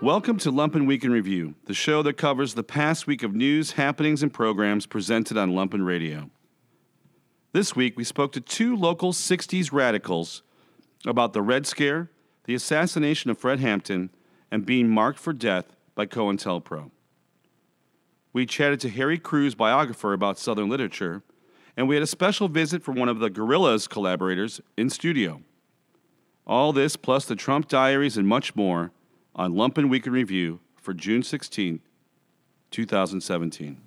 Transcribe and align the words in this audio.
Welcome 0.00 0.38
to 0.38 0.52
Lumpen 0.52 0.86
Week 0.86 1.02
in 1.02 1.10
Review, 1.10 1.56
the 1.64 1.74
show 1.74 2.04
that 2.04 2.16
covers 2.16 2.54
the 2.54 2.62
past 2.62 3.08
week 3.08 3.24
of 3.24 3.34
news, 3.34 3.72
happenings, 3.72 4.22
and 4.22 4.32
programs 4.32 4.86
presented 4.86 5.36
on 5.36 5.50
Lumpen 5.50 5.84
Radio. 5.84 6.30
This 7.52 7.74
week, 7.74 7.96
we 7.96 8.04
spoke 8.04 8.30
to 8.34 8.40
two 8.40 8.76
local 8.76 9.12
60s 9.12 9.72
radicals 9.72 10.44
about 11.04 11.32
the 11.32 11.42
Red 11.42 11.66
Scare, 11.66 12.12
the 12.44 12.54
assassination 12.54 13.28
of 13.28 13.38
Fred 13.38 13.58
Hampton, 13.58 14.10
and 14.52 14.64
being 14.64 14.88
marked 14.88 15.18
for 15.18 15.32
death 15.32 15.74
by 15.96 16.06
COINTELPRO. 16.06 16.92
We 18.32 18.46
chatted 18.46 18.78
to 18.82 18.90
Harry 18.90 19.18
Crews, 19.18 19.56
biographer 19.56 20.12
about 20.12 20.38
Southern 20.38 20.68
literature, 20.68 21.24
and 21.76 21.88
we 21.88 21.96
had 21.96 22.04
a 22.04 22.06
special 22.06 22.46
visit 22.46 22.84
from 22.84 22.94
one 22.94 23.08
of 23.08 23.18
the 23.18 23.30
Gorillaz 23.30 23.88
collaborators 23.88 24.60
in 24.76 24.90
studio. 24.90 25.42
All 26.46 26.72
this, 26.72 26.94
plus 26.94 27.24
the 27.24 27.34
Trump 27.34 27.66
diaries 27.66 28.16
and 28.16 28.28
much 28.28 28.54
more, 28.54 28.92
on 29.38 29.54
Lumpen 29.54 29.88
Week 29.88 30.04
in 30.04 30.12
Review 30.12 30.58
for 30.76 30.92
June 30.92 31.22
16, 31.22 31.80
2017. 32.72 33.80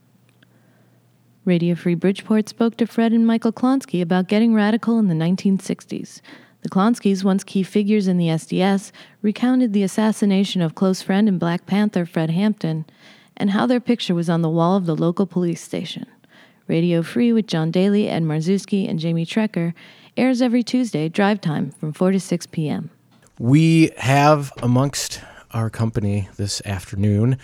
Radio 1.44 1.76
Free 1.76 1.94
Bridgeport 1.94 2.48
spoke 2.48 2.78
to 2.78 2.88
Fred 2.88 3.12
and 3.12 3.28
Michael 3.28 3.52
Klonsky 3.52 4.02
about 4.02 4.30
getting 4.30 4.54
radical 4.54 4.98
in 4.98 5.10
the 5.10 5.14
1960s. 5.14 6.22
The 6.62 6.70
Klonskys, 6.70 7.24
once 7.26 7.44
key 7.44 7.64
figures 7.64 8.08
in 8.08 8.18
the 8.18 8.28
SDS, 8.28 8.92
recounted 9.22 9.74
the 9.74 9.84
assassination 9.84 10.62
of 10.62 10.76
close 10.76 11.02
friend 11.02 11.28
and 11.28 11.40
Black 11.40 11.66
Panther 11.66 12.06
Fred 12.06 12.30
Hampton 12.30 12.86
and 13.36 13.52
how 13.52 13.66
their 13.66 13.80
picture 13.82 14.16
was 14.16 14.30
on 14.30 14.42
the 14.42 14.50
wall 14.50 14.78
of 14.78 14.86
the 14.86 14.96
local 14.96 15.26
police 15.26 15.62
station. 15.62 16.06
Radio 16.68 17.02
Free 17.02 17.34
with 17.34 17.48
John 17.48 17.72
Daly, 17.72 18.08
Ed 18.08 18.24
Marzuski, 18.24 18.88
and 18.88 19.00
Jamie 19.00 19.26
Trecker 19.26 19.74
airs 20.16 20.42
every 20.42 20.64
Tuesday, 20.64 21.10
drive 21.10 21.42
time 21.42 21.72
from 21.72 21.92
4 21.92 22.12
to 22.12 22.20
6 22.20 22.46
p.m. 22.48 22.90
We 23.40 23.92
have 23.98 24.54
amongst 24.62 25.20
our 25.54 25.70
company 25.70 26.30
this 26.38 26.62
afternoon 26.66 27.38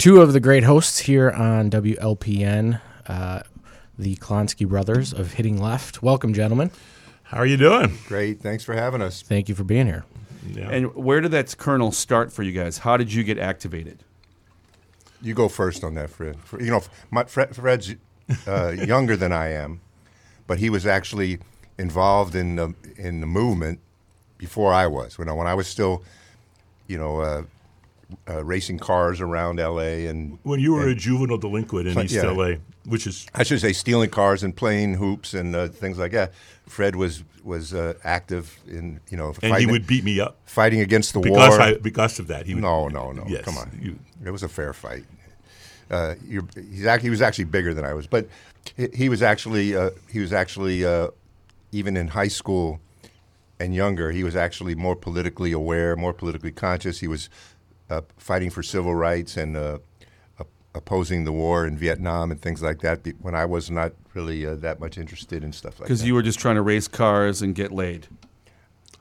two 0.00 0.22
of 0.22 0.32
the 0.32 0.40
great 0.40 0.64
hosts 0.64 1.00
here 1.00 1.30
on 1.30 1.70
WLPN, 1.70 2.80
uh, 3.06 3.42
the 3.98 4.16
Klonsky 4.16 4.66
brothers 4.66 5.12
of 5.12 5.34
Hitting 5.34 5.60
Left. 5.60 6.02
Welcome, 6.02 6.32
gentlemen. 6.32 6.70
How 7.24 7.36
are 7.36 7.46
you 7.46 7.58
doing? 7.58 7.98
Great. 8.08 8.40
Thanks 8.40 8.64
for 8.64 8.72
having 8.72 9.02
us. 9.02 9.20
Thank 9.20 9.50
you 9.50 9.54
for 9.54 9.62
being 9.62 9.86
here. 9.86 10.06
Yeah. 10.48 10.70
And 10.70 10.94
where 10.94 11.20
did 11.20 11.32
that 11.32 11.54
kernel 11.58 11.92
start 11.92 12.32
for 12.32 12.42
you 12.42 12.52
guys? 12.52 12.78
How 12.78 12.96
did 12.96 13.12
you 13.12 13.22
get 13.22 13.38
activated? 13.38 14.02
You 15.20 15.34
go 15.34 15.50
first 15.50 15.84
on 15.84 15.94
that, 15.96 16.08
Fred. 16.08 16.38
You 16.58 16.70
know, 16.70 16.80
my, 17.10 17.24
Fred, 17.24 17.54
Fred's 17.54 17.94
uh, 18.48 18.68
younger 18.70 19.16
than 19.16 19.32
I 19.34 19.52
am, 19.52 19.82
but 20.46 20.60
he 20.60 20.70
was 20.70 20.86
actually 20.86 21.40
involved 21.76 22.34
in 22.34 22.56
the 22.56 22.74
in 22.96 23.20
the 23.20 23.26
movement 23.26 23.80
before 24.38 24.72
I 24.72 24.86
was. 24.86 25.18
When 25.18 25.28
I, 25.28 25.32
when 25.32 25.46
I 25.46 25.52
was 25.52 25.68
still, 25.68 26.02
you 26.90 26.98
know, 26.98 27.20
uh, 27.20 27.42
uh, 28.28 28.44
racing 28.44 28.78
cars 28.78 29.20
around 29.20 29.60
L.A. 29.60 30.08
and 30.08 30.38
when 30.42 30.58
you 30.58 30.72
were 30.72 30.88
a 30.88 30.94
juvenile 30.94 31.38
delinquent 31.38 31.86
in 31.86 31.98
East 32.00 32.14
yeah. 32.14 32.30
LA, 32.30 32.54
which 32.84 33.06
is 33.06 33.26
I 33.34 33.44
should 33.44 33.60
say 33.60 33.72
stealing 33.72 34.10
cars 34.10 34.42
and 34.42 34.54
playing 34.54 34.94
hoops 34.94 35.32
and 35.32 35.54
uh, 35.54 35.68
things 35.68 35.98
like 35.98 36.10
that. 36.12 36.32
Fred 36.66 36.96
was 36.96 37.22
was 37.44 37.72
uh, 37.72 37.94
active 38.02 38.58
in 38.66 39.00
you 39.08 39.16
know 39.16 39.32
and 39.42 39.56
he 39.56 39.66
would 39.66 39.86
beat 39.86 40.02
me 40.02 40.18
up 40.18 40.38
fighting 40.44 40.80
against 40.80 41.12
the 41.14 41.20
because 41.20 41.50
war. 41.50 41.60
I, 41.60 41.74
because 41.74 42.18
of 42.18 42.26
that. 42.26 42.46
He 42.46 42.54
would, 42.54 42.62
No, 42.62 42.88
no, 42.88 43.12
no. 43.12 43.24
Yes, 43.28 43.44
Come 43.44 43.56
on. 43.56 43.78
you- 43.80 43.98
it 44.24 44.30
was 44.30 44.42
a 44.42 44.48
fair 44.48 44.72
fight. 44.72 45.04
Uh, 45.90 46.14
you're, 46.24 46.44
he's 46.54 46.86
act, 46.86 47.02
he 47.02 47.10
was 47.10 47.22
actually 47.22 47.44
bigger 47.44 47.72
than 47.74 47.84
I 47.84 47.94
was, 47.94 48.06
but 48.06 48.28
he, 48.76 48.88
he 48.94 49.08
was 49.08 49.22
actually 49.22 49.74
uh, 49.76 49.90
he 50.10 50.20
was 50.20 50.32
actually 50.32 50.84
uh, 50.84 51.08
even 51.72 51.96
in 51.96 52.08
high 52.08 52.28
school 52.28 52.80
and 53.60 53.74
younger. 53.74 54.10
He 54.10 54.24
was 54.24 54.34
actually 54.34 54.74
more 54.74 54.96
politically 54.96 55.52
aware, 55.52 55.94
more 55.94 56.12
politically 56.12 56.50
conscious. 56.50 57.00
He 57.00 57.06
was 57.06 57.28
uh, 57.88 58.00
fighting 58.16 58.50
for 58.50 58.62
civil 58.62 58.94
rights 58.94 59.36
and 59.36 59.56
uh, 59.56 59.78
opposing 60.74 61.24
the 61.24 61.32
war 61.32 61.66
in 61.66 61.76
Vietnam 61.76 62.30
and 62.30 62.40
things 62.40 62.62
like 62.62 62.80
that. 62.80 63.06
When 63.20 63.34
I 63.34 63.44
was 63.44 63.70
not 63.70 63.92
really 64.14 64.46
uh, 64.46 64.56
that 64.56 64.80
much 64.80 64.98
interested 64.98 65.44
in 65.44 65.52
stuff 65.52 65.74
like 65.74 65.78
that. 65.78 65.84
Because 65.84 66.04
you 66.04 66.14
were 66.14 66.22
just 66.22 66.38
trying 66.38 66.56
to 66.56 66.62
race 66.62 66.88
cars 66.88 67.42
and 67.42 67.54
get 67.54 67.72
laid. 67.72 68.08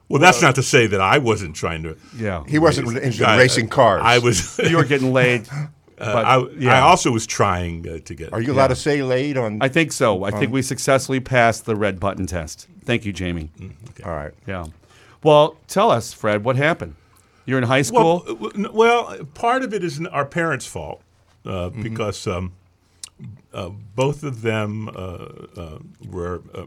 well, 0.08 0.20
that's 0.20 0.42
not 0.42 0.56
to 0.56 0.64
say 0.64 0.88
that 0.88 1.02
I 1.02 1.18
wasn't 1.18 1.56
trying 1.56 1.84
to. 1.84 1.98
Yeah. 2.16 2.44
he 2.48 2.60
wasn't 2.60 2.88
interested 2.90 3.30
in 3.30 3.38
racing 3.38 3.70
cars. 3.70 4.02
I 4.04 4.20
was. 4.20 4.60
you 4.60 4.78
were 4.78 4.86
getting 4.86 5.14
laid. 5.14 5.48
but, 6.00 6.26
I, 6.26 6.44
yeah. 6.58 6.78
I 6.78 6.82
also 6.82 7.12
was 7.12 7.28
trying 7.28 7.88
uh, 7.88 8.00
to 8.06 8.16
get. 8.16 8.34
Are 8.34 8.42
you 8.42 8.54
allowed 8.54 8.68
to 8.68 8.76
say 8.76 9.04
late 9.04 9.38
on? 9.38 9.60
I 9.62 9.68
think 9.68 9.92
so. 9.92 10.24
I 10.24 10.32
think 10.32 10.52
we 10.52 10.62
successfully 10.62 11.20
passed 11.20 11.66
the 11.66 11.76
red 11.76 12.00
button 12.00 12.26
test. 12.26 12.68
Thank 12.86 13.06
you, 13.06 13.14
Jamie. 13.14 13.50
all 14.06 14.12
right. 14.14 14.34
Yeah. 14.48 14.66
Well, 15.24 15.58
tell 15.68 15.92
us, 15.92 16.14
Fred, 16.14 16.44
what 16.46 16.56
happened? 16.56 16.96
You're 17.46 17.58
in 17.58 17.66
high 17.66 17.82
school. 17.82 18.24
Well, 18.26 18.32
uh, 18.32 18.34
w- 18.50 18.66
n- 18.68 18.74
well, 18.74 19.18
part 19.34 19.64
of 19.64 19.74
it 19.74 19.84
is 19.84 20.00
our 20.08 20.26
parents' 20.26 20.66
fault 20.66 21.02
uh, 21.46 21.50
Mm-hmm. 21.70 21.82
because 21.82 22.26
um, 22.28 22.54
uh, 23.54 23.70
both 23.96 24.24
of 24.24 24.42
them 24.42 24.88
uh, 24.90 24.92
uh, 25.58 25.80
were 26.10 26.42
uh, 26.54 26.66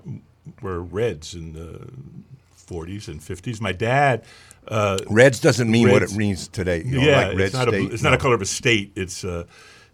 were 0.61 0.81
Reds 0.83 1.35
in 1.35 1.53
the 1.55 1.89
40s 2.57 3.09
and 3.09 3.21
50s. 3.21 3.61
My 3.61 3.73
dad. 3.73 4.25
Uh, 4.69 4.99
Reds 5.09 5.41
doesn't 5.41 5.71
mean 5.71 5.91
what 5.91 6.03
it 6.03 6.13
means 6.13 6.49
today. 6.49 6.83
You 6.85 7.01
know, 7.01 7.07
yeah, 7.07 7.17
like 7.29 7.37
red 7.37 7.41
it's 7.47 7.55
not 7.55 7.69
a 7.69 7.73
state. 7.73 7.93
it's 7.93 8.03
not 8.03 8.15
a 8.15 8.19
color 8.19 8.35
of 8.35 8.43
a 8.43 8.47
state. 8.47 8.93
It's 8.95 9.25
uh, 9.25 9.45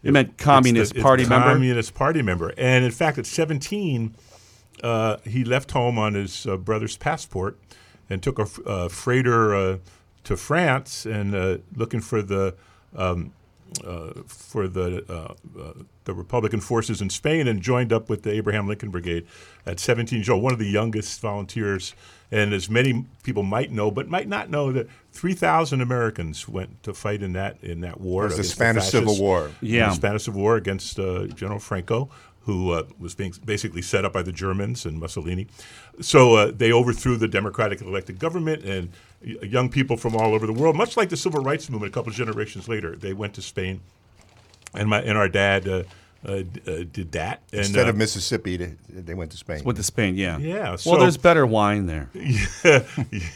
You 0.03 0.13
meant 0.13 0.37
Communist 0.37 0.95
the- 0.95 1.03
Party 1.03 1.25
member? 1.27 1.53
Communist 1.53 1.95
Party 1.95 2.23
member, 2.23 2.53
and 2.59 2.85
in 2.85 2.91
fact, 2.91 3.19
at 3.19 3.27
17, 3.27 4.15
uh, 4.83 5.17
he 5.25 5.45
left 5.45 5.71
home 5.73 5.99
on 5.99 6.15
his 6.15 6.47
uh, 6.47 6.57
brother's 6.57 6.97
passport 6.97 7.59
and 8.11 8.23
took 8.23 8.39
a 8.39 8.47
uh, 8.69 8.89
freighter 8.89 9.55
uh, 9.55 9.79
to 10.25 10.37
France 10.37 11.07
and 11.07 11.35
uh, 11.35 11.59
looking 11.75 12.01
for 12.01 12.23
the 12.23 12.55
um, 12.95 13.33
uh, 13.87 14.13
for 14.27 14.67
the 14.69 15.05
uh, 15.09 15.61
uh, 15.61 15.73
the 16.05 16.15
Republican 16.15 16.61
forces 16.61 17.03
in 17.03 17.11
Spain 17.11 17.47
and 17.49 17.61
joined 17.61 17.93
up 17.93 18.09
with 18.09 18.23
the 18.23 18.33
Abraham 18.33 18.67
Lincoln 18.67 18.91
Brigade 18.91 19.27
at 19.67 19.79
17 19.79 20.19
years 20.21 20.29
old, 20.29 20.43
one 20.43 20.53
of 20.53 20.59
the 20.59 20.69
youngest 20.71 21.21
volunteers. 21.21 21.95
And 22.31 22.53
as 22.53 22.69
many 22.69 23.07
people 23.23 23.43
might 23.43 23.71
know, 23.73 23.91
but 23.91 24.09
might 24.09 24.29
not 24.29 24.51
know, 24.51 24.71
that 24.73 24.89
3,000 25.13 25.81
Americans 25.81 26.47
went 26.47 26.83
to 26.83 26.93
fight 26.93 27.23
in 27.23 27.33
that 27.33 27.57
in 27.63 27.81
that 27.81 28.01
war. 28.01 28.25
It 28.25 28.27
was 28.27 28.37
the 28.37 28.41
against 28.41 28.55
Spanish 28.55 28.85
Civil 28.85 29.15
fascists. 29.15 29.21
War. 29.21 29.51
Yeah. 29.63 29.89
the 29.89 29.95
Spanish 29.95 30.25
Civil 30.25 30.43
War 30.43 30.57
against 30.57 30.99
uh, 30.99 31.27
General 31.29 31.59
Franco, 31.59 32.11
who 32.43 32.73
uh, 32.73 32.85
was 32.99 33.15
being 33.15 33.33
basically 33.45 33.83
set 33.83 34.05
up 34.05 34.13
by 34.13 34.23
the 34.23 34.33
Germans 34.33 34.85
and 34.85 35.01
Mussolini. 35.01 35.47
So 36.01 36.35
uh, 36.35 36.53
they 36.55 36.71
overthrew 36.71 37.17
the 37.17 37.29
democratic 37.29 37.81
elected 37.81 38.19
government, 38.19 38.63
and 38.65 38.91
young 39.23 39.69
people 39.69 39.97
from 39.97 40.15
all 40.15 40.35
over 40.35 40.47
the 40.47 40.53
world, 40.53 40.77
much 40.77 40.97
like 40.97 41.09
the 41.09 41.17
civil 41.17 41.43
rights 41.43 41.69
movement, 41.71 41.93
a 41.93 41.95
couple 41.95 42.11
of 42.11 42.17
generations 42.17 42.69
later, 42.69 42.95
they 42.95 43.13
went 43.13 43.35
to 43.35 43.43
Spain, 43.43 43.81
and 44.75 44.89
my 44.89 45.01
and 45.01 45.17
our 45.17 45.29
dad 45.29 45.87
uh, 46.27 46.31
uh, 46.31 46.43
d- 46.43 46.61
uh, 46.67 46.85
did 46.93 47.13
that. 47.13 47.43
And, 47.53 47.61
Instead 47.61 47.87
uh, 47.87 47.91
of 47.91 47.97
Mississippi, 47.97 48.57
they, 48.57 48.77
they 48.89 49.15
went 49.15 49.31
to 49.33 49.37
Spain. 49.37 49.63
Went 49.65 49.77
to 49.77 49.85
Spain, 49.85 50.17
yeah. 50.17 50.39
Yeah, 50.39 50.77
well, 50.85 50.99
there's 50.99 51.17
better 51.17 51.47
wine 51.47 51.87
there. 51.87 52.11
yeah, 52.15 52.85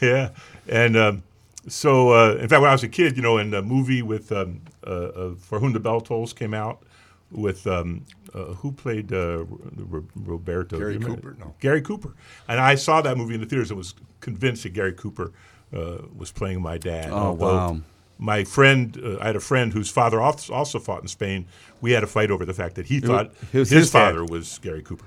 yeah. 0.01 0.29
And 0.67 0.97
um, 0.97 1.23
so, 1.67 2.11
uh, 2.11 2.33
in 2.35 2.49
fact, 2.49 2.61
when 2.61 2.69
I 2.69 2.73
was 2.73 2.83
a 2.83 2.89
kid, 2.89 3.15
you 3.15 3.23
know, 3.23 3.37
in 3.37 3.53
a 3.53 3.61
movie 3.61 4.01
with 4.01 4.31
um, 4.31 4.61
uh, 4.85 4.89
uh, 4.89 5.35
For 5.35 5.59
Whom 5.59 5.73
the 5.73 5.79
Bell 5.79 6.01
Tolls 6.01 6.33
came 6.33 6.53
out 6.53 6.83
with 7.31 7.65
um, 7.67 8.05
uh, 8.33 8.45
who 8.55 8.71
played 8.71 9.13
uh, 9.13 9.45
Ro- 9.77 10.05
Roberto? 10.15 10.77
Gary 10.77 10.93
Do 10.93 10.99
you 10.99 11.05
remember? 11.05 11.31
Cooper, 11.31 11.45
no. 11.45 11.55
Gary 11.59 11.81
Cooper. 11.81 12.13
And 12.47 12.59
I 12.59 12.75
saw 12.75 13.01
that 13.01 13.17
movie 13.17 13.35
in 13.35 13.41
the 13.41 13.47
theaters 13.47 13.71
and 13.71 13.77
was 13.77 13.93
convinced 14.19 14.63
that 14.63 14.73
Gary 14.73 14.93
Cooper 14.93 15.31
uh, 15.73 15.99
was 16.15 16.31
playing 16.31 16.61
my 16.61 16.77
dad. 16.77 17.11
Oh, 17.11 17.15
Although 17.15 17.45
wow. 17.45 17.77
My 18.23 18.45
friend, 18.45 18.97
uh, 19.03 19.17
I 19.19 19.27
had 19.27 19.35
a 19.35 19.41
friend 19.41 19.73
whose 19.73 19.89
father 19.89 20.21
also 20.21 20.79
fought 20.79 21.01
in 21.01 21.09
Spain. 21.09 21.45
We 21.81 21.91
had 21.91 22.03
a 22.03 22.07
fight 22.07 22.31
over 22.31 22.45
the 22.45 22.53
fact 22.53 22.75
that 22.75 22.85
he 22.85 23.01
thought 23.01 23.33
his, 23.51 23.69
his 23.69 23.91
dad. 23.91 23.99
father 23.99 24.23
was 24.23 24.59
Gary 24.59 24.81
Cooper. 24.81 25.05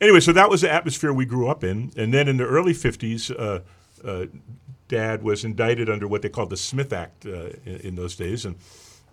Anyway, 0.00 0.20
so 0.20 0.32
that 0.32 0.48
was 0.48 0.60
the 0.60 0.70
atmosphere 0.70 1.12
we 1.12 1.24
grew 1.24 1.48
up 1.48 1.64
in. 1.64 1.90
And 1.96 2.14
then 2.14 2.28
in 2.28 2.36
the 2.36 2.46
early 2.46 2.72
50s, 2.72 3.34
uh, 3.36 3.60
uh, 4.06 4.26
Dad 4.86 5.24
was 5.24 5.44
indicted 5.44 5.90
under 5.90 6.06
what 6.06 6.22
they 6.22 6.28
called 6.28 6.50
the 6.50 6.56
Smith 6.56 6.92
Act 6.92 7.26
uh, 7.26 7.48
in, 7.64 7.76
in 7.80 7.94
those 7.96 8.14
days, 8.14 8.44
and 8.44 8.54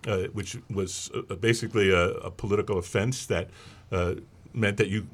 uh, 0.06 0.24
which 0.32 0.56
was 0.70 1.10
uh, 1.14 1.34
basically 1.34 1.90
a, 1.90 2.10
a 2.10 2.30
political 2.30 2.78
offense 2.78 3.26
that 3.26 3.48
uh, 3.90 4.14
meant 4.54 4.76
that 4.78 4.88
you 4.88 5.06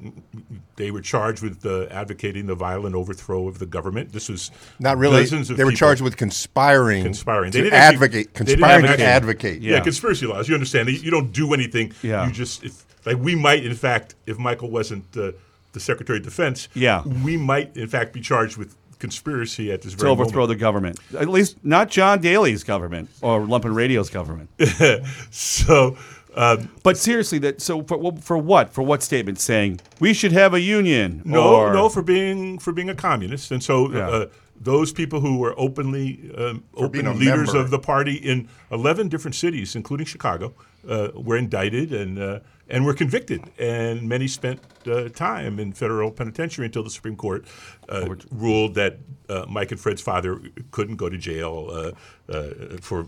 they 0.75 0.91
were 0.91 1.01
charged 1.01 1.41
with 1.43 1.65
uh, 1.65 1.85
advocating 1.91 2.45
the 2.47 2.55
violent 2.55 2.95
overthrow 2.95 3.47
of 3.47 3.59
the 3.59 3.65
government. 3.65 4.11
This 4.13 4.29
was 4.29 4.51
Not 4.79 4.97
really. 4.97 5.21
dozens 5.21 5.49
of 5.49 5.57
They 5.57 5.63
were 5.63 5.71
people 5.71 5.79
charged 5.79 6.01
with 6.01 6.17
conspiring. 6.17 7.03
conspiring. 7.03 7.51
To 7.51 7.57
didn't 7.61 7.73
actually- 7.73 7.95
advocate. 7.95 8.33
they 8.33 8.45
didn't 8.45 8.59
Conspiring 8.59 8.97
to 8.97 9.03
advocate. 9.03 9.61
Yeah. 9.61 9.73
Yeah. 9.75 9.79
conspiracy 9.81 10.25
laws. 10.25 10.47
You 10.47 10.55
understand? 10.55 10.89
You 10.89 10.95
you 10.99 11.11
don't 11.11 11.31
do 11.31 11.53
anything. 11.53 11.93
Yeah. 12.01 12.25
You 12.25 12.31
just 12.31 12.63
if 12.63 12.85
like 13.05 13.17
we 13.17 13.35
might 13.35 13.65
in 13.65 13.75
fact 13.75 14.15
if 14.25 14.37
Michael 14.37 14.69
wasn't 14.71 15.05
uh, 15.17 15.31
the 15.73 15.79
Secretary 15.79 16.17
of 16.19 16.23
Defense. 16.25 16.67
Yeah. 16.73 17.03
We 17.23 17.37
might 17.37 17.75
in 17.77 17.87
fact 17.87 18.13
be 18.13 18.21
charged 18.21 18.57
with 18.57 18.75
conspiracy 18.99 19.71
at 19.71 19.81
this 19.81 19.93
To 19.93 19.99
very 19.99 20.11
overthrow 20.11 20.41
moment. 20.41 20.59
the 20.59 20.61
government. 20.61 20.99
At 21.17 21.29
least 21.29 21.57
not 21.63 21.89
John 21.89 22.19
Daly's 22.21 22.63
government 22.65 23.09
or 23.21 23.39
Lumpen 23.41 23.73
Radio's 23.75 24.09
government. 24.09 24.49
So. 25.31 25.97
Um, 26.39 26.69
But 26.83 26.97
seriously, 26.97 27.37
that 27.39 27.61
so 27.61 27.83
for, 27.83 28.13
for 28.21 28.37
what? 28.37 28.73
For 28.73 28.81
what 28.81 29.03
statement? 29.03 29.39
Saying 29.39 29.81
we 29.99 30.13
should 30.13 30.31
have 30.31 30.53
a 30.53 30.61
union? 30.61 31.21
No, 31.25 31.55
or, 31.55 31.73
no, 31.73 31.89
for 31.89 32.01
being 32.01 32.59
for 32.59 32.71
being 32.71 32.89
a 32.89 32.95
communist, 32.95 33.51
and 33.51 33.61
so 33.61 33.91
Yeah. 33.91 34.09
uh, 34.09 34.25
those 34.61 34.91
people 34.93 35.19
who 35.21 35.37
were 35.37 35.53
openly 35.57 36.31
um, 36.37 36.63
open 36.75 37.05
leaders 37.19 37.47
member. 37.53 37.59
of 37.59 37.69
the 37.69 37.79
party 37.79 38.15
in 38.15 38.47
11 38.71 39.07
different 39.09 39.35
cities, 39.35 39.75
including 39.75 40.05
Chicago, 40.05 40.53
uh, 40.87 41.09
were 41.13 41.37
indicted 41.37 41.91
and 41.93 42.17
uh, 42.19 42.39
and 42.69 42.85
were 42.85 42.93
convicted, 42.93 43.41
and 43.57 44.07
many 44.07 44.27
spent 44.27 44.59
uh, 44.87 45.09
time 45.09 45.59
in 45.59 45.73
federal 45.73 46.11
penitentiary 46.11 46.65
until 46.65 46.83
the 46.83 46.89
Supreme 46.89 47.15
Court 47.17 47.45
uh, 47.89 48.15
ruled 48.31 48.75
that 48.75 48.97
uh, 49.27 49.45
Mike 49.49 49.71
and 49.71 49.79
Fred's 49.79 50.01
father 50.01 50.39
couldn't 50.71 50.95
go 50.97 51.09
to 51.09 51.17
jail 51.17 51.67
uh, 51.71 52.31
uh, 52.31 52.77
for 52.81 53.07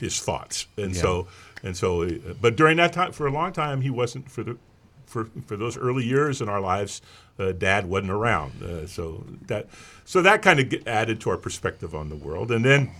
his 0.00 0.18
thoughts, 0.20 0.66
and 0.76 0.96
so 0.96 1.26
and 1.64 1.76
so. 1.76 2.02
uh, 2.04 2.10
But 2.40 2.56
during 2.56 2.76
that 2.76 2.92
time, 2.92 3.10
for 3.12 3.26
a 3.26 3.32
long 3.32 3.52
time, 3.52 3.80
he 3.80 3.90
wasn't 3.90 4.30
for 4.30 4.44
the 4.44 4.56
for 5.06 5.24
for 5.46 5.56
those 5.56 5.76
early 5.76 6.04
years 6.04 6.40
in 6.40 6.48
our 6.48 6.60
lives. 6.60 7.02
Uh, 7.38 7.50
Dad 7.50 7.86
wasn't 7.86 8.12
around, 8.12 8.62
uh, 8.62 8.86
so 8.86 9.24
that 9.48 9.66
so 10.04 10.22
that 10.22 10.40
kind 10.42 10.60
of 10.60 10.86
added 10.86 11.20
to 11.22 11.30
our 11.30 11.36
perspective 11.38 11.92
on 11.94 12.08
the 12.08 12.16
world, 12.16 12.50
and 12.52 12.64
then. 12.64 12.90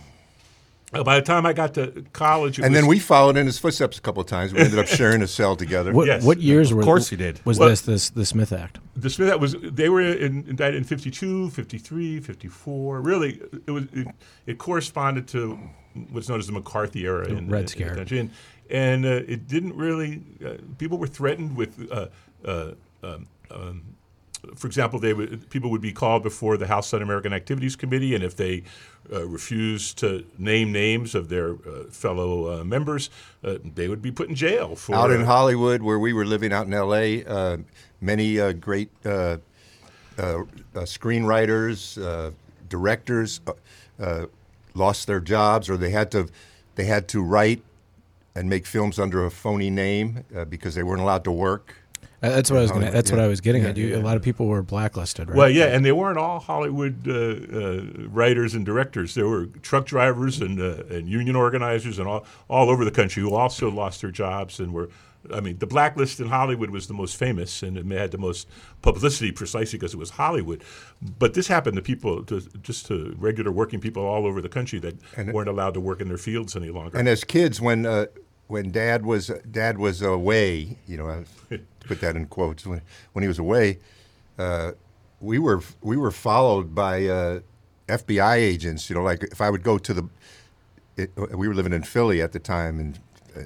uh, 0.93 1.03
By 1.03 1.15
the 1.19 1.25
time 1.25 1.45
I 1.45 1.53
got 1.53 1.73
to 1.73 2.03
college, 2.13 2.59
it 2.59 2.63
And 2.65 2.73
was, 2.73 2.81
then 2.81 2.87
we 2.87 2.99
followed 2.99 3.37
in 3.37 3.45
his 3.47 3.57
footsteps 3.59 3.97
a 3.97 4.01
couple 4.01 4.21
of 4.21 4.27
times. 4.27 4.53
We 4.53 4.59
ended 4.59 4.77
up 4.79 4.87
sharing 4.87 5.21
a 5.23 5.27
cell 5.27 5.55
together. 5.55 5.91
What, 5.93 6.07
Yes. 6.07 6.23
what 6.23 6.39
years 6.41 6.73
were? 6.73 6.83
course 6.83 7.11
you 7.11 7.17
did. 7.17 7.39
Was 7.45 7.57
Well- 7.59 7.69
this 7.69 7.81
this 7.81 8.09
the 8.11 8.25
Smith 8.25 8.51
Act? 8.53 8.77
the 8.95 9.09
Smith 9.09 9.29
Act 9.31 9.39
was 9.39 9.55
they 9.61 9.89
were 9.89 10.01
in, 10.01 10.43
indicted 10.47 10.75
in 10.75 10.83
52, 10.83 11.49
53, 11.49 12.19
54. 12.19 13.01
Really, 13.01 13.41
it 13.67 13.71
was 13.71 13.85
it, 13.93 14.07
it 14.45 14.57
corresponded 14.57 15.27
to 15.29 15.57
what's 16.11 16.27
known 16.29 16.39
as 16.39 16.47
the 16.47 16.53
McCarthy 16.53 17.05
era 17.05 17.25
in 17.27 17.49
Red 17.49 17.61
in- 17.61 17.67
Scare. 17.67 17.87
in 17.87 17.93
the 17.93 17.99
country. 18.01 18.29
And, 18.69 19.05
uh, 19.05 19.21
it 19.27 19.47
didn't 19.47 19.75
really. 19.75 20.21
Uh, 20.45 20.55
people 20.77 20.97
were 20.97 21.07
threatened 21.07 21.55
with. 21.55 21.91
Uh, 21.91 22.07
uh, 22.45 22.71
um, 23.03 23.27
um, 23.51 23.81
for 24.55 24.67
example, 24.67 24.99
they 24.99 25.13
would, 25.13 25.49
people 25.49 25.71
would 25.71 25.81
be 25.81 25.91
called 25.91 26.21
before 26.21 26.55
the 26.57 26.67
House 26.67 26.93
Un-American 26.93 27.33
Activities 27.33 27.75
Committee, 27.75 28.13
and 28.13 28.23
if 28.23 28.35
they 28.35 28.63
uh, 29.11 29.25
refused 29.25 29.97
to 29.99 30.25
name 30.37 30.71
names 30.71 31.15
of 31.15 31.29
their 31.29 31.53
uh, 31.53 31.85
fellow 31.89 32.59
uh, 32.59 32.63
members, 32.63 33.09
uh, 33.43 33.55
they 33.63 33.87
would 33.87 34.01
be 34.01 34.11
put 34.11 34.29
in 34.29 34.35
jail 34.35 34.75
for 34.75 34.95
out 34.95 35.11
in 35.11 35.25
Hollywood, 35.25 35.81
where 35.81 35.97
we 35.97 36.13
were 36.13 36.25
living 36.25 36.53
out 36.53 36.67
in 36.67 36.73
L.A., 36.73 37.25
uh, 37.25 37.57
many 38.01 38.39
uh, 38.39 38.53
great 38.53 38.89
uh, 39.03 39.09
uh, 39.09 39.37
uh, 40.19 40.43
screenwriters, 40.75 42.01
uh, 42.03 42.31
directors 42.69 43.41
uh, 43.47 43.53
uh, 43.99 44.25
lost 44.73 45.07
their 45.07 45.19
jobs, 45.19 45.69
or 45.69 45.77
they 45.77 45.91
had 45.91 46.11
to 46.11 46.27
they 46.75 46.85
had 46.85 47.07
to 47.07 47.21
write 47.21 47.63
and 48.35 48.49
make 48.49 48.65
films 48.65 48.99
under 48.99 49.25
a 49.25 49.31
phony 49.31 49.69
name 49.69 50.23
uh, 50.35 50.45
because 50.45 50.75
they 50.75 50.83
weren't 50.83 51.01
allowed 51.01 51.23
to 51.23 51.31
work. 51.31 51.75
Uh, 52.21 52.29
That's 52.29 52.49
what 52.49 52.57
I 52.57 52.61
was 52.61 52.71
going. 52.71 52.81
to 52.81 52.87
Hollywood, 52.87 52.97
That's 52.97 53.11
what. 53.11 53.19
I 53.19 53.27
was 53.27 53.41
getting 53.41 53.63
Yeah, 53.63 53.69
at. 53.69 53.77
You, 53.77 53.87
yeah. 53.87 53.97
A 53.97 53.99
lot 53.99 54.17
of 54.17 54.23
people 54.23 54.47
were 54.47 54.63
blacklisted, 54.63 55.29
right? 55.29 55.37
Well, 55.37 55.49
yeah, 55.49 55.65
and 55.65 55.85
they 55.85 55.91
weren't 55.91 56.17
all 56.17 56.39
Hollywood 56.39 57.07
uh, 57.07 57.11
uh, 57.13 57.81
writers 58.07 58.53
and 58.55 58.65
directors. 58.65 59.15
There 59.15 59.27
were 59.27 59.47
truck 59.61 59.85
drivers 59.85 60.41
and, 60.41 60.59
uh, 60.59 60.83
and 60.89 61.07
union 61.09 61.35
organizers 61.35 61.99
and 61.99 62.07
all, 62.07 62.25
all 62.47 62.69
over 62.69 62.83
the 62.83 62.91
country 62.91 63.21
who 63.21 63.35
also 63.35 63.69
lost 63.69 64.01
their 64.01 64.11
jobs 64.11 64.59
and 64.59 64.73
were. 64.73 64.89
I 65.33 65.39
mean, 65.39 65.57
the 65.57 65.65
blacklist 65.65 66.19
in 66.19 66.27
Hollywood 66.27 66.69
was 66.69 66.85
the 66.85 66.93
most 66.93 67.17
famous, 67.17 67.63
and 67.63 67.77
it 67.77 67.85
had 67.97 68.11
the 68.11 68.19
most 68.19 68.47
publicity 68.83 69.31
precisely 69.31 69.79
because 69.79 69.95
it 69.95 69.97
was 69.97 70.11
Hollywood. 70.11 70.63
But 71.17 71.33
this 71.33 71.47
happened 71.47 71.77
to 71.77 71.81
people, 71.81 72.23
to, 72.25 72.41
just 72.61 72.85
to 72.87 73.15
regular 73.17 73.51
working 73.51 73.79
people 73.81 74.05
all 74.05 74.27
over 74.27 74.39
the 74.39 74.49
country 74.49 74.77
that 74.79 74.95
weren't 75.33 75.49
allowed 75.49 75.73
to 75.73 75.79
work 75.79 75.99
in 75.99 76.09
their 76.09 76.19
fields 76.19 76.55
any 76.55 76.69
longer. 76.69 76.95
And 76.95 77.07
as 77.07 77.23
kids, 77.23 77.59
when 77.59 77.87
uh, 77.87 78.05
when 78.47 78.71
dad 78.71 79.05
was 79.05 79.31
dad 79.49 79.77
was 79.77 80.01
away, 80.01 80.77
you 80.87 80.97
know, 80.97 81.09
I 81.51 81.59
put 81.81 82.01
that 82.01 82.15
in 82.15 82.27
quotes. 82.27 82.65
When 82.65 82.81
when 83.13 83.23
he 83.23 83.27
was 83.27 83.39
away, 83.39 83.79
uh, 84.37 84.71
we 85.19 85.39
were 85.39 85.61
we 85.81 85.97
were 85.97 86.11
followed 86.11 86.75
by 86.75 87.05
uh, 87.05 87.39
FBI 87.87 88.35
agents. 88.35 88.89
You 88.89 88.95
know, 88.95 89.03
like 89.03 89.23
if 89.23 89.41
I 89.41 89.49
would 89.49 89.63
go 89.63 89.77
to 89.77 89.93
the, 89.93 90.09
it, 90.95 91.11
we 91.35 91.47
were 91.47 91.55
living 91.55 91.73
in 91.73 91.83
Philly 91.83 92.21
at 92.21 92.31
the 92.31 92.39
time 92.39 92.79
in 92.79 92.97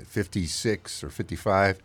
'56 0.06 1.04
or 1.04 1.10
'55, 1.10 1.80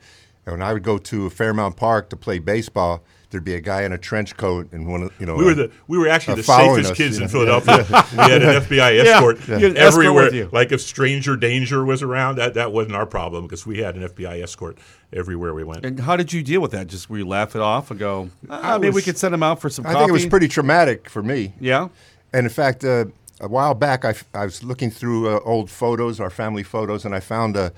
and 0.47 0.53
when 0.55 0.63
I 0.63 0.73
would 0.73 0.83
go 0.83 0.99
to 0.99 1.31
Fairmount 1.31 1.77
Park 1.77 2.11
to 2.11 2.17
play 2.17 2.39
baseball, 2.39 3.03
there'd 3.35 3.45
be 3.45 3.57
a 3.57 3.61
guy 3.61 3.83
in 3.83 3.93
a 3.93 3.99
trench 3.99 4.37
coat 4.37 4.73
and 4.73 4.87
one, 4.87 5.03
of 5.03 5.21
you 5.21 5.27
know, 5.27 5.35
we 5.35 5.45
were 5.45 5.55
the 5.55 5.71
we 5.89 5.99
were 5.99 6.07
actually 6.07 6.35
uh, 6.35 6.37
the 6.37 6.43
following 6.45 6.85
safest 6.85 6.93
us, 6.93 6.97
kids 6.97 7.19
you 7.19 7.25
in 7.25 7.27
know. 7.27 7.61
Philadelphia. 7.61 8.07
we 8.13 8.19
had 8.19 8.43
an 8.43 8.63
FBI 8.63 9.05
escort 9.05 9.49
you 9.49 9.55
had 9.55 9.65
an 9.65 9.77
escort 9.77 10.07
everywhere. 10.07 10.49
Like 10.53 10.71
if 10.71 10.81
stranger 10.81 11.37
danger 11.37 11.85
was 11.85 12.01
around, 12.01 12.37
that 12.37 12.55
that 12.55 12.73
wasn't 12.73 12.95
our 12.95 13.07
problem 13.07 13.45
because 13.45 13.67
we 13.67 13.79
had 13.79 13.97
an 13.97 14.09
FBI 14.09 14.41
escort 14.41 14.79
everywhere 15.13 15.53
we 15.53 15.65
went. 15.65 15.85
And 15.85 15.99
how 15.99 16.17
did 16.17 16.33
you 16.33 16.45
deal 16.45 16.61
with 16.61 16.71
that? 16.71 16.87
Just 16.87 17.11
were 17.11 17.19
you 17.19 17.27
laugh 17.27 17.57
it 17.57 17.61
off 17.61 17.91
and 17.91 17.99
go, 17.99 18.31
ah, 18.49 18.75
I 18.77 18.79
maybe 18.79 18.95
we 18.95 19.03
could 19.03 19.19
send 19.19 19.35
him 19.35 19.43
out 19.43 19.61
for 19.61 19.69
some 19.69 19.85
I 19.85 19.89
coffee? 19.93 19.99
think 20.03 20.09
it 20.11 20.13
was 20.13 20.27
pretty 20.27 20.49
traumatic 20.49 21.11
for 21.11 21.23
me. 21.23 21.55
Yeah. 21.59 21.89
And 22.33 22.47
in 22.47 22.51
fact, 22.53 22.85
uh, 22.85 23.07
a 23.41 23.49
while 23.49 23.75
back, 23.75 24.05
I, 24.05 24.11
f- 24.11 24.25
I 24.33 24.45
was 24.45 24.63
looking 24.63 24.91
through 24.91 25.29
uh, 25.29 25.41
old 25.45 25.71
photos, 25.71 26.21
our 26.21 26.31
family 26.31 26.63
photos, 26.63 27.05
and 27.05 27.15
I 27.15 27.21
found 27.21 27.57
a, 27.57 27.73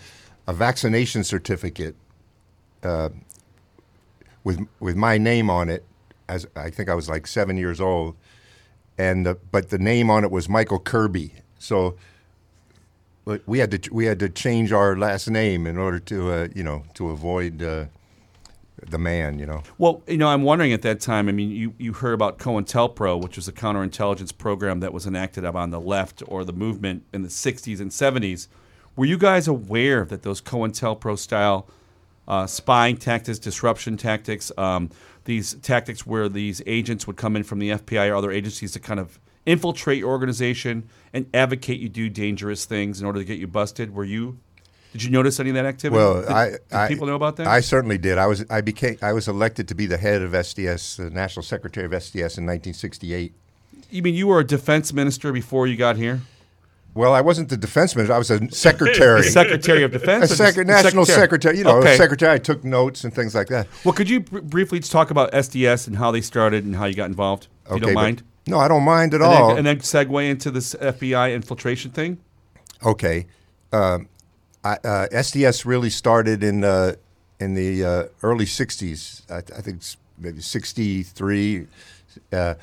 a 0.46 0.52
vaccination 0.52 1.24
certificate 1.24 1.96
uh, 2.82 3.08
with 4.46 4.64
with 4.78 4.94
my 4.94 5.18
name 5.18 5.50
on 5.50 5.68
it. 5.68 5.84
As 6.28 6.46
I 6.56 6.70
think 6.70 6.88
I 6.88 6.94
was 6.94 7.08
like 7.08 7.26
seven 7.26 7.56
years 7.56 7.80
old, 7.80 8.14
and 8.96 9.26
uh, 9.26 9.34
but 9.50 9.70
the 9.70 9.78
name 9.78 10.08
on 10.08 10.24
it 10.24 10.30
was 10.30 10.48
Michael 10.48 10.78
Kirby. 10.78 11.32
So 11.58 11.96
we 13.44 13.58
had 13.58 13.70
to 13.72 13.92
we 13.92 14.06
had 14.06 14.20
to 14.20 14.28
change 14.28 14.72
our 14.72 14.96
last 14.96 15.28
name 15.28 15.66
in 15.66 15.76
order 15.76 15.98
to 15.98 16.30
uh, 16.30 16.48
you 16.54 16.62
know 16.62 16.84
to 16.94 17.10
avoid 17.10 17.60
uh, 17.60 17.86
the 18.88 18.98
man. 18.98 19.40
You 19.40 19.46
know. 19.46 19.62
Well, 19.78 20.02
you 20.06 20.16
know, 20.16 20.28
I'm 20.28 20.44
wondering 20.44 20.72
at 20.72 20.82
that 20.82 21.00
time. 21.00 21.28
I 21.28 21.32
mean, 21.32 21.50
you, 21.50 21.74
you 21.78 21.92
heard 21.92 22.14
about 22.14 22.38
COINTELPRO, 22.38 23.20
which 23.20 23.34
was 23.34 23.48
a 23.48 23.52
counterintelligence 23.52 24.36
program 24.38 24.78
that 24.78 24.92
was 24.92 25.06
enacted 25.06 25.44
on 25.44 25.70
the 25.70 25.80
left 25.80 26.22
or 26.28 26.44
the 26.44 26.52
movement 26.52 27.02
in 27.12 27.22
the 27.22 27.28
60s 27.28 27.80
and 27.80 27.90
70s. 27.90 28.46
Were 28.94 29.06
you 29.06 29.18
guys 29.18 29.48
aware 29.48 30.04
that 30.04 30.22
those 30.22 30.40
COINTELPRO 30.40 31.18
style 31.18 31.68
uh, 32.28 32.46
spying 32.46 32.96
tactics, 32.96 33.38
disruption 33.38 33.96
tactics, 33.96 34.50
um, 34.58 34.90
these 35.24 35.54
tactics 35.54 36.06
where 36.06 36.28
these 36.28 36.62
agents 36.66 37.06
would 37.06 37.16
come 37.16 37.36
in 37.36 37.42
from 37.42 37.58
the 37.58 37.70
FBI 37.70 38.10
or 38.10 38.14
other 38.14 38.30
agencies 38.30 38.72
to 38.72 38.80
kind 38.80 39.00
of 39.00 39.18
infiltrate 39.44 39.98
your 39.98 40.10
organization 40.10 40.88
and 41.12 41.26
advocate 41.34 41.80
you 41.80 41.88
do 41.88 42.08
dangerous 42.08 42.64
things 42.64 43.00
in 43.00 43.06
order 43.06 43.20
to 43.20 43.24
get 43.24 43.38
you 43.38 43.46
busted? 43.46 43.94
Were 43.94 44.04
you? 44.04 44.38
Did 44.92 45.02
you 45.02 45.10
notice 45.10 45.38
any 45.40 45.50
of 45.50 45.54
that 45.54 45.66
activity? 45.66 45.96
Well, 45.96 46.22
Did- 46.22 46.30
I, 46.30 46.50
did 46.50 46.60
I 46.72 46.88
people 46.88 47.06
know 47.06 47.16
about 47.16 47.36
that? 47.36 47.46
I 47.46 47.60
certainly 47.60 47.98
did. 47.98 48.18
I 48.18 48.26
was 48.26 48.44
I 48.48 48.60
became 48.60 48.96
I 49.02 49.12
was 49.12 49.28
elected 49.28 49.68
to 49.68 49.74
be 49.74 49.86
the 49.86 49.98
head 49.98 50.22
of 50.22 50.32
SDS, 50.32 50.96
the 50.96 51.10
national 51.10 51.42
secretary 51.42 51.86
of 51.86 51.92
SDS 51.92 52.38
in 52.38 52.46
1968. 52.46 53.34
You 53.90 54.02
mean 54.02 54.14
you 54.14 54.26
were 54.26 54.40
a 54.40 54.46
defense 54.46 54.92
minister 54.92 55.32
before 55.32 55.66
you 55.66 55.76
got 55.76 55.96
here? 55.96 56.22
Well, 56.96 57.12
I 57.12 57.20
wasn't 57.20 57.50
the 57.50 57.58
defense 57.58 57.94
minister. 57.94 58.14
I 58.14 58.18
was 58.18 58.30
a 58.30 58.50
secretary. 58.50 59.22
Secretary 59.40 59.82
of 59.82 59.92
Defense? 59.92 60.32
or 60.32 60.34
sec- 60.34 60.66
national 60.66 61.04
secretary. 61.04 61.58
You 61.58 61.64
know, 61.64 61.76
Okay. 61.78 61.92
a 61.94 61.96
secretary. 61.96 62.32
I 62.32 62.38
took 62.38 62.64
notes 62.64 63.04
and 63.04 63.12
things 63.14 63.34
like 63.34 63.48
that. 63.48 63.68
Well, 63.84 63.92
could 63.92 64.08
you 64.08 64.20
br- 64.20 64.40
briefly 64.40 64.78
just 64.80 64.92
talk 64.92 65.10
about 65.10 65.30
SDS 65.32 65.86
and 65.86 65.96
how 65.96 66.10
they 66.10 66.22
started 66.22 66.64
and 66.64 66.74
how 66.74 66.86
you 66.86 66.94
got 66.94 67.10
involved? 67.10 67.48
If 67.66 67.74
you 67.74 67.80
don't 67.80 67.94
mind. 67.94 68.22
No, 68.46 68.58
I 68.58 68.66
don't 68.68 68.82
mind 68.84 69.12
at 69.12 69.20
And 69.20 69.30
all. 69.30 69.48
then, 69.48 69.58
and 69.58 69.66
then 69.66 69.78
segue 69.80 70.30
into 70.30 70.50
this 70.50 70.74
FBI 70.74 71.34
infiltration 71.34 71.90
thing. 71.90 72.18
Okay. 72.84 73.26
Um, 73.72 74.08
I, 74.64 74.74
uh, 74.84 75.08
SDS 75.12 75.66
really 75.66 75.90
started 75.90 76.42
in 76.42 76.64
uh, 76.64 76.94
in 77.38 77.54
the 77.54 77.84
uh, 77.84 78.04
early 78.22 78.46
'60s. 78.46 79.28
I, 79.30 79.38
I 79.38 79.60
think 79.60 79.78
it's 79.78 79.96
maybe 80.18 80.40
'63. 80.40 81.66
Uh, 82.32 82.54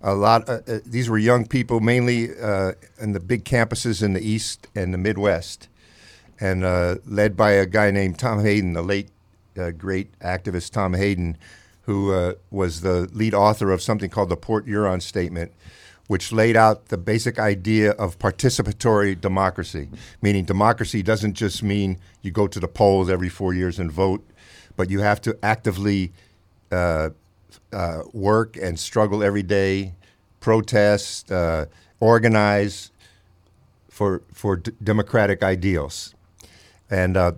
a 0.00 0.14
lot. 0.14 0.48
Uh, 0.48 0.60
uh, 0.66 0.78
these 0.84 1.08
were 1.08 1.18
young 1.18 1.46
people, 1.46 1.80
mainly 1.80 2.28
uh, 2.40 2.72
in 3.00 3.12
the 3.12 3.20
big 3.20 3.44
campuses 3.44 4.02
in 4.02 4.12
the 4.12 4.20
East 4.20 4.66
and 4.74 4.92
the 4.92 4.98
Midwest, 4.98 5.68
and 6.40 6.64
uh, 6.64 6.96
led 7.06 7.36
by 7.36 7.52
a 7.52 7.66
guy 7.66 7.90
named 7.90 8.18
Tom 8.18 8.40
Hayden, 8.40 8.72
the 8.72 8.82
late 8.82 9.08
great 9.76 10.18
activist 10.20 10.70
Tom 10.70 10.94
Hayden, 10.94 11.36
who 11.82 12.34
was 12.50 12.80
the 12.80 13.08
lead 13.12 13.34
author 13.34 13.70
of 13.70 13.82
something 13.82 14.08
called 14.08 14.30
the 14.30 14.36
Port 14.36 14.64
Huron 14.66 15.00
Statement, 15.00 15.52
which 16.06 16.32
laid 16.32 16.56
out 16.56 16.88
the 16.88 16.96
basic 16.96 17.38
idea 17.38 17.90
of 17.92 18.18
participatory 18.18 19.20
democracy, 19.20 19.90
meaning 20.22 20.44
democracy 20.44 21.02
doesn't 21.02 21.34
just 21.34 21.62
mean 21.62 21.98
you 22.22 22.30
go 22.30 22.46
to 22.46 22.58
the 22.58 22.68
polls 22.68 23.10
every 23.10 23.28
four 23.28 23.52
years 23.52 23.78
and 23.78 23.92
vote, 23.92 24.26
but 24.74 24.90
you 24.90 25.00
have 25.00 25.20
to 25.20 25.36
actively 25.42 26.12
uh, 26.70 27.10
uh, 27.72 28.02
work 28.12 28.56
and 28.56 28.78
struggle 28.78 29.22
every 29.22 29.42
day, 29.42 29.94
protest, 30.40 31.30
uh, 31.30 31.66
organize 32.00 32.90
for 33.88 34.22
for 34.32 34.56
d- 34.56 34.72
democratic 34.82 35.42
ideals, 35.42 36.14
and 36.90 37.16
uh, 37.16 37.32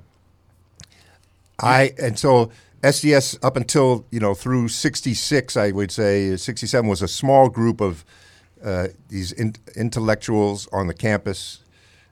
I 1.60 1.92
and 1.98 2.18
so 2.18 2.50
SDS 2.82 3.38
up 3.42 3.56
until 3.56 4.04
you 4.10 4.20
know 4.20 4.34
through 4.34 4.68
'66, 4.68 5.56
I 5.56 5.70
would 5.70 5.90
say 5.90 6.36
'67 6.36 6.88
was 6.88 7.02
a 7.02 7.08
small 7.08 7.48
group 7.48 7.80
of 7.80 8.04
uh, 8.62 8.88
these 9.08 9.32
in, 9.32 9.54
intellectuals 9.76 10.68
on 10.72 10.86
the 10.86 10.94
campus, 10.94 11.60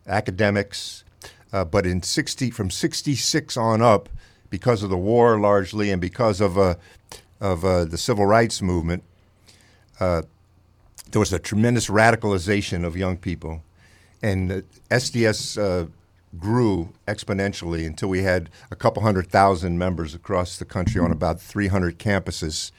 academics, 0.07 1.05
uh, 1.53 1.65
but 1.65 1.87
in 1.87 2.03
'60 2.03 2.51
from 2.51 2.71
'66 2.71 3.57
on 3.57 3.83
up, 3.83 4.09
because 4.49 4.83
of 4.83 4.91
the 4.91 4.97
war 4.97 5.39
largely 5.39 5.91
and 5.91 6.01
because 6.01 6.41
of 6.41 6.59
uh, 6.59 6.75
of 7.43 7.65
uh, 7.65 7.85
the 7.85 7.99
civil 7.99 8.25
rights 8.25 8.63
movement, 8.63 9.03
uh, 9.99 10.23
there 11.11 11.19
was 11.19 11.33
a 11.33 11.39
tremendous 11.39 11.89
radicalization 11.89 12.85
of 12.87 12.97
young 12.97 13.19
people, 13.19 13.63
and 14.23 14.63
SDS 14.91 15.61
uh, 15.61 15.89
grew 16.39 16.95
exponentially 17.07 17.85
until 17.85 18.09
we 18.09 18.23
had 18.23 18.49
a 18.71 18.77
couple 18.77 19.03
hundred 19.03 19.27
thousand 19.27 19.77
members 19.77 20.15
across 20.15 20.57
the 20.57 20.65
country 20.65 21.01
on 21.01 21.11
about 21.11 21.41
300 21.41 21.99
campuses. 21.99 22.71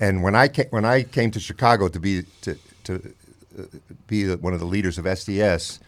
And 0.00 0.22
when 0.22 0.34
I 0.34 0.48
came, 0.48 0.66
when 0.70 0.84
I 0.84 1.04
came 1.04 1.30
to 1.30 1.40
Chicago 1.40 1.88
to 1.88 2.00
be 2.00 2.24
to, 2.42 2.58
to 2.84 3.14
uh, 3.58 3.62
be 4.08 4.34
one 4.34 4.52
of 4.52 4.58
the 4.58 4.66
leaders 4.66 4.98
of 4.98 5.04
SDS, 5.04 5.78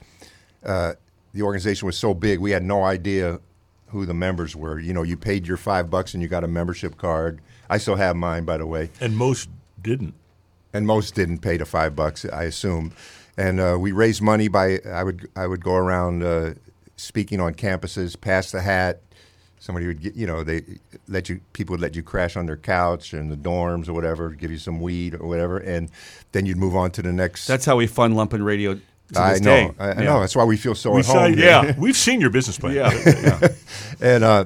uh, 0.65 0.93
the 1.35 1.43
organization 1.43 1.85
was 1.85 1.99
so 1.99 2.15
big 2.15 2.39
we 2.39 2.53
had 2.53 2.63
no 2.63 2.85
idea 2.85 3.41
who 3.89 4.07
the 4.07 4.15
members 4.15 4.57
were. 4.57 4.79
You 4.79 4.93
know, 4.93 5.03
you 5.03 5.17
paid 5.17 5.47
your 5.47 5.57
five 5.57 5.91
bucks 5.91 6.15
and 6.15 6.23
you 6.23 6.29
got 6.29 6.45
a 6.45 6.49
membership 6.49 6.97
card. 6.97 7.41
I 7.69 7.79
still 7.79 7.97
have 7.97 8.17
mine, 8.17 8.45
by 8.45 8.59
the 8.59 8.67
way. 8.67 8.91
And 9.01 9.17
most 9.17 9.49
didn't. 9.81 10.15
And 10.73 10.87
most 10.87 11.15
didn't 11.15 11.39
pay 11.39 11.57
the 11.57 11.65
five 11.65 11.95
bucks, 11.95 12.25
I 12.25 12.45
assume. 12.45 12.93
And 13.37 13.61
uh, 13.61 13.77
we 13.81 13.93
raised 13.93 14.23
money 14.23 14.49
by 14.49 14.79
I 14.87 15.03
would 15.03 15.29
I 15.37 15.47
would 15.47 15.63
go 15.63 15.75
around 15.75 16.23
uh, 16.23 16.55
speaking 16.97 17.41
on 17.41 17.55
campuses, 17.55 18.21
pass 18.21 18.51
the 18.51 18.61
hat. 18.61 19.01
Somebody 19.59 19.87
would 19.87 20.03
get, 20.03 20.15
you 20.15 20.27
know, 20.27 20.45
they 20.45 20.63
let 21.09 21.29
you 21.29 21.41
people 21.53 21.73
would 21.75 21.81
let 21.81 21.97
you 21.97 22.03
crash 22.03 22.37
on 22.37 22.47
their 22.47 22.57
couch 22.57 23.15
in 23.15 23.29
the 23.29 23.37
dorms 23.37 23.89
or 23.89 23.93
whatever, 23.93 24.31
give 24.31 24.51
you 24.51 24.59
some 24.59 24.81
weed 24.81 25.15
or 25.15 25.27
whatever, 25.27 25.59
and 25.59 25.91
then 26.33 26.45
you'd 26.45 26.59
move 26.59 26.77
on 26.77 26.91
to 26.93 27.03
the 27.03 27.13
next. 27.13 27.47
That's 27.47 27.65
how 27.65 27.77
we 27.77 27.87
fund 27.87 28.15
Lumpen 28.15 28.45
Radio. 28.45 28.79
To 29.15 29.21
I 29.21 29.33
know, 29.35 29.39
day. 29.41 29.71
I, 29.79 29.85
I 29.85 29.89
Yeah. 29.99 30.05
know. 30.05 30.21
That's 30.21 30.37
why 30.37 30.45
we 30.45 30.57
feel 30.57 30.75
so 30.75 30.93
We 30.93 31.01
at 31.01 31.07
saw, 31.07 31.21
home. 31.21 31.35
here. 31.35 31.47
yeah, 31.47 31.75
we've 31.79 31.97
seen 31.97 32.21
your 32.21 32.31
business 32.31 32.59
plan. 32.59 32.75
Yeah. 32.75 32.93
yeah. 33.05 33.49
and 34.01 34.25
uh, 34.25 34.45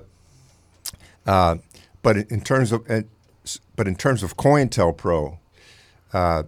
uh, 1.27 1.57
but 2.03 2.17
in- 2.17 2.27
in 2.31 2.41
terms 2.41 2.73
of 2.73 2.89
and 2.89 3.05
but 3.77 3.87
in 3.89 3.95
terms 3.97 4.23
of 4.23 4.37
COINTELPRO, 4.37 5.39
uh, 6.13 6.43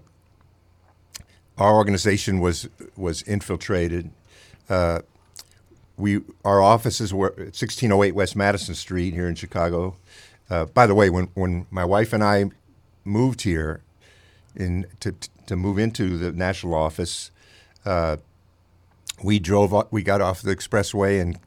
our 1.59 1.75
organization 1.75 2.41
was 2.41 2.69
was 2.97 3.23
infiltrated. 3.23 4.11
Uh, 4.69 5.01
we 5.97 6.21
our 6.45 6.61
offices 6.63 7.13
were 7.13 7.29
at 7.33 7.39
1608 7.57 8.15
West 8.15 8.37
Madison 8.37 8.75
Street 8.75 9.13
here 9.15 9.29
in 9.29 9.35
Chicago. 9.35 9.97
Uh, 10.49 10.65
by 10.67 10.87
the 10.87 10.95
way, 10.95 11.11
when 11.11 11.29
when 11.35 11.67
my 11.71 11.85
wife 11.85 12.13
and 12.13 12.25
I 12.25 12.47
moved 13.05 13.43
here 13.43 13.81
in 14.57 14.87
to 15.01 15.13
to 15.47 15.57
move 15.57 15.79
into 15.79 16.17
the 16.19 16.33
national 16.33 16.75
office, 16.75 17.31
uh, 17.85 18.17
we 19.23 19.39
drove 19.39 19.73
o- 19.75 19.89
we 19.91 20.03
got 20.03 20.21
off 20.21 20.43
the 20.43 20.55
expressway 20.55 21.21
and 21.21 21.39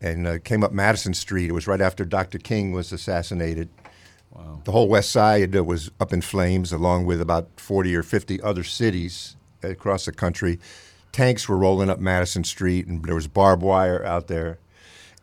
and 0.00 0.26
uh, 0.26 0.38
came 0.38 0.62
up 0.62 0.72
Madison 0.72 1.12
Street. 1.12 1.50
It 1.50 1.52
was 1.52 1.66
right 1.66 1.80
after 1.80 2.04
Dr. 2.04 2.38
King 2.38 2.72
was 2.72 2.92
assassinated. 2.92 3.68
Wow. 4.30 4.60
The 4.64 4.70
whole 4.70 4.88
West 4.88 5.10
Side 5.10 5.56
uh, 5.56 5.64
was 5.64 5.90
up 5.98 6.12
in 6.12 6.20
flames, 6.20 6.72
along 6.72 7.06
with 7.06 7.20
about 7.20 7.48
40 7.56 7.96
or 7.96 8.04
50 8.04 8.40
other 8.42 8.62
cities 8.62 9.36
across 9.62 10.04
the 10.04 10.12
country. 10.12 10.60
Tanks 11.10 11.48
were 11.48 11.56
rolling 11.56 11.90
up 11.90 11.98
Madison 11.98 12.44
Street, 12.44 12.86
and 12.86 13.04
there 13.04 13.14
was 13.14 13.26
barbed 13.26 13.62
wire 13.62 14.04
out 14.04 14.28
there. 14.28 14.58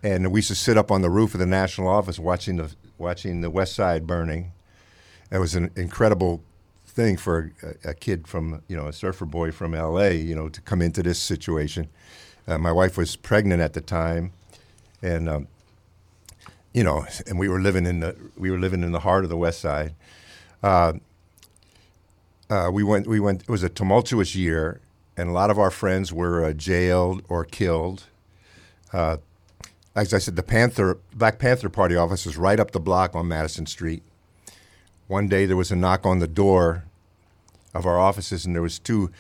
And 0.03 0.31
we 0.31 0.39
used 0.39 0.49
to 0.49 0.55
sit 0.55 0.77
up 0.77 0.91
on 0.91 1.01
the 1.01 1.09
roof 1.09 1.33
of 1.33 1.39
the 1.39 1.45
national 1.45 1.87
office 1.87 2.19
watching 2.19 2.57
the 2.57 2.75
watching 2.97 3.41
the 3.41 3.49
West 3.49 3.75
Side 3.75 4.05
burning. 4.05 4.51
It 5.31 5.37
was 5.37 5.55
an 5.55 5.71
incredible 5.75 6.43
thing 6.95 7.17
for 7.17 7.51
a, 7.61 7.89
a 7.89 7.93
kid 7.93 8.27
from 8.27 8.63
you 8.67 8.75
know 8.75 8.87
a 8.87 8.93
surfer 8.93 9.25
boy 9.25 9.51
from 9.51 9.75
L.A. 9.75 10.15
You 10.15 10.35
know 10.35 10.49
to 10.49 10.61
come 10.61 10.81
into 10.81 11.03
this 11.03 11.19
situation. 11.19 11.89
Uh, 12.47 12.57
my 12.57 12.71
wife 12.71 12.97
was 12.97 13.15
pregnant 13.15 13.61
at 13.61 13.73
the 13.73 13.81
time, 13.81 14.31
and 15.01 15.27
um, 15.29 15.47
you 16.73 16.83
know, 16.83 17.05
and 17.27 17.37
we 17.37 17.47
were 17.47 17.61
living 17.61 17.85
in 17.85 17.99
the 17.99 18.15
we 18.37 18.49
were 18.49 18.59
living 18.59 18.83
in 18.83 18.91
the 18.91 19.01
heart 19.01 19.23
of 19.23 19.29
the 19.29 19.37
West 19.37 19.61
Side. 19.61 19.93
Uh, 20.63 20.93
uh, 22.49 22.69
we 22.71 22.83
went 22.83 23.07
we 23.07 23.19
went. 23.19 23.43
It 23.43 23.49
was 23.49 23.63
a 23.63 23.69
tumultuous 23.69 24.35
year, 24.35 24.79
and 25.17 25.29
a 25.29 25.31
lot 25.31 25.49
of 25.49 25.59
our 25.59 25.71
friends 25.71 26.13
were 26.13 26.43
uh, 26.43 26.53
jailed 26.53 27.23
or 27.29 27.43
killed. 27.45 28.03
Uh, 28.93 29.17
as 29.95 30.13
I 30.13 30.17
said, 30.17 30.35
the 30.35 30.43
Panther 30.43 30.97
Black 31.13 31.39
Panther 31.39 31.69
Party 31.69 31.95
office 31.95 32.25
was 32.25 32.37
right 32.37 32.59
up 32.59 32.71
the 32.71 32.79
block 32.79 33.15
on 33.15 33.27
Madison 33.27 33.65
Street. 33.65 34.03
One 35.07 35.27
day 35.27 35.45
there 35.45 35.57
was 35.57 35.71
a 35.71 35.75
knock 35.75 36.05
on 36.05 36.19
the 36.19 36.27
door 36.27 36.85
of 37.73 37.85
our 37.85 37.99
offices, 37.99 38.45
and 38.45 38.55
there 38.55 38.61
was 38.61 38.79
two 38.79 39.11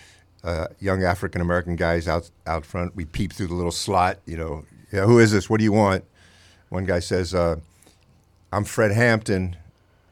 uh, 0.43 0.67
young 0.79 1.03
African 1.03 1.41
American 1.41 1.75
guys 1.75 2.07
out 2.07 2.29
out 2.47 2.65
front. 2.65 2.95
We 2.95 3.05
peeped 3.05 3.35
through 3.35 3.47
the 3.47 3.55
little 3.55 3.71
slot. 3.71 4.19
You 4.25 4.37
know, 4.37 4.65
yeah, 4.91 5.05
who 5.05 5.19
is 5.19 5.31
this? 5.31 5.49
What 5.49 5.57
do 5.57 5.63
you 5.63 5.73
want? 5.73 6.03
One 6.69 6.85
guy 6.85 6.99
says, 6.99 7.35
uh, 7.35 7.57
"I'm 8.51 8.63
Fred 8.63 8.91
Hampton," 8.91 9.55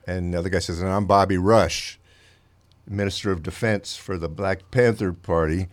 and 0.05 0.33
the 0.33 0.39
other 0.39 0.49
guy 0.49 0.59
says, 0.59 0.79
"And 0.79 0.89
I'm 0.89 1.05
Bobby 1.05 1.37
Rush, 1.37 1.99
Minister 2.87 3.31
of 3.31 3.41
Defense 3.41 3.95
for 3.95 4.17
the 4.17 4.29
Black 4.29 4.69
Panther 4.69 5.11
Party," 5.11 5.67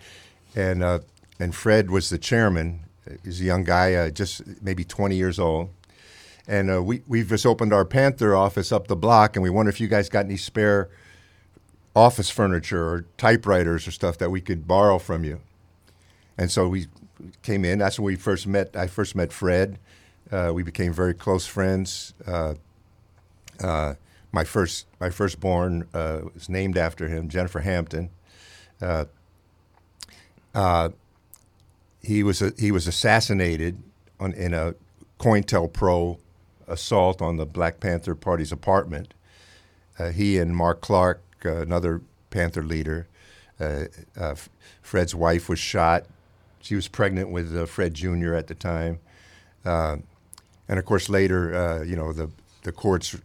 and 0.57 0.83
uh, 0.83 1.01
and 1.39 1.55
Fred 1.55 1.91
was 1.91 2.09
the 2.09 2.19
chairman. 2.19 2.81
He's 3.25 3.41
a 3.41 3.45
young 3.45 3.65
guy, 3.65 3.95
uh, 3.95 4.11
just 4.11 4.43
maybe 4.63 4.85
20 4.85 5.17
years 5.17 5.39
old. 5.39 5.71
And 6.49 6.71
uh, 6.71 6.83
we, 6.83 7.03
we've 7.07 7.29
just 7.29 7.47
opened 7.47 7.73
our 7.73 7.85
Panther 7.85 8.35
office 8.35 8.73
up 8.73 8.89
the 8.89 8.97
block, 8.97 9.37
and 9.37 9.43
we 9.43 9.51
wonder 9.51 9.71
if 9.71 9.81
you 9.81 9.89
guys 9.89 10.09
got 10.09 10.25
any 10.25 10.37
spare 10.37 10.89
office 11.95 12.31
furniture 12.31 12.83
or 12.83 13.05
typewriters 13.17 13.87
or 13.87 13.91
stuff 13.91 14.19
that 14.19 14.31
we 14.31 14.41
could 14.41 14.67
borrow 14.67 14.99
from 14.99 15.25
you. 15.25 15.41
And 16.39 16.51
so 16.51 16.69
we 16.69 16.87
came 17.43 17.65
in. 17.65 17.79
That's 17.79 17.99
when 17.99 18.07
we 18.07 18.17
first 18.17 18.47
met. 18.47 18.75
I 18.75 18.87
first 18.87 19.15
met 19.15 19.33
Fred. 19.33 19.79
Uh, 20.31 20.53
we 20.55 20.63
became 20.63 20.93
very 20.93 21.15
close 21.15 21.47
friends. 21.47 22.15
Uh, 22.27 22.55
uh, 23.63 23.95
my 24.33 24.45
first, 24.45 24.87
my 25.01 25.11
firstborn 25.11 25.89
uh, 25.93 26.21
was 26.33 26.49
named 26.49 26.79
after 26.79 27.09
him, 27.09 27.29
Jennifer 27.29 27.61
Hampton. 27.61 28.11
Uh, 28.81 29.07
uh, 30.55 30.91
he 32.03 32.23
was 32.23 32.41
a, 32.41 32.53
he 32.59 32.71
was 32.71 32.87
assassinated 32.87 33.83
on, 34.19 34.33
in 34.33 34.55
a 34.55 34.75
COINTELPRO 35.19 36.19
assault 36.71 37.21
on 37.21 37.37
the 37.37 37.47
Black 37.47 37.81
Panther 37.81 38.15
Party's 38.15 38.53
apartment. 38.53 39.15
Uh, 39.99 40.11
he 40.11 40.39
and 40.39 40.57
Mark 40.57 40.81
Clark, 40.81 41.23
uh, 41.45 41.57
another 41.57 42.01
Panther 42.31 42.63
leader, 42.63 43.07
uh, 43.59 43.85
Fred's 44.81 45.15
wife 45.15 45.49
was 45.49 45.59
shot. 45.59 46.07
She 46.63 46.75
was 46.75 46.89
pregnant 46.89 47.31
with 47.31 47.69
Fred 47.69 47.95
Jr. 47.95 48.35
at 48.35 48.47
the 48.47 48.55
time, 48.55 49.01
and 49.65 50.03
of 50.69 50.85
course 50.85 51.09
later, 51.09 51.85
you 51.87 51.97
know, 51.97 52.13
the 52.13 52.31
the 52.63 52.73
courts 52.73 53.17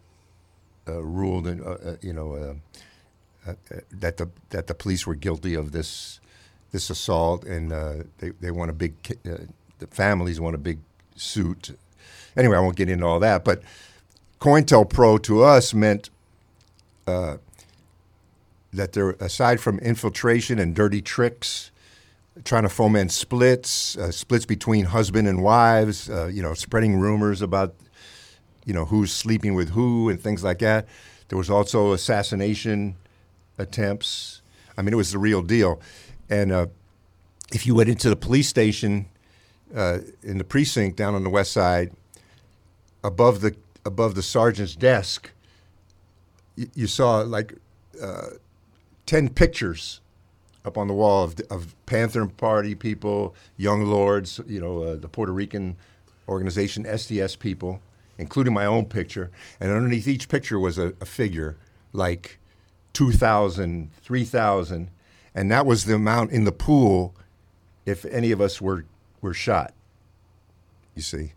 ruled, 0.85 1.47
in, 1.47 1.97
you 2.01 2.13
know, 2.13 2.57
uh, 3.47 3.53
that 3.91 4.17
the 4.17 4.29
that 4.49 4.67
the 4.67 4.73
police 4.73 5.05
were 5.05 5.15
guilty 5.15 5.53
of 5.53 5.71
this 5.71 6.19
this 6.71 6.89
assault, 6.89 7.43
and 7.43 7.71
uh, 7.71 7.93
they 8.17 8.29
they 8.41 8.51
won 8.51 8.69
a 8.69 8.73
big 8.73 8.95
uh, 9.25 9.37
the 9.79 9.87
families 9.87 10.39
want 10.39 10.55
a 10.55 10.59
big 10.59 10.79
suit. 11.15 11.77
Anyway, 12.37 12.57
I 12.57 12.59
won't 12.59 12.75
get 12.75 12.89
into 12.89 13.05
all 13.05 13.19
that, 13.19 13.45
but 13.45 13.61
COINTELPRO 14.39 15.23
to 15.23 15.43
us 15.43 15.73
meant 15.73 16.09
uh, 17.07 17.37
that 18.73 18.93
there, 18.93 19.11
aside 19.11 19.59
from 19.59 19.79
infiltration 19.79 20.59
and 20.59 20.75
dirty 20.75 21.01
tricks, 21.01 21.71
trying 22.43 22.63
to 22.63 22.69
foment 22.69 23.11
splits, 23.11 23.97
uh, 23.97 24.11
splits 24.11 24.45
between 24.45 24.85
husband 24.85 25.27
and 25.27 25.41
wives, 25.41 26.09
uh, 26.09 26.27
you 26.27 26.41
know, 26.41 26.53
spreading 26.53 26.99
rumors 26.99 27.41
about, 27.41 27.73
you 28.65 28.73
know, 28.73 28.85
who's 28.85 29.13
sleeping 29.13 29.53
with 29.53 29.69
who 29.69 30.09
and 30.09 30.19
things 30.19 30.43
like 30.43 30.59
that. 30.59 30.87
There 31.29 31.37
was 31.37 31.49
also 31.49 31.93
assassination 31.93 32.95
attempts. 33.57 34.41
I 34.77 34.81
mean, 34.81 34.93
it 34.93 34.97
was 34.97 35.11
the 35.11 35.17
real 35.17 35.41
deal. 35.41 35.79
And 36.29 36.51
uh, 36.51 36.67
if 37.53 37.65
you 37.65 37.73
went 37.73 37.89
into 37.89 38.09
the 38.09 38.15
police 38.15 38.49
station 38.49 39.05
uh, 39.73 39.99
in 40.21 40.37
the 40.37 40.43
precinct 40.43 40.97
down 40.97 41.15
on 41.15 41.23
the 41.23 41.29
west 41.29 41.53
side, 41.53 41.91
above 43.05 43.41
the 43.41 43.55
above 43.85 44.15
the 44.15 44.23
sergeant's 44.23 44.75
desk, 44.75 45.31
you, 46.55 46.69
you 46.73 46.87
saw 46.87 47.19
like 47.19 47.53
uh, 48.01 48.29
ten 49.05 49.29
pictures 49.29 50.01
up 50.65 50.77
on 50.77 50.87
the 50.87 50.93
wall 50.93 51.23
of, 51.23 51.39
of 51.51 51.75
Panther 51.85 52.25
Party 52.25 52.73
people, 52.73 53.35
young 53.55 53.85
lords, 53.85 54.41
you 54.47 54.59
know, 54.59 54.81
uh, 54.81 54.95
the 54.95 55.07
Puerto 55.07 55.31
Rican 55.31 55.77
organization 56.27 56.83
SDS 56.85 57.37
people, 57.37 57.79
including 58.17 58.53
my 58.53 58.65
own 58.65 58.85
picture. 58.85 59.29
And 59.59 59.71
underneath 59.71 60.07
each 60.07 60.27
picture 60.27 60.59
was 60.59 60.79
a, 60.79 60.93
a 60.99 61.05
figure 61.05 61.55
like 61.93 62.39
2,000, 62.93 63.91
3,000. 64.01 64.89
And 65.35 65.51
that 65.51 65.67
was 65.67 65.85
the 65.85 65.93
amount 65.93 66.31
in 66.31 66.45
the 66.45 66.51
pool 66.51 67.13
if 67.85 68.03
any 68.05 68.31
of 68.31 68.41
us 68.41 68.59
were, 68.59 68.85
were 69.21 69.35
shot, 69.35 69.71
you 70.95 71.03
see. 71.03 71.33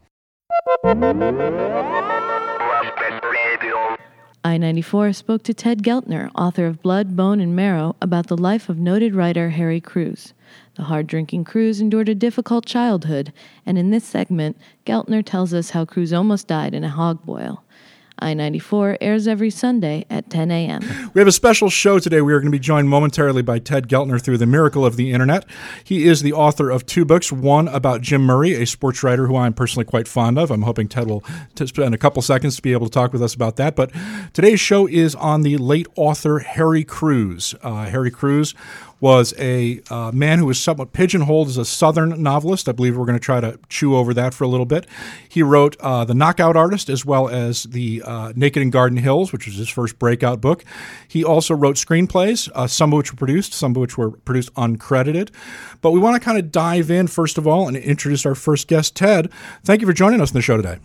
I 4.43 4.57
94 4.57 5.13
spoke 5.13 5.43
to 5.43 5.53
Ted 5.53 5.83
Geltner, 5.83 6.31
author 6.35 6.65
of 6.65 6.81
Blood, 6.81 7.15
Bone, 7.15 7.41
and 7.41 7.55
Marrow, 7.55 7.95
about 8.01 8.29
the 8.29 8.39
life 8.39 8.71
of 8.71 8.79
noted 8.79 9.15
writer 9.15 9.51
Harry 9.51 9.83
Crews. 9.83 10.33
The 10.77 10.85
hard 10.85 11.07
drinking 11.07 11.45
Crews 11.45 11.83
endured 11.83 12.09
a 12.09 12.15
difficult 12.15 12.65
childhood, 12.65 13.35
and 13.67 13.77
in 13.77 13.91
this 13.91 14.05
segment, 14.05 14.57
Geltner 14.87 15.23
tells 15.23 15.53
us 15.53 15.71
how 15.71 15.85
Crews 15.85 16.15
almost 16.15 16.49
died 16.49 16.73
in 16.73 16.85
a 16.85 16.89
hog 16.89 17.23
boil. 17.23 17.63
I 18.21 18.35
94 18.35 18.99
airs 19.01 19.29
every 19.29 19.51
Sunday 19.51 20.05
at 20.11 20.29
10 20.31 20.51
a.m. 20.51 21.11
We 21.15 21.21
have 21.21 21.29
a 21.29 21.33
special 21.33 21.71
show 21.71 21.99
today. 21.99 22.21
We 22.21 22.33
are 22.33 22.41
going 22.41 22.51
to 22.51 22.57
be 22.57 22.59
joined 22.59 22.89
momentarily 22.89 23.43
by 23.43 23.59
Ted 23.59 23.89
Geltner 23.89 24.21
through 24.21 24.39
the 24.39 24.47
miracle 24.47 24.85
of 24.85 24.97
the 24.97 25.13
internet. 25.13 25.45
He 25.85 26.07
is 26.07 26.23
the 26.23 26.33
author 26.33 26.71
of 26.71 26.87
two 26.87 27.05
books 27.05 27.31
one 27.31 27.69
about 27.69 28.01
Jim 28.01 28.23
Murray, 28.23 28.55
a 28.55 28.67
sports 28.67 29.03
writer 29.03 29.27
who 29.27 29.37
I'm 29.37 29.53
personally 29.53 29.85
quite 29.85 30.09
fond 30.09 30.39
of. 30.39 30.51
I'm 30.51 30.63
hoping 30.63 30.89
Ted 30.89 31.07
will 31.07 31.25
spend 31.55 31.95
a 31.95 31.99
couple 31.99 32.23
seconds 32.23 32.57
to 32.57 32.63
be 32.63 32.73
able 32.73 32.87
to 32.87 32.93
talk 32.93 33.13
with 33.13 33.23
us 33.23 33.35
about 33.35 33.57
that. 33.57 33.77
But 33.77 33.91
today's 34.33 34.61
show 34.61 34.87
is 34.87 35.15
on 35.15 35.43
the 35.43 35.57
late 35.57 35.87
author 35.97 36.41
Harry 36.41 36.85
Crews. 36.85 37.55
Uh, 37.63 37.87
Harry 37.87 38.11
Crews 38.11 38.55
was 39.01 39.35
a 39.39 39.81
uh, 39.91 40.11
man 40.13 40.39
who 40.39 40.47
was 40.47 40.61
somewhat 40.61 40.93
pigeonholed 40.93 41.49
as 41.49 41.57
a 41.57 41.65
Southern 41.65 42.23
novelist. 42.23 42.69
I 42.69 42.73
believe 42.73 42.97
we're 42.97 43.07
going 43.07 43.19
to 43.19 43.25
try 43.25 43.41
to 43.41 43.59
chew 43.69 43.97
over 43.97 44.13
that 44.15 44.35
for 44.35 44.45
a 44.45 44.49
little 44.49 44.67
bit. 44.67 44.87
He 45.29 45.43
wrote 45.43 45.77
uh, 45.81 46.05
The 46.05 46.15
Knockout 46.15 46.57
Artist 46.57 46.89
as 46.89 47.05
well 47.05 47.29
as 47.29 47.65
The 47.65 48.03
uh, 48.05 48.33
Naked 48.35 48.63
in 48.63 48.71
Garden 48.71 48.99
Hills, 48.99 49.33
which 49.33 49.47
was 49.47 49.57
his 49.57 49.69
first 49.69 49.99
breakout 49.99 50.41
book. 50.41 50.65
He 51.07 51.25
also 51.25 51.55
wrote 51.55 51.77
screenplays, 51.77 52.51
uh, 52.55 52.67
some 52.67 52.93
of 52.93 52.97
which 52.97 53.13
were 53.13 53.19
produced, 53.19 53.53
some 53.53 53.73
of 53.73 53.77
which 53.77 53.97
were 53.97 54.11
produced 54.11 54.53
uncredited. 54.55 55.31
But 55.81 55.93
we 55.93 56.01
want 56.01 56.21
to 56.21 56.25
kind 56.25 56.39
of 56.39 56.51
dive 56.51 56.91
in, 56.91 57.07
first 57.07 57.39
of 57.39 57.47
all, 57.47 57.69
and 57.69 57.77
introduce 57.77 58.27
our 58.27 58.35
first 58.35 58.69
guest, 58.69 58.97
Ted. 58.97 59.31
Thank 59.65 59.81
you 59.81 59.87
for 59.87 59.93
joining 59.93 60.21
us 60.21 60.31
in 60.31 60.35
the 60.35 60.43
show 60.43 60.57
today. 60.57 60.79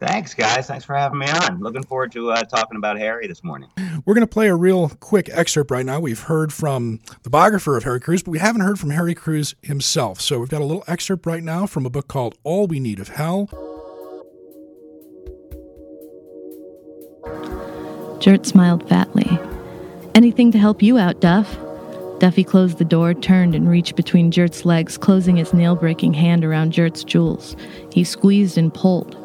Thanks, 0.00 0.32
guys. 0.32 0.66
Thanks 0.66 0.84
for 0.84 0.94
having 0.94 1.18
me 1.18 1.26
on. 1.28 1.60
Looking 1.60 1.82
forward 1.82 2.12
to 2.12 2.30
uh, 2.30 2.42
talking 2.44 2.76
about 2.76 2.98
Harry 2.98 3.26
this 3.26 3.42
morning. 3.42 3.68
We're 4.04 4.14
going 4.14 4.26
to 4.26 4.32
play 4.32 4.48
a 4.48 4.54
real 4.54 4.90
quick 5.00 5.28
excerpt 5.32 5.70
right 5.70 5.84
now. 5.84 5.98
We've 5.98 6.20
heard 6.20 6.52
from 6.52 7.00
the 7.24 7.30
biographer 7.30 7.76
of 7.76 7.84
Harry 7.84 8.00
Crews, 8.00 8.22
but 8.22 8.30
we 8.30 8.38
haven't 8.38 8.60
heard 8.60 8.78
from 8.78 8.90
Harry 8.90 9.14
Crews 9.14 9.56
himself. 9.62 10.20
So 10.20 10.38
we've 10.38 10.48
got 10.48 10.60
a 10.60 10.64
little 10.64 10.84
excerpt 10.86 11.26
right 11.26 11.42
now 11.42 11.66
from 11.66 11.84
a 11.84 11.90
book 11.90 12.06
called 12.06 12.36
All 12.44 12.66
We 12.66 12.78
Need 12.78 13.00
of 13.00 13.08
Hell. 13.08 13.46
Gert 18.20 18.46
smiled 18.46 18.88
fatly. 18.88 19.38
Anything 20.14 20.52
to 20.52 20.58
help 20.58 20.82
you 20.82 20.98
out, 20.98 21.20
Duff? 21.20 21.58
Duffy 22.18 22.42
closed 22.42 22.78
the 22.78 22.84
door, 22.84 23.14
turned, 23.14 23.54
and 23.54 23.68
reached 23.68 23.94
between 23.94 24.30
Gert's 24.30 24.64
legs, 24.64 24.98
closing 24.98 25.36
his 25.36 25.54
nail 25.54 25.76
breaking 25.76 26.14
hand 26.14 26.44
around 26.44 26.74
Gert's 26.74 27.04
jewels. 27.04 27.56
He 27.92 28.02
squeezed 28.02 28.58
and 28.58 28.74
pulled. 28.74 29.16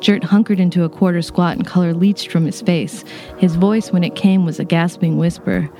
Gert 0.00 0.24
hunkered 0.24 0.60
into 0.60 0.84
a 0.84 0.88
quarter 0.88 1.22
squat 1.22 1.56
and 1.56 1.66
color 1.66 1.92
leached 1.94 2.30
from 2.30 2.46
his 2.46 2.62
face. 2.62 3.04
His 3.38 3.56
voice, 3.56 3.92
when 3.92 4.04
it 4.04 4.16
came, 4.16 4.44
was 4.44 4.58
a 4.58 4.64
gasping 4.64 5.16
whisper. 5.16 5.70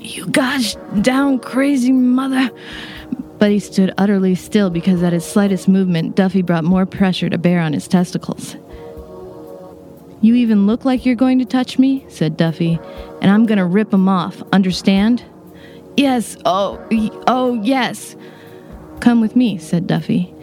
You 0.00 0.26
gosh 0.26 0.74
down 1.00 1.38
crazy 1.38 1.92
mother. 1.92 2.50
But 3.38 3.50
he 3.50 3.58
stood 3.58 3.92
utterly 3.98 4.34
still 4.34 4.70
because 4.70 5.02
at 5.02 5.12
his 5.12 5.24
slightest 5.24 5.68
movement, 5.68 6.14
Duffy 6.16 6.42
brought 6.42 6.64
more 6.64 6.86
pressure 6.86 7.28
to 7.28 7.38
bear 7.38 7.60
on 7.60 7.72
his 7.72 7.88
testicles. 7.88 8.56
You 10.20 10.34
even 10.34 10.66
look 10.66 10.84
like 10.84 11.04
you're 11.04 11.14
going 11.14 11.38
to 11.40 11.44
touch 11.44 11.78
me, 11.78 12.06
said 12.08 12.36
Duffy, 12.36 12.78
and 13.20 13.30
I'm 13.30 13.44
going 13.44 13.58
to 13.58 13.66
rip 13.66 13.92
'em 13.92 14.08
off. 14.08 14.42
Understand? 14.52 15.22
Yes, 15.96 16.36
oh, 16.44 16.80
oh, 17.26 17.60
yes. 17.62 18.16
Come 19.00 19.20
with 19.20 19.36
me, 19.36 19.58
said 19.58 19.86
Duffy. 19.86 20.33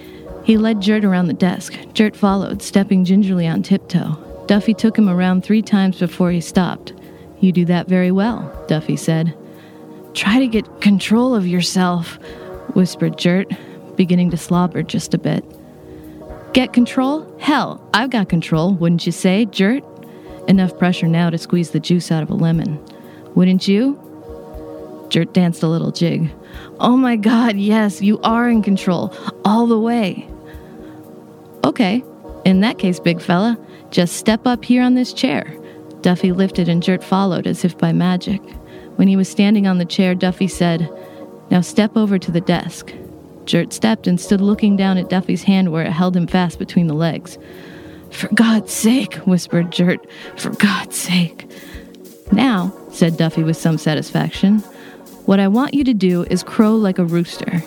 He 0.52 0.58
led 0.58 0.82
Gert 0.82 1.06
around 1.06 1.28
the 1.28 1.34
desk. 1.34 1.78
Gert 1.94 2.14
followed, 2.14 2.62
stepping 2.62 3.06
gingerly 3.06 3.48
on 3.48 3.64
tiptoe. 3.64 4.18
Duffy 4.48 4.74
took 4.74 4.98
him 4.98 5.08
around 5.08 5.46
three 5.46 5.62
times 5.62 5.98
before 5.98 6.30
he 6.30 6.42
stopped. 6.42 6.92
You 7.40 7.54
do 7.54 7.64
that 7.64 7.88
very 7.88 8.12
well, 8.12 8.52
Duffy 8.68 8.98
said. 8.98 9.34
Try 10.14 10.40
to 10.40 10.48
get 10.48 10.82
control 10.82 11.34
of 11.34 11.48
yourself, 11.48 12.16
whispered 12.74 13.18
Gert, 13.18 13.50
beginning 13.96 14.30
to 14.32 14.36
slobber 14.36 14.84
just 14.84 15.14
a 15.14 15.18
bit. 15.18 15.46
Get 16.52 16.74
control? 16.74 17.34
Hell, 17.40 17.82
I've 17.94 18.10
got 18.10 18.28
control, 18.28 18.74
wouldn't 18.74 19.06
you 19.06 19.14
say, 19.14 19.46
Gert? 19.46 19.86
Enough 20.50 20.78
pressure 20.78 21.08
now 21.08 21.30
to 21.30 21.38
squeeze 21.38 21.72
the 21.72 21.80
juice 21.80 22.12
out 22.12 22.24
of 22.24 22.30
a 22.30 22.36
lemon. 22.36 22.78
Wouldn't 23.36 23.70
you? 23.70 23.98
Gert 25.10 25.34
danced 25.34 25.64
a 25.64 25.68
little 25.70 25.94
jig. 25.94 26.30
Oh 26.82 26.98
my 26.98 27.16
god, 27.16 27.56
yes, 27.56 28.02
you 28.02 28.20
are 28.20 28.50
in 28.50 28.62
control. 28.62 29.16
All 29.46 29.66
the 29.66 29.80
way. 29.80 30.28
Okay, 31.72 32.04
in 32.44 32.60
that 32.60 32.80
case, 32.80 33.00
big 33.00 33.22
fella, 33.22 33.58
just 33.92 34.18
step 34.18 34.46
up 34.46 34.66
here 34.66 34.84
on 34.84 34.96
this 34.96 35.14
chair. 35.14 35.58
Duffy 36.02 36.34
lifted 36.34 36.68
and 36.68 36.84
Gert 36.84 37.02
followed 37.02 37.48
as 37.48 37.64
if 37.64 37.78
by 37.78 37.94
magic. 37.94 38.42
When 38.98 39.08
he 39.08 39.16
was 39.16 39.30
standing 39.30 39.68
on 39.68 39.78
the 39.78 39.86
chair, 39.86 40.14
Duffy 40.14 40.50
said, 40.50 40.90
Now 41.50 41.62
step 41.62 41.96
over 41.96 42.20
to 42.20 42.30
the 42.30 42.42
desk. 42.42 42.94
Gert 43.46 43.72
stepped 43.72 44.06
and 44.06 44.20
stood 44.20 44.42
looking 44.42 44.76
down 44.76 44.98
at 44.98 45.10
Duffy's 45.10 45.44
hand 45.44 45.72
where 45.72 45.86
it 45.86 45.94
held 45.94 46.18
him 46.18 46.28
fast 46.28 46.60
between 46.60 46.88
the 46.88 46.94
legs. 46.94 47.38
For 48.10 48.28
God's 48.36 48.74
sake, 48.74 49.14
whispered 49.26 49.72
Gert, 49.72 50.06
for 50.36 50.50
God's 50.50 50.98
sake. 50.98 51.50
Now, 52.34 52.76
said 52.92 53.16
Duffy 53.16 53.44
with 53.44 53.56
some 53.56 53.78
satisfaction, 53.78 54.60
what 55.26 55.40
I 55.40 55.48
want 55.48 55.74
you 55.74 55.86
to 55.86 55.94
do 55.94 56.24
is 56.24 56.44
crow 56.44 56.76
like 56.76 57.00
a 57.00 57.06
rooster. 57.06 57.64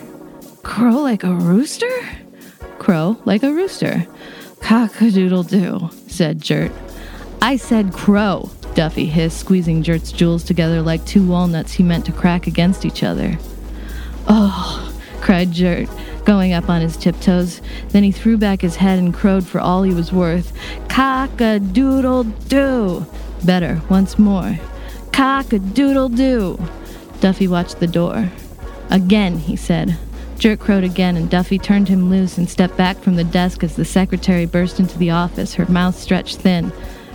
Crow 0.62 1.00
like 1.00 1.24
a 1.24 1.32
rooster? 1.32 1.88
Crow 2.84 3.16
like 3.24 3.42
a 3.42 3.50
rooster. 3.50 4.06
Cock 4.60 5.00
a 5.00 5.10
doodle 5.10 5.42
doo, 5.42 5.88
said 6.06 6.42
Gert. 6.42 6.70
I 7.40 7.56
said 7.56 7.94
crow, 7.94 8.50
Duffy 8.74 9.06
hissed, 9.06 9.38
squeezing 9.38 9.80
Gert's 9.80 10.12
jewels 10.12 10.44
together 10.44 10.82
like 10.82 11.02
two 11.06 11.26
walnuts 11.26 11.72
he 11.72 11.82
meant 11.82 12.04
to 12.04 12.12
crack 12.12 12.46
against 12.46 12.84
each 12.84 13.02
other. 13.02 13.38
Oh, 14.28 14.94
cried 15.22 15.54
Gert, 15.54 15.88
going 16.26 16.52
up 16.52 16.68
on 16.68 16.82
his 16.82 16.98
tiptoes. 16.98 17.62
Then 17.88 18.02
he 18.02 18.12
threw 18.12 18.36
back 18.36 18.60
his 18.60 18.76
head 18.76 18.98
and 18.98 19.14
crowed 19.14 19.46
for 19.46 19.62
all 19.62 19.82
he 19.82 19.94
was 19.94 20.12
worth. 20.12 20.52
Cock 20.90 21.40
a 21.40 21.60
doodle 21.60 22.24
doo. 22.24 23.06
Better, 23.46 23.80
once 23.88 24.18
more. 24.18 24.58
Cock 25.10 25.54
a 25.54 25.58
doodle 25.58 26.10
doo. 26.10 26.62
Duffy 27.20 27.48
watched 27.48 27.80
the 27.80 27.86
door. 27.86 28.28
Again, 28.90 29.38
he 29.38 29.56
said. 29.56 29.96
Gert 30.38 30.60
crowed 30.60 30.84
again, 30.84 31.16
and 31.16 31.30
Duffy 31.30 31.58
turned 31.58 31.88
him 31.88 32.10
loose 32.10 32.36
and 32.36 32.48
stepped 32.48 32.76
back 32.76 32.98
from 32.98 33.16
the 33.16 33.24
desk 33.24 33.64
as 33.64 33.76
the 33.76 33.84
secretary 33.84 34.46
burst 34.46 34.78
into 34.78 34.98
the 34.98 35.10
office, 35.10 35.54
her 35.54 35.66
mouth 35.66 35.96
stretched 35.96 36.38
thin, 36.38 36.70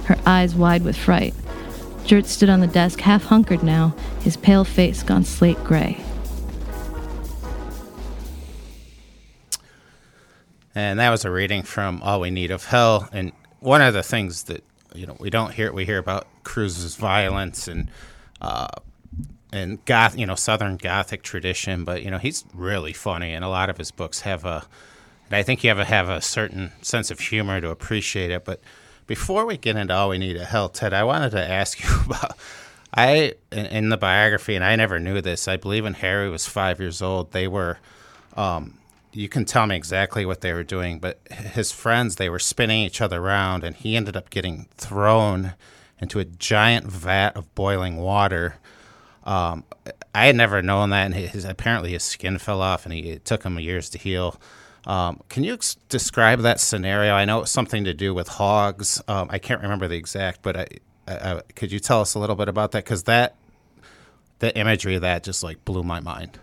her 0.06 0.18
eyes 0.26 0.56
wide 0.56 0.84
with 0.84 0.98
fright. 0.98 1.34
Gert 2.08 2.26
stood 2.26 2.50
on 2.50 2.60
the 2.60 2.68
desk, 2.68 3.00
half 3.02 3.26
hunkered 3.26 3.62
now, 3.62 3.94
his 4.22 4.36
pale 4.36 4.64
face 4.64 5.04
gone 5.04 5.24
slate 5.24 5.64
gray. 5.64 6.04
And 10.74 11.00
that 11.00 11.10
was 11.10 11.26
a 11.26 11.32
reading 11.32 11.64
from 11.64 12.02
All 12.02 12.20
We 12.22 12.32
Need 12.32 12.52
of 12.52 12.66
Hell. 12.66 13.10
And 13.12 13.32
one 13.60 13.82
of 13.82 13.94
the 13.94 14.02
things 14.02 14.44
that 14.44 14.64
you 14.96 15.06
know 15.06 15.16
we 15.20 15.30
don't 15.30 15.54
hear 15.54 15.72
we 15.72 15.86
hear 15.86 15.98
about 15.98 16.28
Crews's 16.44 16.96
violence 16.96 17.68
and 17.68 17.92
uh, 18.42 18.68
and 19.52 19.84
goth, 19.86 20.18
you 20.18 20.26
know, 20.26 20.36
Southern 20.36 20.78
Gothic 20.78 21.24
tradition. 21.24 21.84
But 21.84 22.04
you 22.04 22.12
know, 22.12 22.18
he's 22.18 22.46
really 22.54 22.94
funny, 22.94 23.34
and 23.34 23.44
a 23.44 23.50
lot 23.50 23.70
of 23.70 23.78
his 23.78 23.92
books 23.92 24.22
have 24.22 24.46
a. 24.46 24.66
I 25.32 25.44
think 25.44 25.64
you 25.64 25.70
have 25.70 25.78
to 25.78 25.86
have 25.86 26.10
a 26.10 26.22
certain 26.22 26.72
sense 26.82 27.12
of 27.12 27.20
humor 27.20 27.62
to 27.62 27.70
appreciate 27.70 28.32
it. 28.32 28.46
But 28.46 28.62
before 29.06 29.46
we 29.46 29.58
get 29.58 29.76
into 29.76 29.94
all 29.94 30.10
we 30.10 30.18
need 30.18 30.38
a 30.38 30.46
hell, 30.46 30.70
Ted, 30.70 30.92
I 30.94 31.04
wanted 31.04 31.32
to 31.32 31.42
ask 31.42 31.84
you 31.84 31.90
about. 32.06 32.38
I 32.92 33.34
in, 33.52 33.66
in 33.68 33.90
the 33.90 33.98
biography, 33.98 34.56
and 34.56 34.66
I 34.66 34.76
never 34.76 35.00
knew 35.00 35.22
this. 35.22 35.48
I 35.48 35.58
believe 35.58 35.84
when 35.84 35.94
Harry 35.96 36.30
was 36.30 36.48
five 36.48 36.80
years 36.80 37.02
old, 37.02 37.32
they 37.32 37.48
were. 37.48 37.78
Um, 38.36 38.76
you 39.12 39.28
can 39.28 39.44
tell 39.44 39.66
me 39.66 39.76
exactly 39.76 40.24
what 40.24 40.42
they 40.42 40.54
were 40.54 40.64
doing, 40.64 41.00
but 41.00 41.20
his 41.32 41.72
friends 41.72 42.16
they 42.16 42.30
were 42.30 42.40
spinning 42.40 42.82
each 42.82 43.02
other 43.02 43.20
around, 43.20 43.64
and 43.64 43.76
he 43.76 43.96
ended 43.96 44.16
up 44.16 44.30
getting 44.30 44.68
thrown 44.78 45.54
into 46.00 46.20
a 46.20 46.26
giant 46.26 46.86
vat 46.86 47.36
of 47.36 47.54
boiling 47.56 47.98
water 47.98 48.58
um, 49.30 49.64
I 50.16 50.26
had 50.26 50.36
never 50.36 50.64
known 50.64 50.90
that, 50.90 51.06
and 51.06 51.14
his 51.14 51.46
apparently 51.46 51.92
his 51.92 52.02
skin 52.02 52.40
fell 52.40 52.64
off, 52.64 52.86
and 52.86 52.94
he, 52.94 53.12
it 53.12 53.26
took 53.26 53.44
him 53.44 53.60
years 53.60 53.88
to 53.92 54.00
heal. 54.00 54.42
Um, 54.88 55.22
can 55.30 55.44
you 55.44 55.54
ex- 55.54 55.76
describe 55.88 56.40
that 56.40 56.60
scenario? 56.60 57.14
I 57.14 57.26
know 57.26 57.42
it's 57.42 57.52
something 57.52 57.84
to 57.84 57.94
do 57.94 58.12
with 58.12 58.28
hogs. 58.28 59.00
Um, 59.08 59.28
I 59.30 59.38
can't 59.38 59.62
remember 59.62 59.88
the 59.88 59.98
exact, 59.98 60.42
but 60.42 60.58
I, 60.58 60.68
I, 61.08 61.14
I, 61.14 61.42
could 61.56 61.72
you 61.72 61.80
tell 61.80 62.02
us 62.02 62.16
a 62.16 62.20
little 62.20 62.36
bit 62.36 62.50
about 62.50 62.72
that? 62.72 62.86
Because 62.86 63.04
that 63.04 63.36
the 64.40 64.58
imagery 64.58 64.96
of 64.96 65.02
that 65.02 65.24
just 65.24 65.44
like 65.44 65.64
blew 65.64 65.84
my 65.84 66.00
mind. 66.00 66.40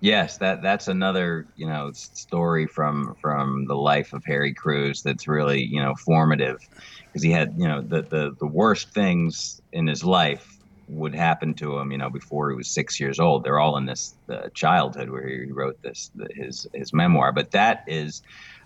Yes, 0.00 0.38
that 0.38 0.62
that's 0.62 0.88
another 0.88 1.46
you 1.56 1.66
know 1.66 1.90
story 1.92 2.66
from 2.66 3.16
from 3.20 3.66
the 3.66 3.76
life 3.76 4.14
of 4.14 4.24
Harry 4.24 4.54
Crews 4.54 5.02
that's 5.02 5.28
really 5.28 5.62
you 5.62 5.82
know 5.82 5.94
formative 5.94 6.66
because 7.04 7.22
he 7.22 7.30
had 7.30 7.54
you 7.58 7.68
know 7.68 7.82
the, 7.82 8.00
the 8.00 8.34
the 8.38 8.46
worst 8.46 8.94
things 8.94 9.60
in 9.72 9.86
his 9.86 10.02
life 10.04 10.53
would 10.86 11.14
happen 11.14 11.54
to 11.54 11.78
him, 11.78 11.92
you 11.92 11.98
know, 11.98 12.10
before 12.10 12.50
he 12.50 12.56
was 12.56 12.72
six 12.72 13.00
years 13.00 13.18
old. 13.18 13.44
They're 13.44 13.60
all 13.60 13.76
in 13.76 13.86
this 13.86 14.16
uh, 14.30 14.48
childhood 14.54 15.10
where 15.10 15.26
he 15.26 15.50
wrote 15.50 15.76
this 15.82 16.10
his 16.34 16.66
his 16.74 16.92
memoir. 16.92 17.32
But 17.32 17.50
that 17.52 17.84
is, 17.86 18.22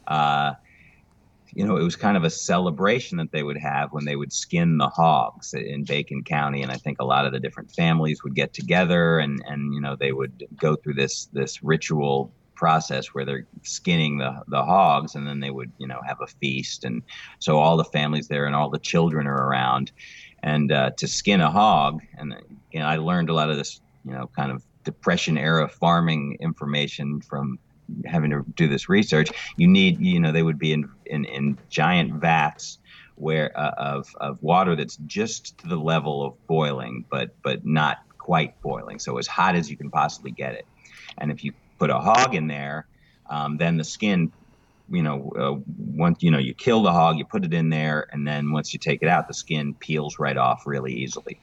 uh, 0.07 0.53
you 1.53 1.67
know, 1.67 1.77
it 1.77 1.83
was 1.83 1.97
kind 1.97 2.17
of 2.17 2.25
a 2.25 2.31
celebration 2.31 3.19
that 3.19 3.33
they 3.33 3.43
would 3.43 3.59
have 3.59 3.93
when 3.93 4.05
they 4.05 4.17
would 4.17 4.33
skin 4.33 4.79
the 4.79 4.89
hogs 4.89 5.55
in 5.55 5.85
Bacon 5.85 6.23
County, 6.25 6.63
and 6.63 6.73
I 6.73 6.77
think 6.77 6.99
a 7.01 7.05
lot 7.05 7.27
of 7.27 7.33
the 7.33 7.41
different 7.41 7.71
families 7.73 8.23
would 8.25 8.35
get 8.35 8.53
together 8.53 9.19
and 9.19 9.43
and 9.47 9.75
you 9.75 9.81
know 9.81 9.97
they 9.99 10.13
would 10.13 10.45
go 10.61 10.77
through 10.77 10.95
this 10.95 11.29
this 11.33 11.63
ritual 11.63 12.35
process 12.59 13.07
where 13.13 13.25
they're 13.25 13.47
skinning 13.63 14.19
the 14.19 14.43
the 14.49 14.63
hogs, 14.63 15.15
and 15.15 15.27
then 15.27 15.41
they 15.41 15.51
would 15.51 15.73
you 15.79 15.87
know 15.87 16.01
have 16.07 16.19
a 16.21 16.27
feast, 16.41 16.85
and 16.85 17.03
so 17.39 17.59
all 17.59 17.77
the 17.77 17.85
families 17.85 18.29
there 18.29 18.47
and 18.47 18.55
all 18.55 18.69
the 18.69 18.79
children 18.81 19.27
are 19.27 19.47
around, 19.49 19.93
and 20.43 20.73
uh, 20.73 20.91
to 20.97 21.09
skin 21.09 21.41
a 21.41 21.51
hog, 21.51 22.03
and 22.17 22.35
you 22.73 22.81
know 22.81 22.87
I 22.87 22.97
learned 22.97 23.31
a 23.31 23.35
lot 23.35 23.51
of 23.51 23.57
this 23.57 23.81
you 24.05 24.13
know 24.13 24.31
kind 24.37 24.53
of 24.53 24.63
depression 24.85 25.37
era 25.37 25.69
farming 25.69 26.39
information 26.41 27.21
from 27.21 27.59
having 28.05 28.31
to 28.31 28.45
do 28.55 28.69
this 28.69 28.89
research. 28.89 29.31
You 29.57 29.69
need 29.69 30.01
you 30.01 30.21
know 30.21 30.33
they 30.33 30.43
would 30.43 30.59
be 30.59 30.73
in 30.73 30.89
in, 31.07 31.25
in 31.25 31.59
giant 31.69 32.15
vats 32.15 32.79
where 33.17 33.57
uh, 33.59 33.75
of 33.77 34.15
of 34.21 34.43
water 34.43 34.77
that's 34.77 34.97
just 35.07 35.59
to 35.59 35.67
the 35.67 35.77
level 35.77 36.25
of 36.25 36.47
boiling 36.47 37.05
but 37.11 37.35
but 37.43 37.65
not 37.65 37.99
quite 38.19 38.61
boiling. 38.63 38.99
So 38.99 39.19
as 39.19 39.27
hot 39.27 39.57
as 39.57 39.71
you 39.71 39.77
can 39.77 39.91
possibly 39.91 40.31
get 40.31 40.55
it. 40.55 40.67
And 41.17 41.33
if 41.33 41.43
you 41.43 41.53
put 41.79 41.91
a 41.91 41.99
hog 41.99 42.35
in 42.35 42.47
there 42.47 42.87
um, 43.29 43.57
then 43.57 43.77
the 43.77 43.85
skin 43.85 44.33
you 44.91 45.03
know 45.03 45.33
uh, 45.39 45.55
once 45.77 46.23
you 46.23 46.31
know 46.31 46.39
you 46.39 46.55
kill 46.55 46.83
the 46.83 46.93
hog 46.93 47.19
you 47.19 47.25
put 47.25 47.45
it 47.45 47.53
in 47.53 47.69
there 47.69 48.09
and 48.13 48.27
then 48.27 48.53
once 48.53 48.73
you 48.73 48.79
take 48.79 49.03
it 49.03 49.09
out 49.09 49.29
the 49.29 49.35
skin 49.35 49.75
peels 49.75 50.19
right 50.19 50.37
off 50.37 50.67
really 50.67 50.93
easily. 50.93 51.41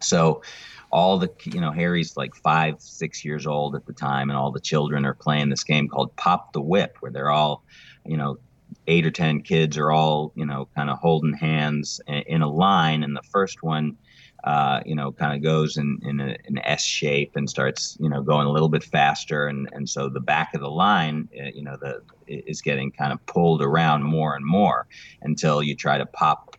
So 0.00 0.42
all 0.90 1.18
the 1.18 1.28
you 1.44 1.60
know 1.60 1.72
harry's 1.72 2.16
like 2.16 2.34
five 2.36 2.80
six 2.80 3.24
years 3.24 3.48
old 3.48 3.74
at 3.74 3.84
the 3.84 3.92
time 3.92 4.30
and 4.30 4.36
all 4.36 4.52
the 4.52 4.60
children 4.60 5.04
are 5.04 5.14
playing 5.14 5.48
this 5.48 5.64
game 5.64 5.88
called 5.88 6.14
pop 6.14 6.52
the 6.52 6.60
whip 6.60 6.96
where 7.00 7.10
they're 7.10 7.32
all 7.32 7.64
you 8.06 8.16
know 8.16 8.38
eight 8.86 9.04
or 9.04 9.10
ten 9.10 9.40
kids 9.40 9.76
are 9.76 9.90
all 9.90 10.32
you 10.36 10.46
know 10.46 10.68
kind 10.76 10.90
of 10.90 10.98
holding 10.98 11.34
hands 11.34 12.00
in 12.06 12.42
a 12.42 12.48
line 12.48 13.02
and 13.02 13.16
the 13.16 13.22
first 13.22 13.62
one 13.62 13.96
uh, 14.44 14.80
you 14.86 14.94
know 14.94 15.10
kind 15.12 15.34
of 15.34 15.42
goes 15.42 15.76
in, 15.76 15.98
in 16.02 16.20
a, 16.20 16.36
an 16.46 16.58
s 16.64 16.84
shape 16.84 17.34
and 17.36 17.48
starts 17.48 17.96
you 18.00 18.08
know 18.08 18.22
going 18.22 18.46
a 18.46 18.50
little 18.50 18.68
bit 18.68 18.84
faster 18.84 19.48
and 19.48 19.68
and 19.72 19.88
so 19.88 20.08
the 20.08 20.20
back 20.20 20.54
of 20.54 20.60
the 20.60 20.70
line 20.70 21.28
uh, 21.40 21.50
you 21.54 21.62
know 21.62 21.76
the 21.76 22.02
is 22.26 22.62
getting 22.62 22.90
kind 22.90 23.12
of 23.12 23.24
pulled 23.26 23.62
around 23.62 24.02
more 24.02 24.36
and 24.36 24.44
more 24.44 24.86
until 25.22 25.62
you 25.62 25.74
try 25.74 25.98
to 25.98 26.06
pop 26.06 26.56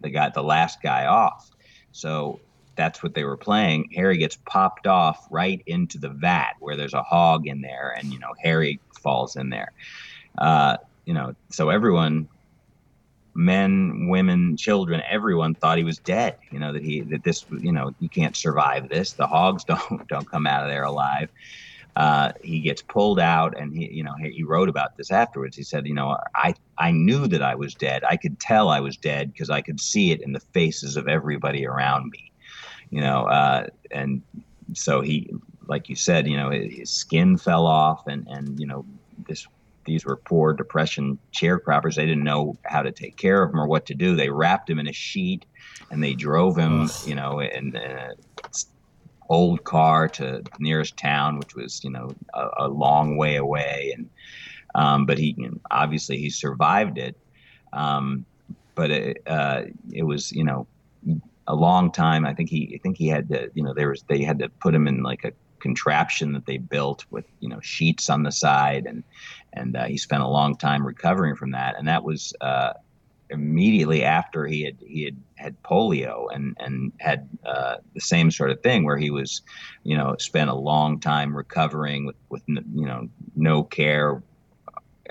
the 0.00 0.10
guy 0.10 0.28
the 0.30 0.42
last 0.42 0.82
guy 0.82 1.06
off 1.06 1.50
so 1.92 2.40
that's 2.80 3.02
what 3.02 3.14
they 3.14 3.24
were 3.24 3.36
playing. 3.36 3.90
Harry 3.94 4.16
gets 4.16 4.36
popped 4.46 4.86
off 4.86 5.26
right 5.30 5.62
into 5.66 5.98
the 5.98 6.08
vat 6.08 6.54
where 6.60 6.76
there's 6.76 6.94
a 6.94 7.02
hog 7.02 7.46
in 7.46 7.60
there, 7.60 7.94
and 7.98 8.12
you 8.12 8.18
know 8.18 8.32
Harry 8.42 8.80
falls 9.02 9.36
in 9.36 9.50
there. 9.50 9.72
Uh, 10.38 10.76
you 11.04 11.12
know, 11.12 11.34
so 11.50 11.68
everyone, 11.68 12.28
men, 13.40 14.08
women, 14.08 14.56
children, 14.56 15.02
everyone 15.10 15.54
thought 15.56 15.78
he 15.78 15.84
was 15.84 15.98
dead. 15.98 16.36
You 16.50 16.60
know 16.60 16.72
that 16.72 16.82
he 16.82 17.02
that 17.02 17.24
this 17.24 17.44
you 17.50 17.72
know 17.72 17.92
you 17.98 18.08
can't 18.08 18.36
survive 18.36 18.88
this. 18.88 19.14
The 19.14 19.26
hogs 19.26 19.64
don't 19.68 20.06
don't 20.08 20.30
come 20.30 20.46
out 20.46 20.62
of 20.62 20.70
there 20.70 20.84
alive. 20.84 21.28
Uh, 21.96 22.32
he 22.42 22.60
gets 22.60 22.82
pulled 22.82 23.18
out, 23.18 23.58
and 23.58 23.74
he 23.74 23.90
you 23.90 24.04
know 24.04 24.14
he, 24.20 24.30
he 24.30 24.42
wrote 24.44 24.68
about 24.68 24.96
this 24.96 25.10
afterwards. 25.10 25.56
He 25.56 25.64
said, 25.64 25.86
you 25.86 25.94
know, 25.94 26.16
I 26.36 26.54
I 26.78 26.92
knew 26.92 27.26
that 27.26 27.42
I 27.42 27.54
was 27.54 27.74
dead. 27.74 28.04
I 28.04 28.16
could 28.16 28.38
tell 28.38 28.68
I 28.68 28.80
was 28.80 28.96
dead 28.96 29.32
because 29.32 29.50
I 29.50 29.60
could 29.60 29.80
see 29.80 30.12
it 30.12 30.20
in 30.22 30.32
the 30.32 30.40
faces 30.52 30.96
of 30.96 31.08
everybody 31.08 31.66
around 31.66 32.10
me 32.10 32.30
you 32.90 33.00
know, 33.00 33.24
uh, 33.24 33.66
and 33.90 34.22
so 34.74 35.00
he, 35.00 35.32
like 35.66 35.88
you 35.88 35.96
said, 35.96 36.26
you 36.26 36.36
know, 36.36 36.50
his 36.50 36.90
skin 36.90 37.36
fell 37.36 37.66
off, 37.66 38.02
and 38.06 38.26
and 38.28 38.58
you 38.58 38.66
know, 38.66 38.84
this 39.26 39.46
these 39.84 40.04
were 40.04 40.16
poor 40.16 40.52
depression 40.52 41.18
sharecroppers. 41.32 41.94
They 41.94 42.06
didn't 42.06 42.24
know 42.24 42.58
how 42.64 42.82
to 42.82 42.92
take 42.92 43.16
care 43.16 43.42
of 43.42 43.52
him 43.52 43.60
or 43.60 43.66
what 43.66 43.86
to 43.86 43.94
do. 43.94 44.14
They 44.14 44.30
wrapped 44.30 44.68
him 44.68 44.78
in 44.78 44.86
a 44.86 44.92
sheet, 44.92 45.46
and 45.90 46.02
they 46.02 46.14
drove 46.14 46.56
him, 46.56 46.82
Ugh. 46.82 46.90
you 47.06 47.14
know, 47.14 47.40
in, 47.40 47.74
an 47.76 48.14
old 49.28 49.64
car 49.64 50.08
to 50.08 50.22
the 50.22 50.50
nearest 50.58 50.96
town, 50.96 51.38
which 51.38 51.54
was 51.54 51.82
you 51.82 51.90
know 51.90 52.14
a, 52.34 52.48
a 52.58 52.68
long 52.68 53.16
way 53.16 53.36
away, 53.36 53.94
and 53.96 54.10
um, 54.74 55.06
but 55.06 55.18
he 55.18 55.34
you 55.36 55.50
know, 55.50 55.58
obviously 55.70 56.18
he 56.18 56.30
survived 56.30 56.98
it. 56.98 57.16
Um, 57.72 58.26
but 58.74 58.90
it, 58.90 59.22
uh, 59.26 59.62
it 59.92 60.02
was 60.02 60.32
you 60.32 60.44
know 60.44 60.66
a 61.46 61.54
long 61.54 61.90
time. 61.90 62.24
I 62.24 62.34
think 62.34 62.48
he, 62.48 62.72
I 62.74 62.78
think 62.82 62.96
he 62.96 63.08
had 63.08 63.28
to, 63.30 63.50
you 63.54 63.62
know, 63.62 63.74
there 63.74 63.88
was 63.88 64.04
they 64.08 64.22
had 64.22 64.38
to 64.38 64.48
put 64.60 64.74
him 64.74 64.86
in 64.86 65.02
like 65.02 65.24
a 65.24 65.32
contraption 65.60 66.32
that 66.32 66.46
they 66.46 66.58
built 66.58 67.04
with, 67.10 67.26
you 67.40 67.48
know, 67.48 67.60
sheets 67.60 68.10
on 68.10 68.22
the 68.22 68.32
side, 68.32 68.86
and 68.86 69.04
and 69.52 69.76
uh, 69.76 69.84
he 69.84 69.98
spent 69.98 70.22
a 70.22 70.28
long 70.28 70.56
time 70.56 70.86
recovering 70.86 71.36
from 71.36 71.52
that. 71.52 71.76
And 71.78 71.88
that 71.88 72.04
was 72.04 72.32
uh, 72.40 72.72
immediately 73.30 74.02
after 74.02 74.46
he 74.46 74.62
had 74.62 74.76
he 74.80 75.04
had 75.04 75.16
had 75.36 75.62
polio 75.62 76.26
and 76.34 76.56
and 76.60 76.92
had 76.98 77.28
uh, 77.44 77.76
the 77.94 78.00
same 78.00 78.30
sort 78.30 78.50
of 78.50 78.60
thing 78.62 78.84
where 78.84 78.98
he 78.98 79.10
was, 79.10 79.42
you 79.84 79.96
know, 79.96 80.16
spent 80.18 80.50
a 80.50 80.54
long 80.54 81.00
time 81.00 81.36
recovering 81.36 82.06
with 82.06 82.16
with 82.28 82.42
you 82.48 82.86
know 82.86 83.08
no 83.36 83.62
care, 83.62 84.22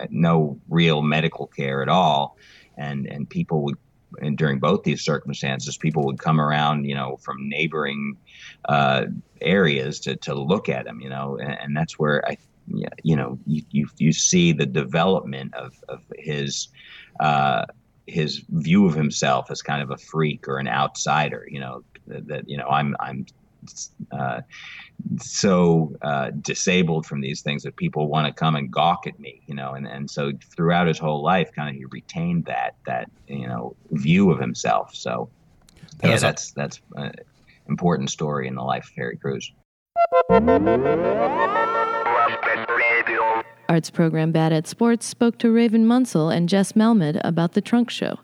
no 0.09 0.59
real 0.69 1.01
medical 1.01 1.47
care 1.47 1.81
at 1.81 1.89
all, 1.89 2.38
and 2.77 3.07
and 3.07 3.29
people 3.29 3.63
would 3.63 3.77
and 4.22 4.38
during 4.38 4.60
both 4.60 4.84
these 4.84 5.02
circumstances, 5.02 5.78
people 5.78 6.06
would 6.06 6.19
come 6.19 6.39
around, 6.41 6.86
you 6.86 6.95
know, 6.95 7.17
from 7.17 7.48
neighboring 7.48 8.17
uh, 8.65 9.06
areas 9.41 10.00
to, 10.02 10.15
to 10.17 10.34
look 10.34 10.69
at 10.69 10.88
him, 10.88 11.00
you 11.00 11.10
know, 11.10 11.38
and, 11.38 11.52
and 11.52 11.78
that's 11.78 11.98
where 12.00 12.28
I, 12.28 12.38
you 13.04 13.15
know, 13.15 13.39
you, 13.45 13.63
you, 13.72 13.88
you 13.98 14.13
see 14.13 14.52
the 14.52 14.65
development 14.65 15.54
of, 15.56 15.74
of 15.88 16.02
his, 16.17 16.69
uh, 17.19 17.65
his 18.08 18.43
view 18.50 18.86
of 18.86 18.93
himself 18.95 19.52
as 19.52 19.62
kind 19.62 19.82
of 19.82 19.91
a 19.91 19.98
freak 19.98 20.48
or 20.48 20.58
an 20.58 20.67
outsider, 20.67 21.48
you 21.50 21.60
know, 21.60 21.84
that, 22.08 22.28
that 22.28 22.50
you 22.50 22.58
know, 22.58 22.67
I'm, 22.67 22.95
I'm, 23.00 23.26
uh, 24.12 24.41
so 25.21 25.95
uh, 26.01 26.31
disabled 26.41 27.05
from 27.05 27.21
these 27.21 27.41
things 27.41 27.63
that 27.63 27.75
people 27.75 28.07
want 28.07 28.27
to 28.27 28.33
come 28.33 28.55
and 28.55 28.71
gawk 28.71 29.07
at 29.07 29.19
me, 29.19 29.41
you 29.47 29.55
know, 29.55 29.73
and, 29.73 29.88
and 29.88 30.09
so 30.09 30.31
throughout 30.55 30.88
his 30.88 30.97
whole 30.97 31.23
life, 31.23 31.51
kind 31.55 31.69
of 31.69 31.75
he 31.75 31.85
retained 31.85 32.45
that 32.45 32.75
that 32.85 33.09
you 33.27 33.47
know 33.47 33.75
view 33.91 34.31
of 34.31 34.39
himself. 34.39 34.93
So 34.95 35.29
yeah, 36.03 36.17
that's 36.17 36.51
that's 36.51 36.81
an 36.95 37.13
important 37.67 38.09
story 38.09 38.47
in 38.47 38.55
the 38.55 38.63
life 38.63 38.85
of 38.85 38.95
Harry 38.95 39.17
Crews. 39.17 39.51
Arts 43.69 43.91
program 43.91 44.31
Bad 44.31 44.51
at 44.51 44.67
Sports 44.67 45.05
spoke 45.05 45.38
to 45.39 45.51
Raven 45.51 45.85
Munsell 45.85 46.35
and 46.35 46.49
Jess 46.49 46.75
Malmed 46.75 47.21
about 47.23 47.53
the 47.53 47.62
Trunk 47.62 47.89
Show, 47.89 48.19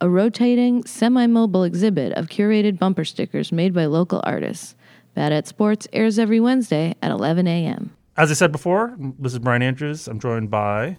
a 0.00 0.08
rotating, 0.08 0.84
semi 0.84 1.26
mobile 1.26 1.64
exhibit 1.64 2.12
of 2.12 2.28
curated 2.28 2.78
bumper 2.78 3.04
stickers 3.04 3.50
made 3.50 3.72
by 3.72 3.86
local 3.86 4.20
artists. 4.24 4.74
Bad 5.20 5.32
at 5.34 5.46
Sports 5.46 5.86
airs 5.92 6.18
every 6.18 6.40
Wednesday 6.40 6.94
at 7.02 7.10
11 7.10 7.46
a.m. 7.46 7.94
As 8.16 8.30
I 8.30 8.34
said 8.34 8.50
before, 8.50 8.96
this 9.18 9.34
is 9.34 9.38
Brian 9.38 9.60
Andrews. 9.60 10.08
I'm 10.08 10.18
joined 10.18 10.50
by 10.50 10.96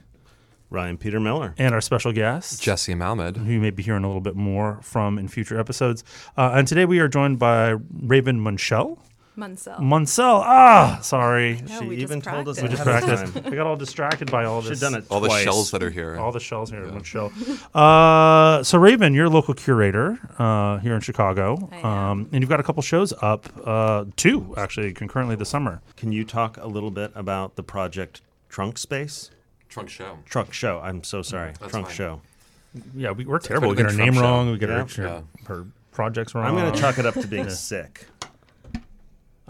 Ryan 0.70 1.00
Peter 1.00 1.20
Miller 1.20 1.56
and 1.58 1.74
our 1.74 1.82
special 1.82 2.12
guest 2.12 2.62
Jesse 2.62 2.94
Malmed, 2.94 3.38
who 3.38 3.52
you 3.52 3.60
may 3.60 3.72
be 3.72 3.82
hearing 3.82 4.04
a 4.04 4.08
little 4.08 4.22
bit 4.22 4.36
more 4.36 4.78
from 4.84 5.18
in 5.18 5.28
future 5.28 5.60
episodes. 5.60 6.04
Uh, 6.38 6.52
and 6.54 6.68
today 6.68 6.86
we 6.86 7.00
are 7.00 7.08
joined 7.08 7.40
by 7.40 7.74
Raven 7.92 8.40
Munchell. 8.40 9.00
Munsell. 9.42 9.80
Munsell. 9.80 10.42
Ah, 10.46 11.00
sorry. 11.02 11.64
she 11.68 11.86
even 11.96 12.22
told 12.22 12.48
us 12.48 12.62
we 12.62 12.68
just 12.68 12.84
practiced. 12.92 13.36
I 13.38 13.50
got 13.50 13.66
all 13.66 13.76
distracted 13.76 14.30
by 14.30 14.46
all 14.46 14.62
this. 14.62 14.80
done 14.80 14.94
it 14.94 15.06
all 15.10 15.20
twice. 15.20 15.32
the 15.32 15.44
shells 15.44 15.72
that 15.72 15.82
are 15.82 15.90
here. 15.90 16.18
All 16.18 16.32
the 16.32 16.40
shells 16.40 16.70
here 16.70 16.86
yeah. 16.86 16.92
Munchell. 16.92 17.32
Uh, 17.74 18.64
so 18.64 18.78
Raven, 18.78 19.14
you're 19.14 19.26
a 19.26 19.30
local 19.30 19.54
curator 19.54 20.20
uh, 20.38 20.78
here 20.80 20.94
in 20.94 21.02
Chicago, 21.02 21.70
um, 21.84 22.30
and 22.32 22.42
you've 22.42 22.50
got 22.50 22.60
a 22.60 22.64
couple 22.64 22.84
shows 22.84 23.14
up, 23.22 23.50
uh, 23.66 24.06
two 24.16 24.54
actually 24.58 24.94
concurrently 24.94 25.36
this 25.36 25.50
summer. 25.50 25.82
Can 25.98 26.12
you 26.12 26.24
talk 26.24 26.58
a 26.58 26.68
little 26.68 26.92
bit 26.92 27.12
about 27.16 27.56
the 27.56 27.64
project 27.64 28.22
Trunk 28.50 28.78
Space? 28.78 29.32
Trunk 29.70 29.90
Show. 29.90 30.20
Trunk 30.26 30.54
Show. 30.54 30.80
I'm 30.80 31.04
so 31.04 31.22
sorry. 31.22 31.54
That's 31.60 31.72
Trunk 31.72 31.88
fine. 31.88 31.96
Show. 31.96 32.22
Yeah, 32.96 33.12
we, 33.12 33.26
are 33.26 33.40
terrible. 33.40 33.70
We 33.70 33.76
get 33.76 33.88
our 33.88 33.94
name 33.94 34.18
wrong. 34.18 34.52
We 34.52 34.58
get 34.58 34.70
yeah. 34.70 34.76
our, 34.82 34.88
yeah. 34.98 35.22
her 35.46 35.66
projects 35.92 36.36
wrong. 36.36 36.46
I'm 36.46 36.56
going 36.56 36.72
to 36.74 36.80
chalk 36.80 37.00
it 37.00 37.06
up 37.06 37.16
to 37.16 37.28
being 37.28 37.50
sick. 37.50 38.06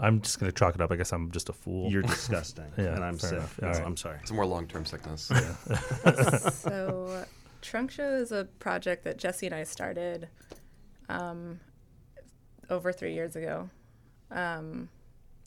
I'm 0.02 0.20
just 0.20 0.40
going 0.40 0.50
to 0.50 0.58
chalk 0.58 0.74
it 0.74 0.80
up. 0.80 0.90
I 0.90 0.96
guess 0.96 1.12
I'm 1.12 1.30
just 1.30 1.48
a 1.48 1.52
fool. 1.52 1.90
You're 1.90 2.02
disgusting. 2.16 2.66
yeah, 2.76 2.94
and 2.96 3.04
I'm 3.04 3.18
sick. 3.18 3.40
Right. 3.60 3.76
I'm 3.76 3.96
sorry. 3.96 4.18
It's 4.20 4.30
a 4.30 4.34
more 4.34 4.44
long 4.44 4.66
term 4.66 4.84
sickness. 4.84 5.22
so, 6.52 7.24
Trunk 7.62 7.92
Show 7.92 8.12
is 8.16 8.32
a 8.32 8.44
project 8.58 9.04
that 9.04 9.16
Jesse 9.16 9.46
and 9.46 9.54
I 9.54 9.62
started 9.62 10.28
um, 11.08 11.60
over 12.68 12.92
three 12.92 13.14
years 13.14 13.36
ago. 13.36 13.70
Um, 14.30 14.88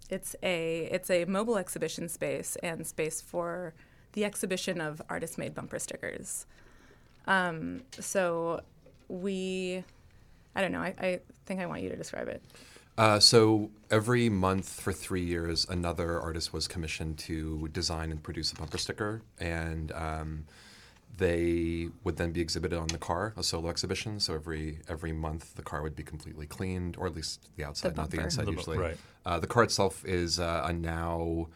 it's 0.10 0.36
a 0.42 0.88
it's 0.92 1.10
a 1.10 1.26
mobile 1.26 1.58
exhibition 1.58 2.08
space 2.08 2.56
and 2.64 2.86
space 2.88 3.20
for 3.22 3.74
the 4.14 4.24
exhibition 4.24 4.80
of 4.80 5.02
artist 5.10 5.38
made 5.38 5.54
bumper 5.54 5.80
stickers. 5.80 6.46
Um, 7.28 7.82
so 8.00 8.62
we, 9.08 9.84
I 10.56 10.62
don't 10.62 10.72
know. 10.72 10.82
I, 10.82 10.94
I 11.00 11.20
think 11.46 11.60
I 11.60 11.66
want 11.66 11.82
you 11.82 11.90
to 11.90 11.96
describe 11.96 12.28
it. 12.28 12.42
Uh, 12.98 13.20
so 13.20 13.70
every 13.92 14.30
month 14.30 14.80
for 14.80 14.94
three 14.94 15.24
years, 15.24 15.68
another 15.70 16.20
artist 16.20 16.54
was 16.54 16.68
commissioned 16.68 17.18
to 17.18 17.68
design 17.70 18.12
and 18.12 18.24
produce 18.24 18.52
a 18.52 18.56
bumper 18.56 18.78
sticker, 18.78 19.22
and 19.40 19.92
um, 19.92 20.46
they 21.18 21.90
would 22.04 22.18
then 22.18 22.32
be 22.32 22.42
exhibited 22.42 22.78
on 22.78 22.88
the 22.88 22.98
car, 22.98 23.34
a 23.36 23.44
solo 23.44 23.70
exhibition. 23.70 24.20
So 24.20 24.34
every 24.34 24.80
every 24.88 25.12
month, 25.12 25.56
the 25.56 25.62
car 25.62 25.82
would 25.82 25.96
be 25.96 26.04
completely 26.04 26.46
cleaned, 26.46 26.96
or 26.98 27.08
at 27.08 27.16
least 27.16 27.50
the 27.58 27.66
outside, 27.66 27.96
the 27.96 28.02
not 28.02 28.12
the 28.12 28.22
inside 28.22 28.46
the 28.46 28.52
usually. 28.52 28.78
Right. 28.78 28.98
Uh, 29.26 29.40
the 29.40 29.48
car 29.48 29.64
itself 29.64 30.06
is 30.06 30.40
uh, 30.40 30.64
a 30.66 30.72
now 30.72 31.48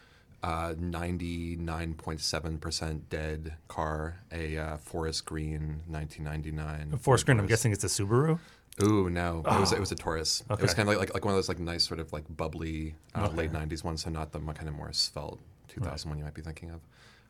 uh, 0.42 0.74
99.7% 0.74 3.00
dead 3.10 3.54
car, 3.68 4.22
a 4.32 4.56
uh, 4.56 4.78
forest 4.78 5.26
green 5.26 5.82
1999. 5.88 6.98
Forest 6.98 7.26
Green, 7.26 7.38
I'm 7.38 7.46
guessing 7.46 7.72
it's 7.72 7.84
a 7.84 7.88
Subaru. 7.88 8.38
Ooh, 8.82 9.10
no, 9.10 9.44
it 9.46 9.60
was 9.60 9.72
it 9.72 9.80
was 9.86 9.92
a 9.92 9.94
Taurus. 9.94 10.42
It 10.48 10.52
Okay. 10.52 10.62
was 10.62 10.74
kind 10.74 10.88
of 10.88 10.94
like, 10.94 10.98
like 11.08 11.14
like 11.14 11.24
one 11.24 11.34
of 11.34 11.38
those 11.38 11.48
like 11.48 11.58
nice 11.58 11.84
sort 11.86 12.00
of 12.00 12.12
like 12.12 12.24
bubbly 12.36 12.94
uh, 13.14 13.26
Okay. 13.26 13.36
late 13.36 13.52
'90s 13.52 13.84
ones, 13.84 14.02
so 14.04 14.10
not 14.10 14.32
the 14.32 14.40
kind 14.40 14.68
of 14.68 14.74
more 14.74 14.92
svelte 14.92 15.40
2000 15.68 16.08
one 16.08 16.18
you 16.18 16.24
might 16.24 16.34
be 16.34 16.42
thinking 16.42 16.70
of. 16.70 16.80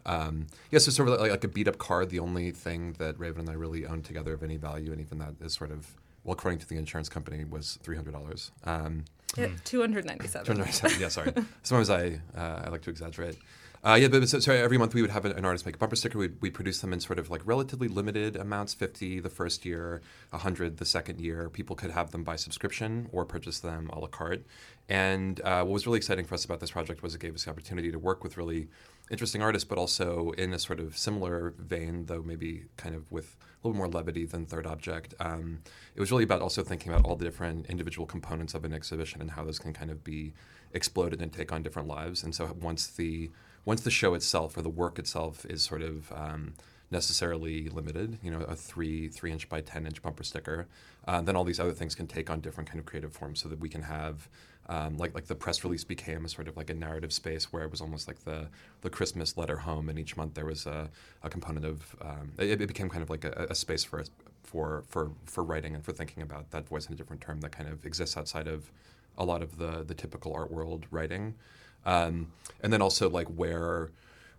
Um, 0.06 0.46
yeah, 0.70 0.78
so 0.78 0.90
sort 0.90 1.08
of 1.08 1.20
like, 1.20 1.30
like 1.30 1.44
a 1.44 1.48
beat 1.48 1.68
up 1.68 1.76
car. 1.78 2.06
The 2.06 2.20
only 2.20 2.50
thing 2.52 2.94
that 2.98 3.18
Raven 3.18 3.40
and 3.40 3.50
I 3.50 3.54
really 3.54 3.84
owned 3.86 4.04
together 4.04 4.32
of 4.32 4.42
any 4.42 4.56
value, 4.56 4.92
and 4.92 5.00
even 5.00 5.18
that 5.18 5.34
is 5.40 5.52
sort 5.52 5.70
of 5.70 5.94
well, 6.24 6.32
according 6.32 6.58
to 6.60 6.66
the 6.68 6.76
insurance 6.76 7.08
company, 7.08 7.44
was 7.44 7.78
three 7.82 7.96
hundred 7.96 8.12
dollars. 8.12 8.50
Um, 8.64 9.04
Yeah, 9.36 9.48
297. 9.64 10.44
297, 10.46 11.00
yeah, 11.00 11.08
sorry. 11.08 11.32
Sometimes 11.62 11.90
I 11.90 12.20
uh, 12.36 12.62
I 12.64 12.68
like 12.70 12.82
to 12.82 12.90
exaggerate. 12.90 13.36
Uh, 13.82 13.94
yeah, 13.94 14.08
but 14.08 14.28
so, 14.28 14.38
so 14.38 14.52
every 14.52 14.76
month 14.76 14.92
we 14.92 15.00
would 15.00 15.10
have 15.10 15.24
an, 15.24 15.32
an 15.32 15.44
artist 15.46 15.64
make 15.64 15.74
a 15.74 15.78
bumper 15.78 15.96
sticker. 15.96 16.18
We'd, 16.18 16.36
we'd 16.42 16.52
produce 16.52 16.80
them 16.80 16.92
in 16.92 17.00
sort 17.00 17.18
of 17.18 17.30
like 17.30 17.40
relatively 17.46 17.88
limited 17.88 18.36
amounts 18.36 18.74
50 18.74 19.20
the 19.20 19.30
first 19.30 19.64
year, 19.64 20.02
100 20.30 20.76
the 20.76 20.84
second 20.84 21.18
year. 21.18 21.48
People 21.48 21.74
could 21.74 21.90
have 21.90 22.10
them 22.10 22.22
by 22.22 22.36
subscription 22.36 23.08
or 23.10 23.24
purchase 23.24 23.58
them 23.60 23.88
a 23.90 23.98
la 23.98 24.06
carte. 24.06 24.44
And 24.90 25.40
uh, 25.40 25.62
what 25.62 25.72
was 25.72 25.86
really 25.86 25.96
exciting 25.96 26.26
for 26.26 26.34
us 26.34 26.44
about 26.44 26.60
this 26.60 26.72
project 26.72 27.02
was 27.02 27.14
it 27.14 27.22
gave 27.22 27.34
us 27.34 27.44
the 27.44 27.50
opportunity 27.50 27.90
to 27.90 27.98
work 27.98 28.22
with 28.22 28.36
really 28.36 28.68
interesting 29.10 29.42
artists, 29.42 29.66
but 29.66 29.78
also 29.78 30.32
in 30.32 30.52
a 30.52 30.58
sort 30.58 30.78
of 30.78 30.98
similar 30.98 31.54
vein, 31.58 32.04
though 32.04 32.22
maybe 32.22 32.64
kind 32.76 32.94
of 32.94 33.10
with 33.10 33.38
a 33.40 33.66
little 33.66 33.78
more 33.78 33.88
levity 33.88 34.26
than 34.26 34.44
Third 34.44 34.66
Object. 34.66 35.14
Um, 35.20 35.60
it 35.94 36.00
was 36.00 36.10
really 36.10 36.24
about 36.24 36.42
also 36.42 36.62
thinking 36.62 36.92
about 36.92 37.06
all 37.06 37.16
the 37.16 37.24
different 37.24 37.66
individual 37.66 38.06
components 38.06 38.52
of 38.52 38.64
an 38.66 38.74
exhibition 38.74 39.22
and 39.22 39.30
how 39.30 39.42
those 39.42 39.58
can 39.58 39.72
kind 39.72 39.90
of 39.90 40.04
be 40.04 40.34
exploded 40.74 41.22
and 41.22 41.32
take 41.32 41.50
on 41.50 41.62
different 41.62 41.88
lives. 41.88 42.22
And 42.22 42.34
so 42.34 42.54
once 42.60 42.86
the 42.86 43.30
once 43.64 43.82
the 43.82 43.90
show 43.90 44.14
itself 44.14 44.56
or 44.56 44.62
the 44.62 44.68
work 44.70 44.98
itself 44.98 45.44
is 45.46 45.62
sort 45.62 45.82
of 45.82 46.12
um, 46.12 46.54
necessarily 46.90 47.68
limited, 47.68 48.18
you 48.22 48.30
know, 48.30 48.40
a 48.40 48.54
three 48.54 49.08
three 49.08 49.30
inch 49.32 49.48
by 49.48 49.60
ten 49.60 49.86
inch 49.86 50.02
bumper 50.02 50.24
sticker, 50.24 50.66
uh, 51.06 51.20
then 51.20 51.36
all 51.36 51.44
these 51.44 51.60
other 51.60 51.72
things 51.72 51.94
can 51.94 52.06
take 52.06 52.30
on 52.30 52.40
different 52.40 52.68
kind 52.68 52.80
of 52.80 52.86
creative 52.86 53.12
forms, 53.12 53.40
so 53.42 53.48
that 53.48 53.60
we 53.60 53.68
can 53.68 53.82
have. 53.82 54.28
Um, 54.68 54.98
like 54.98 55.14
like 55.14 55.26
the 55.26 55.34
press 55.34 55.64
release 55.64 55.82
became 55.82 56.24
a 56.24 56.28
sort 56.28 56.46
of 56.46 56.56
like 56.56 56.70
a 56.70 56.74
narrative 56.74 57.12
space 57.12 57.52
where 57.52 57.64
it 57.64 57.72
was 57.72 57.80
almost 57.80 58.06
like 58.06 58.24
the 58.24 58.48
the 58.82 58.90
Christmas 58.90 59.36
letter 59.36 59.56
home, 59.56 59.88
and 59.88 59.98
each 59.98 60.16
month 60.16 60.34
there 60.34 60.44
was 60.44 60.64
a, 60.66 60.88
a 61.24 61.30
component 61.30 61.66
of 61.66 61.96
um, 62.02 62.32
it, 62.38 62.60
it 62.60 62.66
became 62.68 62.88
kind 62.88 63.02
of 63.02 63.10
like 63.10 63.24
a, 63.24 63.48
a 63.50 63.54
space 63.54 63.82
for 63.82 64.04
for 64.44 64.84
for 64.86 65.10
for 65.24 65.42
writing 65.42 65.74
and 65.74 65.84
for 65.84 65.92
thinking 65.92 66.22
about 66.22 66.50
that 66.52 66.68
voice 66.68 66.86
in 66.86 66.92
a 66.92 66.96
different 66.96 67.20
term 67.20 67.40
that 67.40 67.50
kind 67.50 67.68
of 67.68 67.84
exists 67.84 68.16
outside 68.16 68.46
of 68.46 68.70
a 69.18 69.24
lot 69.24 69.42
of 69.42 69.58
the 69.58 69.82
the 69.84 69.94
typical 69.94 70.32
art 70.34 70.52
world 70.52 70.86
writing, 70.92 71.34
um, 71.84 72.32
and 72.62 72.72
then 72.72 72.82
also 72.82 73.08
like 73.08 73.26
where 73.28 73.90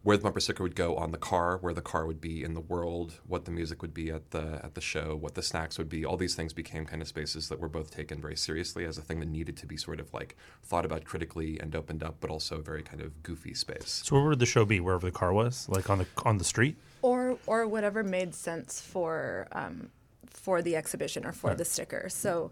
where 0.04 0.18
the 0.18 0.24
bumper 0.24 0.40
sticker 0.40 0.64
would 0.64 0.76
go 0.76 0.96
on 0.98 1.12
the 1.12 1.18
car, 1.20 1.60
where 1.60 1.76
the 1.76 1.82
car 1.82 2.08
would 2.08 2.20
be 2.20 2.44
in 2.44 2.56
the 2.56 2.60
world, 2.60 3.20
what 3.28 3.46
the 3.46 3.52
music 3.52 3.84
would 3.84 3.94
be 3.94 4.10
at 4.10 4.32
the 4.32 4.60
at 4.64 4.74
the 4.74 4.82
show, 4.82 5.16
what 5.16 5.36
the 5.36 5.44
snacks 5.44 5.78
would 5.78 5.90
be. 5.90 6.04
All 6.04 6.18
these 6.18 6.34
things 6.34 6.54
became 6.54 6.86
kind 6.88 7.04
of 7.04 7.08
spaces 7.08 7.50
that 7.50 7.60
were 7.60 7.70
both 7.70 7.92
taken 7.92 8.20
very 8.20 8.36
seriously 8.36 8.84
as 8.86 8.98
a 8.98 9.02
thing 9.04 9.20
that 9.20 9.28
needed 9.30 9.58
to 9.58 9.68
be 9.68 9.78
sort 9.78 10.00
of 10.00 10.12
like 10.12 10.36
thought 10.64 10.86
about 10.86 11.06
critically 11.06 11.60
and 11.60 11.76
opened 11.76 12.02
up, 12.02 12.16
but 12.20 12.32
also 12.32 12.58
a 12.58 12.62
very 12.64 12.82
kind 12.82 13.00
of 13.02 13.22
goofy 13.22 13.54
space. 13.54 14.02
So 14.04 14.16
where 14.16 14.26
would 14.30 14.40
the 14.40 14.46
show 14.48 14.66
be? 14.66 14.80
Wherever 14.80 15.06
the 15.06 15.12
car 15.12 15.34
was, 15.34 15.70
like 15.70 15.88
on 15.92 16.00
the 16.00 16.08
on 16.26 16.40
the 16.40 16.46
street. 16.46 16.78
or 17.04 17.38
or 17.46 17.68
whatever 17.68 18.04
made 18.04 18.34
sense 18.34 18.82
for 18.82 19.48
um, 19.52 19.92
for 20.32 20.64
the 20.64 20.76
exhibition 20.76 21.26
or 21.28 21.32
for 21.32 21.50
Right. 21.50 21.58
the 21.60 21.66
sticker. 21.66 22.10
So 22.10 22.50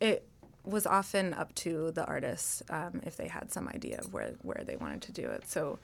it 0.00 0.26
was 0.64 0.86
often 0.86 1.34
up 1.34 1.54
to 1.56 1.90
the 1.92 2.04
artists 2.04 2.62
um, 2.70 3.00
if 3.04 3.16
they 3.16 3.28
had 3.28 3.52
some 3.52 3.68
idea 3.68 3.98
of 3.98 4.12
where 4.12 4.32
where 4.42 4.62
they 4.64 4.76
wanted 4.76 5.02
to 5.02 5.12
do 5.12 5.28
it. 5.28 5.48
So, 5.48 5.78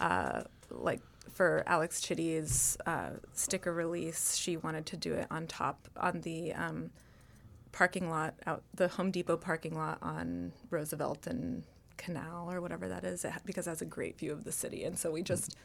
uh, 0.00 0.42
like 0.70 1.00
for 1.32 1.62
Alex 1.66 2.00
Chitty's 2.00 2.76
uh, 2.86 3.10
sticker 3.32 3.72
release, 3.72 4.36
she 4.36 4.56
wanted 4.56 4.86
to 4.86 4.96
do 4.96 5.14
it 5.14 5.26
on 5.30 5.46
top 5.46 5.88
on 5.96 6.20
the 6.20 6.52
um, 6.52 6.90
parking 7.72 8.08
lot 8.08 8.34
out 8.46 8.62
the 8.74 8.88
Home 8.88 9.10
Depot 9.10 9.36
parking 9.36 9.76
lot 9.76 9.98
on 10.00 10.52
Roosevelt 10.70 11.26
and 11.26 11.64
Canal 11.96 12.50
or 12.50 12.60
whatever 12.60 12.88
that 12.88 13.04
is, 13.04 13.24
it, 13.24 13.32
because 13.44 13.66
it 13.66 13.70
has 13.70 13.82
a 13.82 13.86
great 13.86 14.18
view 14.18 14.32
of 14.32 14.44
the 14.44 14.52
city. 14.52 14.84
And 14.84 14.98
so 14.98 15.10
we 15.10 15.22
just, 15.22 15.56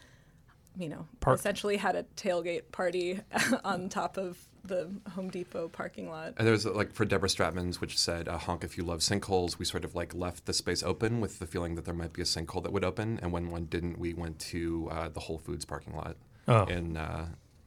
you 0.76 0.88
know, 0.88 1.06
Park- 1.20 1.38
essentially 1.38 1.76
had 1.76 1.96
a 1.96 2.04
tailgate 2.16 2.70
party 2.72 3.20
on 3.64 3.88
top 3.88 4.16
of 4.16 4.38
the 4.64 4.90
Home 5.14 5.30
Depot 5.30 5.68
parking 5.68 6.08
lot. 6.10 6.34
And 6.36 6.46
there 6.46 6.52
was 6.52 6.66
like 6.66 6.92
for 6.92 7.04
Deborah 7.04 7.28
Stratman's, 7.28 7.80
which 7.80 7.98
said 7.98 8.28
uh, 8.28 8.36
"honk 8.38 8.62
if 8.62 8.76
you 8.76 8.84
love 8.84 9.00
sinkholes." 9.00 9.58
We 9.58 9.64
sort 9.64 9.84
of 9.84 9.94
like 9.94 10.14
left 10.14 10.46
the 10.46 10.52
space 10.52 10.82
open 10.82 11.20
with 11.20 11.38
the 11.38 11.46
feeling 11.46 11.74
that 11.76 11.84
there 11.86 11.94
might 11.94 12.12
be 12.12 12.22
a 12.22 12.26
sinkhole 12.26 12.62
that 12.62 12.72
would 12.72 12.84
open, 12.84 13.18
and 13.22 13.32
when 13.32 13.50
one 13.50 13.64
didn't, 13.64 13.98
we 13.98 14.12
went 14.14 14.38
to 14.40 14.88
uh, 14.92 15.08
the 15.08 15.20
Whole 15.20 15.38
Foods 15.38 15.64
parking 15.64 15.94
lot 15.96 16.16
Oh. 16.48 16.64
in 16.64 16.96
uh, 16.96 17.26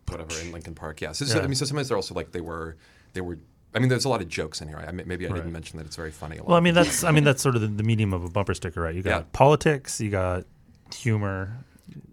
whatever 0.09 0.39
in 0.41 0.51
Lincoln 0.51 0.75
Park. 0.75 0.99
Yeah. 1.01 1.11
So, 1.13 1.25
so, 1.25 1.37
Yeah. 1.37 1.43
I 1.43 1.47
mean, 1.47 1.55
so 1.55 1.65
sometimes 1.65 1.87
they're 1.87 1.97
also 1.97 2.13
like 2.13 2.31
they 2.31 2.41
were 2.41 2.77
they 3.13 3.21
were. 3.21 3.39
I 3.75 3.79
mean, 3.79 3.89
there's 3.89 4.05
a 4.05 4.09
lot 4.09 4.21
of 4.21 4.27
jokes 4.27 4.61
in 4.61 4.67
here. 4.67 4.77
I, 4.77 4.91
maybe 4.91 5.25
I 5.25 5.29
Right. 5.29 5.37
didn't 5.37 5.51
mention 5.51 5.77
that 5.79 5.87
it's 5.87 5.95
very 5.95 6.11
funny. 6.11 6.37
A 6.37 6.39
lot. 6.41 6.49
Well, 6.49 6.57
I 6.57 6.61
mean 6.61 6.75
that's 6.75 7.03
I 7.03 7.11
mean 7.11 7.23
that's 7.23 7.41
sort 7.41 7.55
of 7.55 7.61
the, 7.61 7.67
the 7.67 7.83
medium 7.83 8.13
of 8.13 8.23
a 8.23 8.29
bumper 8.29 8.53
sticker, 8.53 8.81
right? 8.81 8.93
You 8.93 9.01
got 9.01 9.09
Yeah. 9.09 9.23
politics, 9.33 9.99
you 9.99 10.11
got 10.11 10.43
humor, 10.95 11.57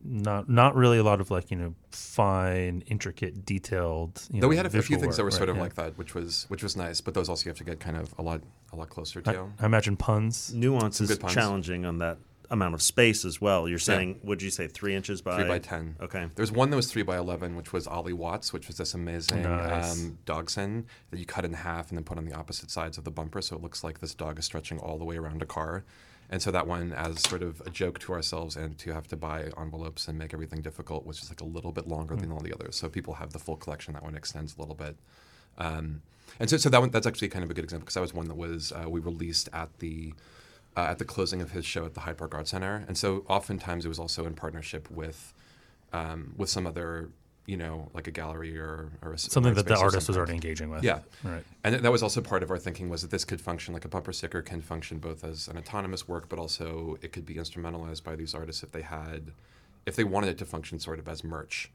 not 0.04 0.48
not 0.48 0.74
really 0.74 0.98
a 0.98 1.02
lot 1.02 1.20
of 1.20 1.30
like 1.30 1.50
you 1.50 1.56
know 1.56 1.74
fine, 1.90 2.82
intricate, 2.86 3.44
detailed. 3.44 4.22
You 4.30 4.40
Though 4.40 4.46
know, 4.46 4.48
we 4.48 4.56
had 4.56 4.66
a 4.66 4.70
few 4.70 4.80
visual 4.80 5.00
things 5.00 5.16
that 5.16 5.22
were 5.22 5.26
work, 5.26 5.32
sort 5.34 5.48
right, 5.48 5.50
of 5.50 5.56
yeah. 5.56 5.62
like 5.62 5.74
that, 5.74 5.98
which 5.98 6.14
was 6.14 6.46
which 6.48 6.62
was 6.62 6.76
nice. 6.76 7.00
But 7.00 7.14
those 7.14 7.28
also 7.28 7.44
you 7.46 7.50
have 7.50 7.58
to 7.58 7.64
get 7.64 7.80
kind 7.80 7.96
of 7.96 8.14
a 8.18 8.22
lot 8.22 8.40
a 8.72 8.76
lot 8.76 8.88
closer 8.88 9.20
to. 9.20 9.48
I 9.58 9.66
imagine 9.66 9.96
puns. 9.96 10.52
Nuance 10.54 10.98
Some 10.98 11.04
is 11.04 11.10
good 11.10 11.20
puns. 11.20 11.34
challenging 11.34 11.84
on 11.84 11.98
that 11.98 12.18
amount 12.50 12.74
of 12.74 12.82
space 12.82 13.24
as 13.24 13.40
well. 13.40 13.68
You're 13.68 13.78
saying, 13.78 14.20
would 14.24 14.42
you 14.42 14.50
say 14.50 14.66
three 14.66 14.94
inches 14.94 15.22
by 15.22 15.36
three 15.36 15.48
by 15.48 15.58
ten. 15.60 15.96
Okay. 16.00 16.28
There's 16.34 16.50
one 16.50 16.70
that 16.70 16.76
was 16.76 16.90
three 16.90 17.02
by 17.02 17.16
eleven, 17.16 17.54
which 17.54 17.72
was 17.72 17.86
Ollie 17.86 18.12
Watts, 18.12 18.52
which 18.52 18.66
was 18.66 18.76
this 18.76 18.94
amazing 18.94 19.42
Nice. 19.42 19.92
um, 19.92 20.18
dogson 20.26 20.84
that 21.10 21.18
you 21.18 21.26
cut 21.26 21.44
in 21.44 21.52
half 21.52 21.90
and 21.90 21.98
then 21.98 22.04
put 22.04 22.18
on 22.18 22.24
the 22.24 22.34
opposite 22.34 22.70
sides 22.70 22.98
of 22.98 23.04
the 23.04 23.10
bumper, 23.10 23.40
so 23.40 23.56
it 23.56 23.62
looks 23.62 23.84
like 23.84 24.00
this 24.00 24.14
dog 24.14 24.38
is 24.38 24.44
stretching 24.44 24.78
all 24.80 24.98
the 24.98 25.04
way 25.04 25.16
around 25.16 25.42
a 25.42 25.46
car. 25.46 25.84
And 26.32 26.40
so 26.40 26.50
that 26.52 26.66
one, 26.66 26.92
as 26.92 27.20
sort 27.22 27.42
of 27.42 27.60
a 27.66 27.70
joke 27.70 27.98
to 28.00 28.12
ourselves 28.12 28.56
and 28.56 28.78
to 28.78 28.94
have 28.94 29.08
to 29.08 29.16
buy 29.16 29.50
envelopes 29.58 30.06
and 30.06 30.16
make 30.16 30.32
everything 30.32 30.62
difficult, 30.62 31.04
was 31.04 31.18
just 31.18 31.30
like 31.30 31.40
a 31.40 31.44
little 31.44 31.72
bit 31.72 31.88
longer 31.88 32.14
than 32.14 32.30
all 32.30 32.38
the 32.40 32.54
others. 32.54 32.76
So 32.76 32.88
people 32.88 33.14
have 33.14 33.32
the 33.32 33.40
full 33.40 33.56
collection. 33.56 33.94
That 33.94 34.04
one 34.04 34.14
extends 34.14 34.56
a 34.56 34.60
little 34.60 34.76
bit. 34.76 34.96
Um, 35.58 36.02
and 36.38 36.48
so, 36.48 36.56
so 36.56 36.70
that 36.70 36.80
one, 36.80 36.90
that's 36.90 37.06
actually 37.06 37.28
kind 37.28 37.44
of 37.44 37.50
a 37.50 37.54
good 37.54 37.64
example 37.64 37.84
because 37.84 37.94
that 37.94 38.00
was 38.00 38.14
one 38.14 38.28
that 38.28 38.36
was 38.36 38.72
uh, 38.72 38.88
we 38.88 39.00
released 39.00 39.48
at 39.52 39.76
the 39.80 40.14
uh, 40.76 40.86
at 40.90 40.98
the 40.98 41.04
closing 41.04 41.42
of 41.42 41.50
his 41.50 41.66
show 41.66 41.84
at 41.84 41.94
the 41.94 42.00
Hyde 42.00 42.16
Park 42.16 42.32
Art 42.32 42.46
Center, 42.46 42.84
and 42.86 42.96
so 42.96 43.24
oftentimes 43.28 43.84
it 43.84 43.88
was 43.88 43.98
also 43.98 44.24
in 44.24 44.34
partnership 44.34 44.88
with 44.88 45.34
um, 45.92 46.34
with 46.36 46.48
some 46.48 46.66
other, 46.66 47.10
you 47.46 47.57
know, 47.57 47.90
like 47.94 48.07
a 48.07 48.11
gallery 48.11 48.57
or, 48.59 48.92
or 49.03 49.12
a 49.14 49.18
Something 49.18 49.55
that 49.55 49.66
the 49.66 49.76
artist 49.76 50.09
was 50.09 50.16
already 50.16 50.35
engaging 50.35 50.70
with. 50.70 50.85
Yeah, 50.85 51.00
Right. 51.24 51.44
And 51.64 51.74
th- 51.74 51.83
that 51.83 51.90
was 51.90 52.03
also 52.03 52.20
part 52.20 52.42
of 52.42 52.50
our 52.50 52.59
thinking 52.59 52.88
was 52.88 53.03
that 53.03 53.11
this 53.11 53.24
could 53.24 53.40
function 53.40 53.74
like 53.74 53.85
a 53.85 53.88
bumper 53.88 54.12
sticker 54.12 54.42
can 54.42 54.61
function 54.61 54.98
both 54.98 55.24
as 55.24 55.48
an 55.48 55.59
autonomous 55.59 56.07
work, 56.07 56.29
but 56.29 56.38
also 56.38 56.96
it 57.03 57.12
could 57.12 57.26
be 57.26 57.35
instrumentalized 57.35 58.05
by 58.05 58.14
these 58.14 58.35
artists 58.35 58.62
if 58.62 58.72
they 58.72 58.83
had, 58.83 59.33
if 59.87 59.96
they 59.96 60.05
wanted 60.05 60.31
it 60.31 60.38
to 60.38 60.44
function 60.44 60.79
sort 60.79 60.98
of 60.98 61.09
as 61.09 61.24
merch. 61.24 61.70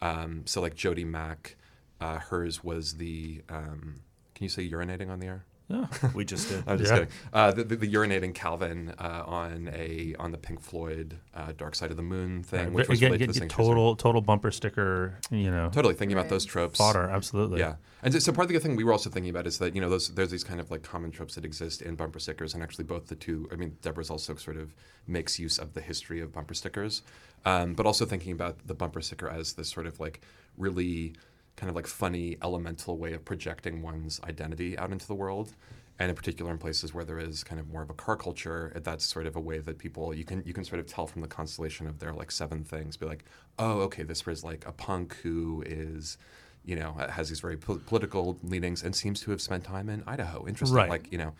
Um, 0.00 0.42
so 0.46 0.60
like 0.60 0.74
Jodie 0.74 1.06
Mack, 1.06 1.56
uh, 2.00 2.18
hers 2.18 2.64
was 2.64 2.94
the. 2.94 3.42
Um, 3.48 4.00
can 4.34 4.44
you 4.44 4.48
say 4.48 4.68
urinating 4.68 5.10
on 5.10 5.20
the 5.20 5.26
air? 5.26 5.44
Yeah. 5.70 5.86
We 6.14 6.24
just 6.24 6.48
did. 6.48 6.64
I'm 6.66 6.78
just 6.78 6.90
Yeah. 6.90 6.98
kidding. 7.00 7.12
Uh, 7.32 7.52
the, 7.52 7.64
the, 7.64 7.76
the 7.76 7.94
urinating 7.94 8.34
Calvin 8.34 8.92
uh, 8.98 9.22
on 9.26 9.70
a 9.72 10.14
on 10.18 10.32
the 10.32 10.38
Pink 10.38 10.60
Floyd 10.60 11.16
uh, 11.34 11.52
Dark 11.56 11.74
Side 11.76 11.90
of 11.92 11.96
the 11.96 12.02
Moon 12.02 12.42
thing, 12.42 12.60
Right, 12.60 12.72
which 12.72 12.86
but 12.86 12.90
was 12.90 12.98
again, 12.98 13.12
related 13.12 13.26
get, 13.28 13.34
to 13.34 13.40
the 13.40 13.46
get 13.46 13.52
same 13.54 13.64
total 13.66 13.94
total 13.96 14.20
bumper 14.20 14.50
sticker. 14.50 15.18
You 15.30 15.50
know, 15.50 15.70
Totally 15.72 15.94
thinking 15.94 16.18
about 16.18 16.28
those 16.28 16.44
tropes. 16.44 16.76
fodder. 16.78 17.08
Absolutely. 17.08 17.60
Yeah, 17.60 17.76
and 18.02 18.12
so, 18.12 18.18
so 18.18 18.32
part 18.32 18.44
of 18.46 18.48
the 18.48 18.56
other 18.56 18.62
thing 18.66 18.74
we 18.76 18.82
were 18.84 18.92
also 18.92 19.10
thinking 19.10 19.30
about 19.30 19.46
is 19.46 19.58
that 19.58 19.74
you 19.74 19.80
know 19.80 19.88
those 19.88 20.08
there's 20.08 20.30
these 20.32 20.44
kind 20.44 20.58
of 20.60 20.70
like 20.72 20.82
common 20.82 21.10
tropes 21.12 21.36
that 21.36 21.44
exist 21.44 21.82
in 21.82 21.94
bumper 21.94 22.18
stickers, 22.18 22.52
and 22.54 22.62
actually 22.62 22.84
both 22.84 23.06
the 23.06 23.14
two. 23.16 23.48
I 23.52 23.56
mean, 23.56 23.76
Deborah's 23.82 24.10
also 24.10 24.34
sort 24.34 24.56
of 24.56 24.74
makes 25.06 25.38
use 25.38 25.58
of 25.58 25.74
the 25.74 25.80
history 25.80 26.20
of 26.20 26.32
bumper 26.32 26.54
stickers, 26.54 27.02
um, 27.44 27.74
but 27.74 27.86
also 27.86 28.04
thinking 28.04 28.32
about 28.32 28.66
the 28.66 28.74
bumper 28.74 29.00
sticker 29.00 29.28
as 29.28 29.52
this 29.52 29.68
sort 29.68 29.86
of 29.86 30.00
like 30.00 30.20
really 30.58 31.14
kind 31.56 31.68
of 31.68 31.76
like 31.76 31.86
funny 31.86 32.36
elemental 32.42 32.96
way 32.96 33.12
of 33.12 33.24
projecting 33.24 33.82
one's 33.82 34.20
identity 34.24 34.78
out 34.78 34.92
into 34.92 35.06
the 35.06 35.14
world. 35.14 35.54
And 35.98 36.08
in 36.08 36.16
particular, 36.16 36.50
in 36.50 36.56
places 36.56 36.94
where 36.94 37.04
there 37.04 37.18
is 37.18 37.44
kind 37.44 37.60
of 37.60 37.68
more 37.68 37.82
of 37.82 37.90
a 37.90 37.94
car 37.94 38.16
culture, 38.16 38.72
that's 38.82 39.04
sort 39.04 39.26
of 39.26 39.36
a 39.36 39.40
way 39.40 39.58
that 39.58 39.76
people 39.78 40.14
you 40.14 40.24
can 40.24 40.42
you 40.46 40.54
can 40.54 40.64
sort 40.64 40.80
of 40.80 40.86
tell 40.86 41.06
from 41.06 41.20
the 41.20 41.28
constellation 41.28 41.86
of 41.86 41.98
their 41.98 42.14
like 42.14 42.30
seven 42.30 42.64
things. 42.64 42.96
Be 42.96 43.04
like, 43.04 43.24
oh, 43.58 43.80
okay, 43.80 44.02
this 44.02 44.24
was 44.24 44.42
like 44.42 44.66
a 44.66 44.72
punk 44.72 45.16
who 45.22 45.62
is 45.66 46.16
you 46.64 46.76
know, 46.76 46.92
has 46.92 47.30
these 47.30 47.40
very 47.40 47.56
pol- 47.56 47.80
political 47.86 48.38
leanings 48.42 48.82
and 48.82 48.94
seems 48.94 49.18
to 49.20 49.30
have 49.30 49.40
spent 49.40 49.64
time 49.64 49.88
in 49.88 50.02
Idaho. 50.06 50.46
Interesting, 50.46 50.76
Right. 50.76 50.90
like 50.90 51.10
you 51.12 51.16
know, 51.18 51.32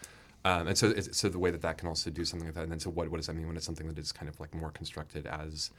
um, 0.46 0.66
and 0.68 0.76
so 0.78 0.88
it's, 0.90 1.16
so 1.16 1.28
the 1.28 1.38
way 1.38 1.50
that 1.50 1.60
that 1.60 1.76
can 1.76 1.88
also 1.88 2.08
do 2.10 2.24
something 2.24 2.46
like 2.48 2.54
that. 2.54 2.62
And 2.64 2.72
then 2.72 2.80
so 2.80 2.90
what 2.90 3.10
what 3.10 3.16
does 3.18 3.26
that 3.28 3.34
mean 3.34 3.46
when 3.46 3.56
it's 3.56 3.66
something 3.66 3.86
that 3.86 3.98
is 3.98 4.12
kind 4.12 4.28
of 4.28 4.38
like 4.40 4.54
more 4.54 4.70
constructed 4.70 5.26
as 5.26 5.70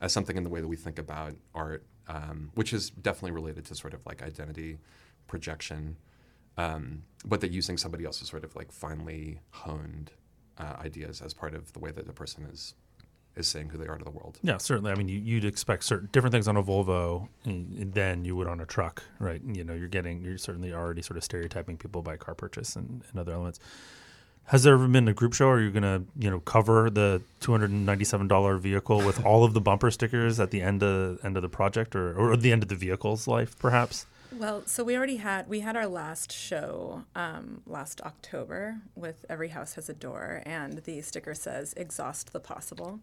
as 0.00 0.12
something 0.12 0.36
in 0.36 0.44
the 0.44 0.50
way 0.50 0.60
that 0.60 0.68
we 0.68 0.76
think 0.76 0.98
about 0.98 1.34
art, 1.54 1.84
um, 2.08 2.50
which 2.54 2.72
is 2.72 2.90
definitely 2.90 3.32
related 3.32 3.64
to 3.66 3.74
sort 3.74 3.94
of 3.94 4.04
like 4.06 4.22
identity 4.22 4.78
projection, 5.26 5.96
um, 6.56 7.02
but 7.24 7.40
that 7.40 7.50
using 7.50 7.76
somebody 7.76 8.04
else's 8.04 8.28
sort 8.28 8.44
of 8.44 8.54
like 8.56 8.72
finely 8.72 9.40
honed 9.50 10.10
uh, 10.58 10.76
ideas 10.80 11.20
as 11.20 11.32
part 11.34 11.54
of 11.54 11.72
the 11.72 11.78
way 11.78 11.90
that 11.90 12.06
the 12.06 12.12
person 12.12 12.46
is 12.52 12.74
is 13.36 13.46
saying 13.46 13.68
who 13.68 13.78
they 13.78 13.86
are 13.86 13.96
to 13.96 14.04
the 14.04 14.10
world. 14.10 14.38
Yeah, 14.42 14.58
certainly. 14.58 14.90
I 14.90 14.96
mean, 14.96 15.08
you, 15.08 15.18
you'd 15.20 15.44
expect 15.44 15.84
certain 15.84 16.08
different 16.10 16.32
things 16.32 16.48
on 16.48 16.56
a 16.56 16.62
Volvo 16.62 17.28
than 17.44 18.24
you 18.24 18.34
would 18.34 18.48
on 18.48 18.60
a 18.60 18.66
truck, 18.66 19.04
right? 19.20 19.40
You 19.46 19.62
know, 19.62 19.72
you're 19.72 19.88
getting 19.88 20.22
you're 20.22 20.36
certainly 20.36 20.72
already 20.72 21.02
sort 21.02 21.16
of 21.16 21.24
stereotyping 21.24 21.76
people 21.76 22.02
by 22.02 22.16
car 22.16 22.34
purchase 22.34 22.76
and, 22.76 23.04
and 23.10 23.20
other 23.20 23.32
elements. 23.32 23.60
Has 24.46 24.64
there 24.64 24.74
ever 24.74 24.88
been 24.88 25.06
a 25.06 25.12
group 25.12 25.32
show? 25.32 25.48
Are 25.48 25.60
you 25.60 25.70
going 25.70 25.84
to, 25.84 26.02
you 26.18 26.28
know, 26.28 26.40
cover 26.40 26.90
the 26.90 27.22
two 27.38 27.52
hundred 27.52 27.70
and 27.70 27.86
ninety-seven 27.86 28.26
dollar 28.26 28.56
vehicle 28.56 28.98
with 28.98 29.24
all 29.24 29.44
of 29.44 29.54
the 29.54 29.60
bumper 29.60 29.90
stickers 29.90 30.40
at 30.40 30.50
the 30.50 30.60
end 30.60 30.82
of 30.82 31.24
end 31.24 31.36
of 31.36 31.42
the 31.42 31.48
project, 31.48 31.94
or 31.94 32.14
or 32.16 32.36
the 32.36 32.50
end 32.50 32.62
of 32.62 32.68
the 32.68 32.74
vehicle's 32.74 33.28
life, 33.28 33.56
perhaps? 33.58 34.06
Well, 34.32 34.62
so 34.66 34.84
we 34.84 34.96
already 34.96 35.16
had 35.16 35.48
we 35.48 35.60
had 35.60 35.76
our 35.76 35.86
last 35.86 36.32
show 36.32 37.04
um, 37.14 37.62
last 37.66 38.00
October 38.02 38.78
with 38.94 39.24
Every 39.28 39.48
House 39.48 39.74
Has 39.74 39.88
a 39.88 39.94
Door, 39.94 40.42
and 40.46 40.78
the 40.78 41.00
sticker 41.02 41.34
says 41.34 41.72
"Exhaust 41.76 42.32
the 42.32 42.40
Possible." 42.40 43.00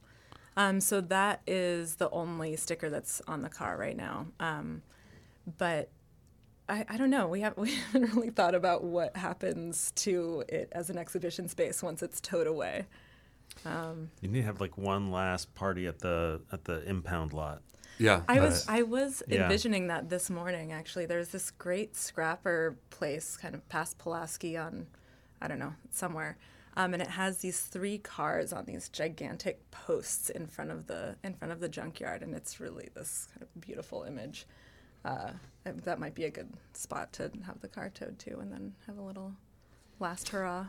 Um, 0.55 0.81
so 0.81 1.01
that 1.01 1.41
is 1.45 1.95
the 1.95 2.09
only 2.09 2.55
sticker 2.55 2.89
that's 2.89 3.21
on 3.27 3.41
the 3.41 3.49
car 3.49 3.77
right 3.77 3.95
now. 3.95 4.27
Um, 4.39 4.81
but 5.57 5.89
I, 6.69 6.85
I 6.89 6.97
don't 6.97 7.09
know. 7.09 7.27
We 7.27 7.41
have 7.41 7.57
we 7.57 7.75
haven't 7.75 8.13
really 8.15 8.29
thought 8.29 8.55
about 8.55 8.83
what 8.83 9.15
happens 9.15 9.91
to 9.97 10.43
it 10.49 10.69
as 10.71 10.89
an 10.89 10.97
exhibition 10.97 11.47
space 11.47 11.81
once 11.81 12.01
it's 12.01 12.21
towed 12.21 12.47
away. 12.47 12.85
Um, 13.65 14.11
you 14.21 14.29
need 14.29 14.41
to 14.41 14.45
have 14.45 14.61
like 14.61 14.77
one 14.77 15.11
last 15.11 15.53
party 15.55 15.87
at 15.87 15.99
the 15.99 16.41
at 16.51 16.65
the 16.65 16.87
impound 16.87 17.33
lot. 17.33 17.61
Yeah, 17.99 18.21
I 18.27 18.39
was 18.39 18.65
I 18.67 18.83
was 18.83 19.23
yeah. 19.27 19.43
envisioning 19.43 19.87
that 19.87 20.09
this 20.09 20.29
morning. 20.29 20.71
Actually, 20.71 21.07
there's 21.07 21.29
this 21.29 21.49
great 21.51 21.95
scrapper 21.95 22.77
place, 22.89 23.37
kind 23.37 23.55
of 23.55 23.67
past 23.69 23.97
Pulaski 23.97 24.55
on, 24.55 24.85
I 25.41 25.47
don't 25.47 25.57
know, 25.57 25.73
somewhere, 25.89 26.37
um, 26.75 26.93
and 26.93 27.01
it 27.01 27.09
has 27.09 27.39
these 27.39 27.61
three 27.61 27.97
cars 27.97 28.53
on 28.53 28.65
these 28.65 28.89
gigantic 28.89 29.71
posts 29.71 30.29
in 30.29 30.45
front 30.45 30.69
of 30.69 30.85
the 30.85 31.15
in 31.23 31.33
front 31.33 31.51
of 31.51 31.59
the 31.59 31.69
junkyard, 31.69 32.21
and 32.21 32.35
it's 32.35 32.59
really 32.59 32.89
this 32.93 33.27
kind 33.33 33.41
of 33.41 33.61
beautiful 33.61 34.03
image. 34.03 34.45
Uh, 35.05 35.31
that 35.83 35.99
might 35.99 36.15
be 36.15 36.25
a 36.25 36.29
good 36.29 36.49
spot 36.73 37.11
to 37.13 37.31
have 37.45 37.59
the 37.61 37.67
car 37.67 37.89
towed 37.89 38.19
to, 38.19 38.39
and 38.39 38.51
then 38.51 38.73
have 38.85 38.97
a 38.97 39.01
little 39.01 39.33
last 39.99 40.29
hurrah. 40.29 40.67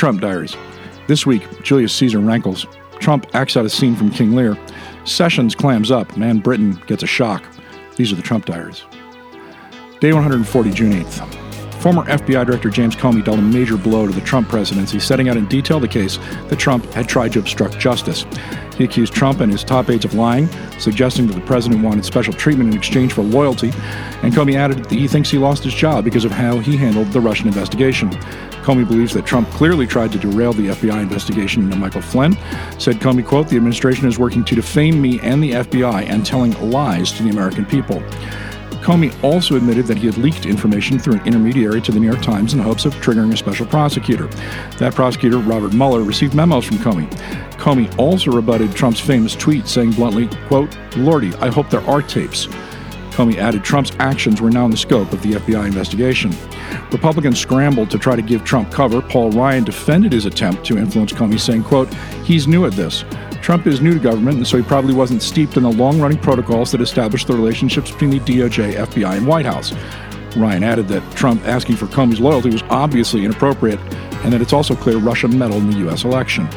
Trump 0.00 0.22
Diaries. 0.22 0.56
This 1.08 1.26
week, 1.26 1.42
Julius 1.62 1.92
Caesar 1.92 2.20
rankles. 2.20 2.64
Trump 3.00 3.26
acts 3.34 3.54
out 3.54 3.66
a 3.66 3.68
scene 3.68 3.94
from 3.94 4.08
King 4.08 4.34
Lear. 4.34 4.56
Sessions 5.04 5.54
clams 5.54 5.90
up. 5.90 6.16
Man 6.16 6.38
Britain 6.38 6.82
gets 6.86 7.02
a 7.02 7.06
shock. 7.06 7.44
These 7.96 8.10
are 8.10 8.16
the 8.16 8.22
Trump 8.22 8.46
Diaries. 8.46 8.82
Day 10.00 10.14
140, 10.14 10.70
June 10.70 10.92
8th. 10.92 11.49
Former 11.80 12.04
FBI 12.04 12.44
Director 12.44 12.68
James 12.68 12.94
Comey 12.94 13.24
dealt 13.24 13.38
a 13.38 13.42
major 13.42 13.78
blow 13.78 14.06
to 14.06 14.12
the 14.12 14.20
Trump 14.20 14.50
presidency, 14.50 14.98
setting 14.98 15.30
out 15.30 15.38
in 15.38 15.46
detail 15.46 15.80
the 15.80 15.88
case 15.88 16.18
that 16.48 16.58
Trump 16.58 16.84
had 16.92 17.08
tried 17.08 17.32
to 17.32 17.38
obstruct 17.38 17.78
justice. 17.78 18.26
He 18.76 18.84
accused 18.84 19.14
Trump 19.14 19.40
and 19.40 19.50
his 19.50 19.64
top 19.64 19.88
aides 19.88 20.04
of 20.04 20.12
lying, 20.12 20.46
suggesting 20.78 21.26
that 21.28 21.32
the 21.32 21.40
president 21.40 21.82
wanted 21.82 22.04
special 22.04 22.34
treatment 22.34 22.70
in 22.70 22.76
exchange 22.78 23.14
for 23.14 23.22
loyalty, 23.22 23.70
and 24.22 24.30
Comey 24.34 24.56
added 24.56 24.84
that 24.84 24.92
he 24.92 25.08
thinks 25.08 25.30
he 25.30 25.38
lost 25.38 25.64
his 25.64 25.72
job 25.72 26.04
because 26.04 26.26
of 26.26 26.32
how 26.32 26.58
he 26.58 26.76
handled 26.76 27.12
the 27.12 27.20
Russian 27.20 27.48
investigation. 27.48 28.10
Comey 28.60 28.86
believes 28.86 29.14
that 29.14 29.24
Trump 29.24 29.48
clearly 29.48 29.86
tried 29.86 30.12
to 30.12 30.18
derail 30.18 30.52
the 30.52 30.66
FBI 30.66 31.00
investigation 31.00 31.62
into 31.62 31.76
Michael 31.76 32.02
Flynn. 32.02 32.36
Said 32.78 32.96
Comey, 32.96 33.24
quote, 33.24 33.48
the 33.48 33.56
administration 33.56 34.06
is 34.06 34.18
working 34.18 34.44
to 34.44 34.54
defame 34.54 35.00
me 35.00 35.18
and 35.20 35.42
the 35.42 35.52
FBI 35.52 36.04
and 36.10 36.26
telling 36.26 36.52
lies 36.70 37.10
to 37.12 37.22
the 37.22 37.30
American 37.30 37.64
people. 37.64 38.02
Comey 38.82 39.12
also 39.22 39.56
admitted 39.56 39.86
that 39.86 39.98
he 39.98 40.06
had 40.06 40.16
leaked 40.16 40.46
information 40.46 40.98
through 40.98 41.14
an 41.14 41.26
intermediary 41.26 41.80
to 41.82 41.92
the 41.92 42.00
New 42.00 42.06
York 42.06 42.22
Times 42.22 42.54
in 42.54 42.60
hopes 42.60 42.84
of 42.84 42.94
triggering 42.94 43.32
a 43.32 43.36
special 43.36 43.66
prosecutor. 43.66 44.26
That 44.78 44.94
prosecutor, 44.94 45.38
Robert 45.38 45.74
Mueller, 45.74 46.02
received 46.02 46.34
memos 46.34 46.64
from 46.64 46.78
Comey. 46.78 47.10
Comey 47.52 47.96
also 47.98 48.30
rebutted 48.32 48.74
Trump's 48.74 49.00
famous 49.00 49.34
tweet 49.34 49.68
saying 49.68 49.92
bluntly, 49.92 50.28
quote, 50.46 50.74
Lordy, 50.96 51.34
I 51.36 51.48
hope 51.48 51.68
there 51.68 51.86
are 51.86 52.00
tapes. 52.00 52.46
Comey 53.10 53.36
added 53.36 53.62
Trump's 53.62 53.92
actions 53.98 54.40
were 54.40 54.50
now 54.50 54.64
in 54.64 54.70
the 54.70 54.76
scope 54.76 55.12
of 55.12 55.20
the 55.22 55.32
FBI 55.32 55.66
investigation. 55.66 56.32
Republicans 56.90 57.38
scrambled 57.38 57.90
to 57.90 57.98
try 57.98 58.16
to 58.16 58.22
give 58.22 58.44
Trump 58.44 58.72
cover. 58.72 59.02
Paul 59.02 59.30
Ryan 59.32 59.64
defended 59.64 60.12
his 60.12 60.24
attempt 60.24 60.64
to 60.66 60.78
influence 60.78 61.12
Comey, 61.12 61.38
saying, 61.38 61.64
quote, 61.64 61.92
he's 62.24 62.48
new 62.48 62.64
at 62.64 62.72
this. 62.72 63.04
Trump 63.50 63.66
is 63.66 63.80
new 63.80 63.94
to 63.94 63.98
government, 63.98 64.36
and 64.36 64.46
so 64.46 64.56
he 64.56 64.62
probably 64.62 64.94
wasn't 64.94 65.20
steeped 65.20 65.56
in 65.56 65.64
the 65.64 65.72
long-running 65.72 66.18
protocols 66.18 66.70
that 66.70 66.80
established 66.80 67.26
the 67.26 67.32
relationships 67.32 67.90
between 67.90 68.10
the 68.10 68.20
DOJ, 68.20 68.74
FBI, 68.74 69.16
and 69.16 69.26
White 69.26 69.44
House. 69.44 69.74
Ryan 70.36 70.62
added 70.62 70.86
that 70.86 71.02
Trump 71.16 71.44
asking 71.44 71.74
for 71.74 71.86
Comey's 71.86 72.20
loyalty 72.20 72.48
was 72.48 72.62
obviously 72.70 73.24
inappropriate, 73.24 73.80
and 74.22 74.32
that 74.32 74.40
it's 74.40 74.52
also 74.52 74.76
clear 74.76 74.98
Russia 74.98 75.26
meddled 75.26 75.64
in 75.64 75.70
the 75.72 75.78
U.S. 75.78 76.04
election 76.04 76.48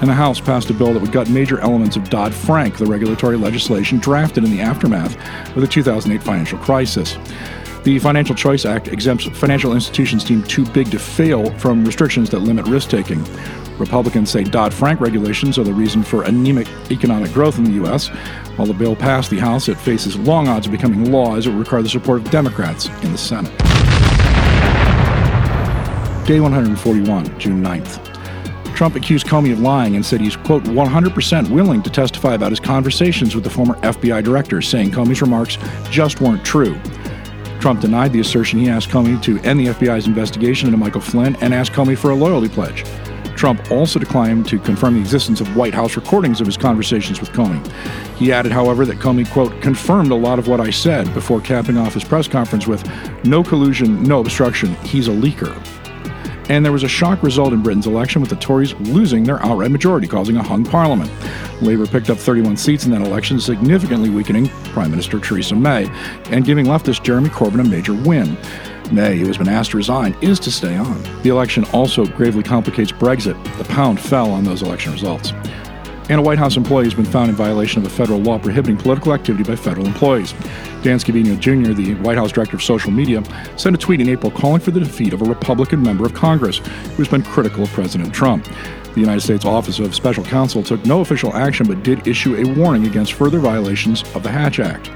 and 0.00 0.10
the 0.10 0.14
House 0.14 0.38
passed 0.40 0.68
a 0.68 0.74
bill 0.74 0.92
that 0.92 1.00
would 1.00 1.12
gut 1.12 1.30
major 1.30 1.58
elements 1.60 1.96
of 1.96 2.10
Dodd 2.10 2.34
Frank, 2.34 2.76
the 2.76 2.84
regulatory 2.84 3.38
legislation 3.38 3.98
drafted 3.98 4.44
in 4.44 4.50
the 4.50 4.60
aftermath 4.60 5.16
of 5.56 5.62
the 5.62 5.66
2008 5.66 6.22
financial 6.22 6.58
crisis. 6.58 7.16
The 7.84 7.98
Financial 7.98 8.34
Choice 8.34 8.66
Act 8.66 8.88
exempts 8.88 9.24
financial 9.24 9.72
institutions 9.72 10.22
deemed 10.24 10.50
too 10.50 10.66
big 10.66 10.90
to 10.90 10.98
fail 10.98 11.50
from 11.58 11.84
restrictions 11.84 12.28
that 12.30 12.40
limit 12.40 12.66
risk 12.66 12.90
taking. 12.90 13.24
Republicans 13.78 14.30
say 14.30 14.44
Dodd 14.44 14.72
Frank 14.72 15.00
regulations 15.00 15.58
are 15.58 15.64
the 15.64 15.74
reason 15.74 16.02
for 16.02 16.22
anemic 16.22 16.68
economic 16.90 17.32
growth 17.32 17.58
in 17.58 17.64
the 17.64 17.72
U.S. 17.72 18.08
While 18.56 18.66
the 18.66 18.74
bill 18.74 18.94
passed 18.94 19.30
the 19.30 19.38
House, 19.38 19.68
it 19.68 19.76
faces 19.76 20.16
long 20.16 20.46
odds 20.46 20.66
of 20.66 20.72
becoming 20.72 21.10
law 21.10 21.36
as 21.36 21.46
it 21.46 21.50
would 21.50 21.58
require 21.58 21.82
the 21.82 21.88
support 21.88 22.20
of 22.20 22.30
Democrats 22.30 22.86
in 23.02 23.10
the 23.12 23.18
Senate. 23.18 23.52
Day 26.26 26.40
141, 26.40 27.38
June 27.38 27.62
9th. 27.62 28.14
Trump 28.74 28.96
accused 28.96 29.26
Comey 29.26 29.52
of 29.52 29.60
lying 29.60 29.94
and 29.94 30.04
said 30.04 30.20
he's, 30.20 30.36
quote, 30.36 30.64
100% 30.64 31.50
willing 31.50 31.82
to 31.82 31.90
testify 31.90 32.34
about 32.34 32.50
his 32.50 32.60
conversations 32.60 33.34
with 33.34 33.44
the 33.44 33.50
former 33.50 33.74
FBI 33.80 34.24
director, 34.24 34.62
saying 34.62 34.90
Comey's 34.90 35.20
remarks 35.20 35.58
just 35.90 36.20
weren't 36.20 36.44
true. 36.44 36.80
Trump 37.60 37.80
denied 37.80 38.12
the 38.12 38.20
assertion 38.20 38.58
he 38.58 38.68
asked 38.68 38.88
Comey 38.88 39.22
to 39.22 39.38
end 39.40 39.60
the 39.60 39.66
FBI's 39.66 40.06
investigation 40.06 40.66
into 40.66 40.76
Michael 40.76 41.00
Flynn 41.00 41.36
and 41.36 41.54
asked 41.54 41.72
Comey 41.72 41.96
for 41.96 42.10
a 42.10 42.14
loyalty 42.14 42.48
pledge. 42.48 42.84
Trump 43.36 43.70
also 43.70 43.98
declined 43.98 44.46
to 44.48 44.58
confirm 44.58 44.94
the 44.94 45.00
existence 45.00 45.40
of 45.40 45.56
White 45.56 45.74
House 45.74 45.96
recordings 45.96 46.40
of 46.40 46.46
his 46.46 46.56
conversations 46.56 47.20
with 47.20 47.30
Comey. 47.30 47.64
He 48.16 48.32
added, 48.32 48.52
however, 48.52 48.84
that 48.86 48.98
Comey, 48.98 49.30
quote, 49.30 49.60
confirmed 49.60 50.10
a 50.10 50.14
lot 50.14 50.38
of 50.38 50.48
what 50.48 50.60
I 50.60 50.70
said 50.70 51.12
before 51.14 51.40
capping 51.40 51.76
off 51.76 51.94
his 51.94 52.04
press 52.04 52.28
conference 52.28 52.66
with 52.66 52.84
no 53.24 53.42
collusion, 53.42 54.02
no 54.02 54.20
obstruction, 54.20 54.74
he's 54.76 55.08
a 55.08 55.12
leaker. 55.12 55.54
And 56.48 56.64
there 56.64 56.72
was 56.72 56.82
a 56.82 56.88
shock 56.88 57.22
result 57.22 57.54
in 57.54 57.62
Britain's 57.62 57.86
election 57.86 58.20
with 58.20 58.28
the 58.28 58.36
Tories 58.36 58.74
losing 58.74 59.24
their 59.24 59.42
outright 59.42 59.70
majority, 59.70 60.06
causing 60.06 60.36
a 60.36 60.42
hung 60.42 60.64
parliament. 60.64 61.10
Labour 61.62 61.86
picked 61.86 62.10
up 62.10 62.18
31 62.18 62.56
seats 62.58 62.84
in 62.84 62.90
that 62.90 63.00
election, 63.00 63.40
significantly 63.40 64.10
weakening 64.10 64.48
Prime 64.72 64.90
Minister 64.90 65.18
Theresa 65.18 65.54
May 65.54 65.86
and 66.26 66.44
giving 66.44 66.66
leftist 66.66 67.02
Jeremy 67.02 67.30
Corbyn 67.30 67.60
a 67.60 67.64
major 67.64 67.94
win. 67.94 68.36
May, 68.92 69.18
who 69.18 69.26
has 69.26 69.38
been 69.38 69.48
asked 69.48 69.72
to 69.72 69.76
resign, 69.76 70.16
is 70.20 70.38
to 70.40 70.50
stay 70.50 70.76
on. 70.76 71.02
The 71.22 71.30
election 71.30 71.64
also 71.72 72.06
gravely 72.06 72.42
complicates 72.42 72.92
Brexit. 72.92 73.42
The 73.58 73.64
pound 73.64 74.00
fell 74.00 74.30
on 74.30 74.44
those 74.44 74.62
election 74.62 74.92
results 74.92 75.32
and 76.10 76.20
a 76.20 76.22
White 76.22 76.38
House 76.38 76.56
employee 76.56 76.84
has 76.84 76.94
been 76.94 77.04
found 77.04 77.30
in 77.30 77.36
violation 77.36 77.80
of 77.80 77.90
a 77.90 77.94
federal 77.94 78.20
law 78.20 78.38
prohibiting 78.38 78.76
political 78.76 79.14
activity 79.14 79.44
by 79.44 79.56
federal 79.56 79.86
employees. 79.86 80.32
Dan 80.82 80.98
Scavino 80.98 81.38
Jr., 81.38 81.72
the 81.72 81.94
White 82.02 82.18
House 82.18 82.32
director 82.32 82.56
of 82.56 82.62
social 82.62 82.90
media, 82.90 83.22
sent 83.56 83.74
a 83.74 83.78
tweet 83.78 84.00
in 84.00 84.08
April 84.08 84.30
calling 84.30 84.60
for 84.60 84.70
the 84.70 84.80
defeat 84.80 85.12
of 85.12 85.22
a 85.22 85.24
Republican 85.24 85.82
member 85.82 86.04
of 86.04 86.12
Congress 86.12 86.58
who 86.58 86.96
has 86.96 87.08
been 87.08 87.22
critical 87.22 87.64
of 87.64 87.70
President 87.70 88.12
Trump. 88.12 88.46
The 88.94 89.00
United 89.00 89.22
States 89.22 89.44
Office 89.44 89.78
of 89.78 89.94
Special 89.94 90.24
Counsel 90.24 90.62
took 90.62 90.84
no 90.84 91.00
official 91.00 91.34
action 91.34 91.66
but 91.66 91.82
did 91.82 92.06
issue 92.06 92.36
a 92.36 92.58
warning 92.58 92.86
against 92.86 93.14
further 93.14 93.38
violations 93.38 94.02
of 94.14 94.22
the 94.22 94.30
Hatch 94.30 94.60
Act. 94.60 94.90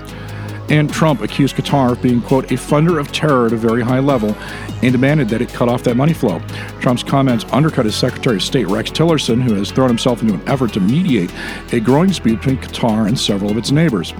And 0.70 0.92
Trump 0.92 1.22
accused 1.22 1.56
Qatar 1.56 1.92
of 1.92 2.02
being, 2.02 2.20
quote, 2.20 2.50
a 2.52 2.54
funder 2.54 3.00
of 3.00 3.10
terror 3.10 3.46
at 3.46 3.52
a 3.52 3.56
very 3.56 3.82
high 3.82 4.00
level 4.00 4.36
and 4.82 4.92
demanded 4.92 5.28
that 5.30 5.40
it 5.40 5.48
cut 5.48 5.68
off 5.68 5.82
that 5.84 5.96
money 5.96 6.12
flow. 6.12 6.40
Trump's 6.80 7.02
comments 7.02 7.46
undercut 7.52 7.86
his 7.86 7.96
Secretary 7.96 8.36
of 8.36 8.42
State, 8.42 8.68
Rex 8.68 8.90
Tillerson, 8.90 9.42
who 9.42 9.54
has 9.54 9.70
thrown 9.70 9.88
himself 9.88 10.20
into 10.20 10.34
an 10.34 10.46
effort 10.46 10.72
to 10.74 10.80
mediate 10.80 11.32
a 11.72 11.80
growing 11.80 12.08
dispute 12.08 12.36
between 12.36 12.58
Qatar 12.58 13.08
and 13.08 13.18
several 13.18 13.50
of 13.50 13.56
its 13.56 13.70
neighbors. 13.70 14.12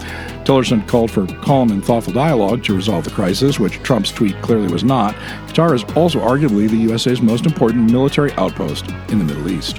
Tillerson 0.44 0.86
called 0.88 1.10
for 1.10 1.26
calm 1.42 1.70
and 1.70 1.84
thoughtful 1.84 2.14
dialogue 2.14 2.64
to 2.64 2.74
resolve 2.74 3.04
the 3.04 3.10
crisis, 3.10 3.60
which 3.60 3.82
Trump's 3.82 4.10
tweet 4.10 4.40
clearly 4.40 4.72
was 4.72 4.84
not. 4.84 5.14
Qatar 5.48 5.74
is 5.74 5.84
also 5.96 6.18
arguably 6.18 6.68
the 6.68 6.78
USA's 6.92 7.20
most 7.20 7.44
important 7.44 7.90
military 7.90 8.32
outpost 8.32 8.88
in 9.10 9.18
the 9.18 9.24
Middle 9.24 9.50
East. 9.50 9.78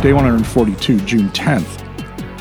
Day 0.00 0.12
142, 0.12 1.00
June 1.00 1.28
10th. 1.30 1.87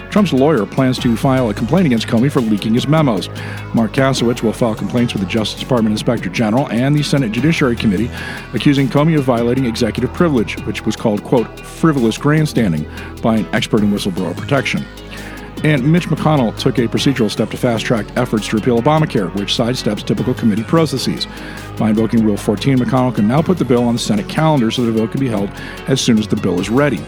Trump's 0.10 0.34
lawyer 0.34 0.66
plans 0.66 0.98
to 1.00 1.16
file 1.16 1.50
a 1.50 1.54
complaint 1.54 1.86
against 1.86 2.08
Comey 2.08 2.32
for 2.32 2.42
leaking 2.42 2.74
his 2.74 2.88
memos. 2.88 3.30
Marc 3.74 3.94
Kasowitz 3.94 4.42
will 4.42 4.54
file 4.54 4.76
complaints 4.76 5.14
with 5.14 5.22
the 5.22 5.30
Justice 5.30 5.60
Department 5.60 5.94
Inspector 5.94 6.30
General 6.30 6.70
and 6.70 6.96
the 6.96 7.04
Senate 7.04 7.32
Judiciary 7.32 7.76
Committee, 7.76 8.10
accusing 8.54 8.88
Comey 8.88 9.18
of 9.18 9.24
violating 9.24 9.66
executive 9.66 10.14
privilege, 10.14 10.60
which 10.66 10.86
was 10.86 10.96
called, 10.96 11.24
quote, 11.24 11.60
frivolous 11.60 12.18
grandstanding 12.18 12.90
by 13.22 13.38
an 13.38 13.46
expert 13.54 13.82
in 13.82 13.92
whistleblower 13.92 14.36
protection. 14.36 14.86
And 15.64 15.92
Mitch 15.92 16.08
McConnell 16.08 16.56
took 16.58 16.78
a 16.78 16.88
procedural 16.88 17.32
step 17.32 17.50
to 17.50 17.58
fast 17.58 17.84
track 17.84 18.06
efforts 18.16 18.48
to 18.50 18.56
repeal 18.56 18.80
Obamacare, 18.80 19.34
which 19.34 19.54
sidesteps 19.54 20.06
typical 20.06 20.36
committee 20.36 20.64
processes. 20.64 21.26
By 21.78 21.90
invoking 21.90 22.24
Rule 22.24 22.38
14, 22.38 22.78
McConnell 22.78 23.16
can 23.16 23.28
now 23.28 23.42
put 23.42 23.58
the 23.58 23.66
bill 23.66 23.84
on 23.84 23.96
the 23.96 24.00
Senate 24.00 24.30
calendar 24.30 24.70
so 24.70 24.84
a 24.84 24.92
vote 24.92 25.12
can 25.12 25.20
be 25.20 25.28
held 25.28 25.50
as 25.88 26.00
soon 26.00 26.20
as 26.20 26.28
the 26.28 26.36
bill 26.36 26.60
is 26.60 26.70
ready. 26.70 27.04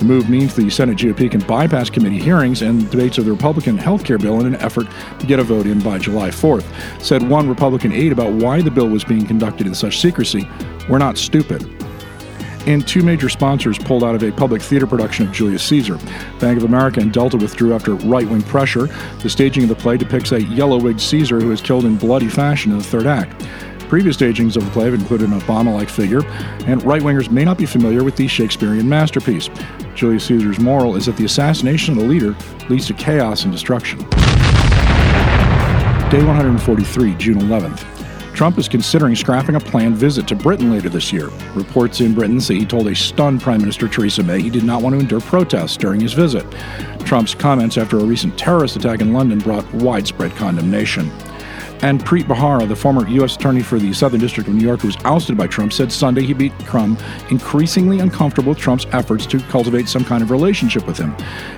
The 0.00 0.06
move 0.06 0.30
means 0.30 0.56
the 0.56 0.70
Senate 0.70 0.96
GOP 0.96 1.30
can 1.30 1.40
bypass 1.40 1.90
committee 1.90 2.18
hearings 2.18 2.62
and 2.62 2.90
debates 2.90 3.18
of 3.18 3.26
the 3.26 3.32
Republican 3.32 3.76
health 3.76 4.02
care 4.02 4.16
bill 4.16 4.40
in 4.40 4.46
an 4.46 4.56
effort 4.56 4.86
to 5.18 5.26
get 5.26 5.38
a 5.38 5.42
vote 5.42 5.66
in 5.66 5.78
by 5.78 5.98
July 5.98 6.30
4th. 6.30 6.64
Said 7.02 7.22
one 7.22 7.46
Republican 7.46 7.92
aide 7.92 8.10
about 8.10 8.32
why 8.32 8.62
the 8.62 8.70
bill 8.70 8.88
was 8.88 9.04
being 9.04 9.26
conducted 9.26 9.66
in 9.66 9.74
such 9.74 10.00
secrecy 10.00 10.48
We're 10.88 10.98
not 10.98 11.18
stupid 11.18 11.62
and 12.66 12.86
two 12.86 13.02
major 13.02 13.28
sponsors 13.28 13.78
pulled 13.78 14.04
out 14.04 14.14
of 14.14 14.22
a 14.22 14.32
public 14.32 14.62
theater 14.62 14.86
production 14.86 15.26
of 15.26 15.32
Julius 15.32 15.62
Caesar. 15.64 15.98
Bank 16.40 16.58
of 16.58 16.64
America 16.64 17.00
and 17.00 17.12
Delta 17.12 17.36
withdrew 17.36 17.74
after 17.74 17.94
right 17.94 18.28
wing 18.28 18.42
pressure. 18.42 18.86
The 19.22 19.30
staging 19.30 19.62
of 19.62 19.70
the 19.70 19.74
play 19.74 19.96
depicts 19.96 20.32
a 20.32 20.42
yellow 20.42 20.78
wigged 20.78 21.00
Caesar 21.00 21.40
who 21.40 21.52
is 21.52 21.60
killed 21.60 21.84
in 21.84 21.96
bloody 21.96 22.28
fashion 22.28 22.72
in 22.72 22.78
the 22.78 22.84
third 22.84 23.06
act. 23.06 23.46
Previous 23.88 24.16
stagings 24.16 24.56
of 24.56 24.64
the 24.64 24.70
play 24.70 24.84
have 24.84 24.94
included 24.94 25.30
an 25.30 25.40
Obama 25.40 25.74
like 25.74 25.88
figure, 25.88 26.24
and 26.66 26.80
right 26.84 27.02
wingers 27.02 27.30
may 27.30 27.44
not 27.44 27.58
be 27.58 27.66
familiar 27.66 28.04
with 28.04 28.14
the 28.14 28.28
Shakespearean 28.28 28.88
masterpiece. 28.88 29.50
Julius 30.00 30.24
Caesar's 30.28 30.58
moral 30.58 30.96
is 30.96 31.04
that 31.04 31.16
the 31.18 31.26
assassination 31.26 31.92
of 31.92 32.00
the 32.00 32.08
leader 32.08 32.34
leads 32.70 32.86
to 32.86 32.94
chaos 32.94 33.44
and 33.44 33.52
destruction. 33.52 33.98
Day 36.08 36.24
143, 36.24 37.16
June 37.16 37.38
11th. 37.40 37.84
Trump 38.34 38.56
is 38.56 38.66
considering 38.66 39.14
scrapping 39.14 39.56
a 39.56 39.60
planned 39.60 39.98
visit 39.98 40.26
to 40.28 40.34
Britain 40.34 40.70
later 40.70 40.88
this 40.88 41.12
year. 41.12 41.28
Reports 41.54 42.00
in 42.00 42.14
Britain 42.14 42.40
say 42.40 42.54
he 42.54 42.64
told 42.64 42.88
a 42.88 42.94
stunned 42.94 43.42
Prime 43.42 43.60
Minister 43.60 43.88
Theresa 43.88 44.22
May 44.22 44.40
he 44.40 44.48
did 44.48 44.64
not 44.64 44.80
want 44.80 44.94
to 44.94 45.00
endure 45.00 45.20
protests 45.20 45.76
during 45.76 46.00
his 46.00 46.14
visit. 46.14 46.50
Trump's 47.04 47.34
comments 47.34 47.76
after 47.76 47.98
a 47.98 48.04
recent 48.04 48.38
terrorist 48.38 48.76
attack 48.76 49.02
in 49.02 49.12
London 49.12 49.38
brought 49.38 49.70
widespread 49.74 50.34
condemnation. 50.34 51.10
And 51.82 51.98
Preet 52.04 52.24
Bharara, 52.24 52.68
the 52.68 52.76
former 52.76 53.08
U.S. 53.08 53.36
Attorney 53.36 53.62
for 53.62 53.78
the 53.78 53.92
Southern 53.94 54.20
District 54.20 54.46
of 54.48 54.54
New 54.54 54.66
York 54.66 54.80
who 54.80 54.88
was 54.88 54.98
ousted 55.04 55.36
by 55.36 55.46
Trump, 55.46 55.72
said 55.72 55.90
Sunday 55.90 56.22
he 56.22 56.34
become 56.34 56.98
increasingly 57.30 58.00
uncomfortable 58.00 58.50
with 58.50 58.58
Trump's 58.58 58.86
efforts 58.92 59.24
to 59.26 59.40
cultivate 59.40 59.88
some 59.88 60.04
kind 60.04 60.22
of 60.22 60.30
relationship 60.30 60.86
with 60.86 60.98
him, 60.98 61.14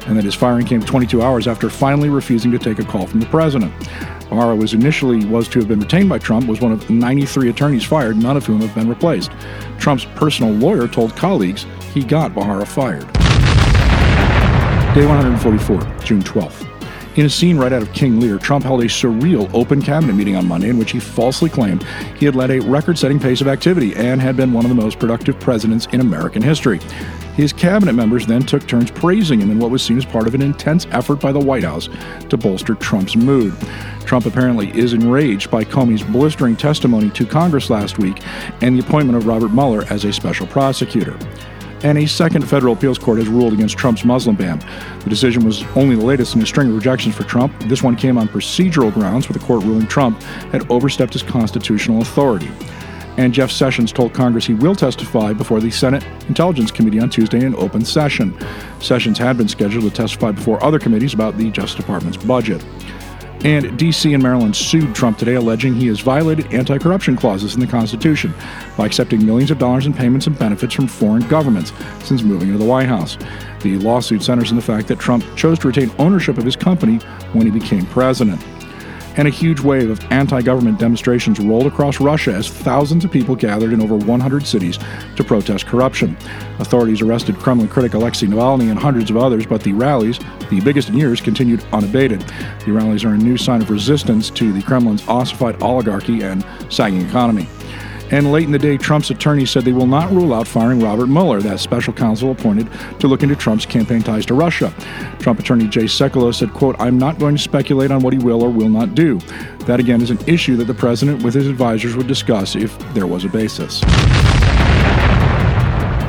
and 0.07 0.17
that 0.17 0.25
his 0.25 0.35
firing 0.35 0.65
came 0.65 0.81
22 0.81 1.23
hours 1.23 1.49
after 1.49 1.69
finally 1.69 2.09
refusing 2.09 2.53
to 2.53 2.59
take 2.59 2.79
a 2.79 2.85
call 2.85 3.07
from 3.07 3.19
the 3.19 3.27
president. 3.27 3.73
Bharara 4.31 4.57
was 4.57 4.75
initially 4.75 5.25
was 5.25 5.49
to 5.49 5.59
have 5.59 5.69
been 5.69 5.81
retained 5.81 6.09
by 6.09 6.19
Trump, 6.19 6.47
was 6.47 6.61
one 6.61 6.73
of 6.73 6.89
93 6.89 7.51
attorneys 7.51 7.85
fired, 7.85 8.17
none 8.17 8.37
of 8.37 8.47
whom 8.47 8.61
have 8.61 8.75
been 8.75 8.89
replaced. 8.89 9.33
Trump's 9.79 10.05
personal 10.15 10.53
lawyer 10.53 10.87
told 10.87 11.17
colleagues 11.17 11.67
he 11.93 12.05
got 12.05 12.33
Bharara 12.33 12.67
fired. 12.67 13.13
Day 14.95 15.05
144, 15.07 16.05
June 16.05 16.23
12th. 16.23 16.72
In 17.15 17.27
a 17.27 17.29
scene 17.29 17.59
right 17.59 17.75
out 17.75 17.83
of 17.83 17.93
King 17.93 18.21
Lear, 18.21 18.39
Trump 18.39 18.65
held 18.65 18.81
a 18.81 18.87
surreal 18.87 19.53
open 19.53 19.83
cabinet 19.83 20.15
meeting 20.15 20.35
on 20.35 20.49
Monday 20.49 20.71
in 20.71 20.79
which 20.79 20.93
he 20.93 20.99
falsely 20.99 21.51
claimed 21.51 21.83
he 22.17 22.25
had 22.25 22.35
led 22.35 22.51
a 22.51 22.61
record 22.61 22.97
setting 22.97 23.19
pace 23.19 23.43
of 23.43 23.49
activity 23.49 23.95
and 23.97 24.19
had 24.19 24.35
been 24.35 24.51
one 24.51 24.65
of 24.65 24.71
the 24.71 24.75
most 24.75 24.99
productive 24.99 25.39
presidents 25.39 25.87
in 25.93 26.01
American 26.01 26.41
history. 26.41 26.81
His 27.35 27.53
cabinet 27.53 27.93
members 27.93 28.27
then 28.27 28.41
took 28.41 28.67
turns 28.67 28.91
praising 28.91 29.43
him 29.43 29.51
in 29.51 29.59
what 29.59 29.71
was 29.71 29.83
seen 29.83 29.99
as 29.99 30.07
part 30.07 30.27
of 30.27 30.35
an 30.35 30.41
intense 30.41 30.87
effort 30.91 31.21
by 31.21 31.33
the 31.33 31.39
White 31.39 31.65
House 31.65 31.91
to 32.31 32.39
bolster 32.39 32.75
Trump's 32.77 33.15
mood. 33.15 33.55
Trump 34.07 34.25
apparently 34.25 34.71
is 34.75 34.95
enraged 34.95 35.51
by 35.51 35.65
Comey's 35.65 36.03
blistering 36.03 36.57
testimony 36.57 37.11
to 37.11 37.27
Congress 37.27 37.69
last 37.69 37.99
week 37.99 38.23
and 38.63 38.75
the 38.75 38.83
appointment 38.83 39.19
of 39.19 39.27
Robert 39.27 39.53
Mueller 39.53 39.85
as 39.91 40.07
a 40.07 40.15
special 40.15 40.47
prosecutor 40.47 41.19
and 41.83 41.99
a 41.99 42.07
second 42.07 42.49
federal 42.49 42.75
appeals 42.75 42.99
court 42.99 43.19
has 43.19 43.29
ruled 43.29 43.53
against 43.53 43.77
Trump's 43.77 44.05
Muslim 44.05 44.37
ban. 44.37 44.59
The 45.01 45.11
decision 45.11 45.45
was 45.45 45.63
only 45.77 45.97
the 45.97 46.05
latest 46.05 46.35
in 46.35 46.43
a 46.43 46.47
string 46.47 46.69
of 46.69 46.77
rejections 46.77 47.15
for 47.15 47.25
Trump. 47.25 47.53
This 47.65 47.83
one 47.83 47.97
came 47.97 48.19
on 48.19 48.29
procedural 48.29 48.93
grounds, 48.93 49.29
with 49.29 49.39
the 49.39 49.45
court 49.45 49.63
ruling 49.65 49.87
Trump 49.87 50.23
had 50.53 50.71
overstepped 50.71 51.13
his 51.13 51.23
constitutional 51.23 52.03
authority. 52.03 52.51
And 53.19 53.35
Jeff 53.35 53.51
Sessions 53.51 53.93
told 53.93 54.15
Congress 54.15 54.47
he 54.47 54.55
will 54.55 54.75
testify 54.75 55.35
before 55.35 55.61
the 55.61 55.71
Senate 55.71 56.03
Intelligence 56.29 56.71
Committee 56.71 56.99
on 56.99 57.11
Tuesday 57.11 57.45
in 57.45 57.55
open 57.57 57.85
session. 57.85 58.35
Sessions 58.81 59.19
had 59.19 59.37
been 59.37 59.49
scheduled 59.49 59.85
to 59.85 59.91
testify 59.91 60.33
before 60.33 60.63
other 60.65 60.79
committees 60.79 61.13
about 61.13 61.37
the 61.37 61.51
Justice 61.51 61.77
Department's 61.77 62.17
budget. 62.17 62.65
And 63.45 63.77
D.C. 63.77 64.15
and 64.15 64.23
Maryland 64.23 64.55
sued 64.55 64.95
Trump 64.95 65.19
today, 65.19 65.35
alleging 65.35 65.75
he 65.75 65.89
has 65.89 66.01
violated 66.01 66.53
anti 66.53 66.79
corruption 66.79 67.17
clauses 67.17 67.55
in 67.55 67.61
the 67.61 67.67
Constitution 67.67 68.33
by 68.77 68.87
accepting 68.87 69.27
millions 69.27 69.51
of 69.51 69.59
dollars 69.59 69.87
in 69.87 69.93
payments 69.93 70.29
and 70.29 70.39
benefits 70.39 70.75
from 70.75 70.87
foreign 70.87 71.27
governments 71.29 71.73
since 72.05 72.23
moving 72.23 72.49
into 72.49 72.59
the 72.59 72.65
White 72.65 72.89
House. 72.89 73.19
The 73.61 73.79
lawsuit 73.79 74.23
centers 74.23 74.51
on 74.51 74.57
the 74.57 74.63
fact 74.63 74.87
that 74.89 75.01
Trump 75.01 75.25
chose 75.35 75.59
to 75.61 75.69
retain 75.69 75.91
ownership 75.99 76.39
of 76.39 76.45
his 76.45 76.57
company 76.57 76.99
when 77.33 77.45
he 77.47 77.51
became 77.51 77.85
president 77.87 78.41
and 79.17 79.29
a 79.29 79.31
huge 79.31 79.61
wave 79.61 79.91
of 79.91 80.01
anti 80.11 80.43
government 80.43 80.79
demonstrations 80.79 81.39
rolled 81.41 81.67
across 81.67 82.01
Russia 82.01 82.33
as 82.33 82.49
thousands 82.49 83.05
of 83.05 83.11
people 83.11 83.37
gathered 83.37 83.73
in 83.73 83.81
over 83.81 83.97
100 83.97 84.47
cities 84.47 84.79
to 85.17 85.25
protest 85.25 85.67
corruption. 85.67 86.17
Authorities 86.59 87.03
arrested 87.03 87.37
Kremlin 87.37 87.69
critic 87.69 87.95
Alexei 87.95 88.27
Navalny 88.27 88.71
and 88.71 88.79
hundreds 88.79 89.11
of 89.11 89.17
others, 89.17 89.47
but 89.47 89.63
the 89.63 89.73
rallies, 89.73 90.19
the 90.51 90.61
biggest 90.61 90.89
in 90.89 90.97
years, 90.97 91.21
continued 91.21 91.65
unabated. 91.73 92.21
The 92.65 92.73
rallies 92.73 93.05
are 93.05 93.15
a 93.15 93.19
new 93.19 93.37
sign 93.37 93.63
of 93.63 93.71
resistance 93.71 94.31
to 94.31 94.53
the 94.53 94.63
Kremlin's 94.63 95.07
ossified 95.09 95.63
oligarchy 95.63 96.23
and 96.23 96.45
sagging 96.69 97.03
economy. 97.03 97.49
And 98.13 98.31
late 98.31 98.45
in 98.45 98.53
the 98.53 98.59
day, 98.59 98.77
Trump's 98.77 99.11
attorney 99.11 99.47
said 99.47 99.65
they 99.65 99.73
will 99.73 99.87
not 99.87 100.13
rule 100.13 100.35
out 100.35 100.47
firing 100.47 100.81
Robert 100.81 101.07
Mueller, 101.07 101.41
that 101.41 101.61
special 101.61 101.95
counsel 101.95 102.31
appointed 102.31 102.69
to 103.01 103.09
look 103.09 103.23
into 103.23 103.35
Trump's 103.35 103.65
campaign 103.65 104.03
ties 104.03 104.27
to 104.27 104.35
Russia. 104.35 104.73
Trump 105.19 105.41
attorney 105.41 105.67
Jay 105.67 105.85
Sekulow 105.85 106.35
said, 106.35 106.53
quote, 106.53 106.77
I'm 106.79 106.99
not 106.99 107.19
going 107.19 107.37
to 107.37 107.43
speculate 107.43 107.91
on 107.91 108.03
what 108.03 108.13
he 108.13 108.19
will 108.19 108.43
or 108.43 108.51
will 108.51 108.69
not 108.69 108.95
do. 108.95 109.19
That, 109.61 109.81
again, 109.81 110.03
is 110.03 110.11
an 110.11 110.19
issue 110.27 110.57
that 110.57 110.67
the 110.67 110.75
president 110.75 111.23
with 111.23 111.33
his 111.33 111.49
advisors 111.49 111.97
would 111.97 112.07
discuss 112.07 112.55
if 112.55 112.79
there 112.93 113.07
was 113.07 113.25
a 113.25 113.31
basis. 113.31 113.81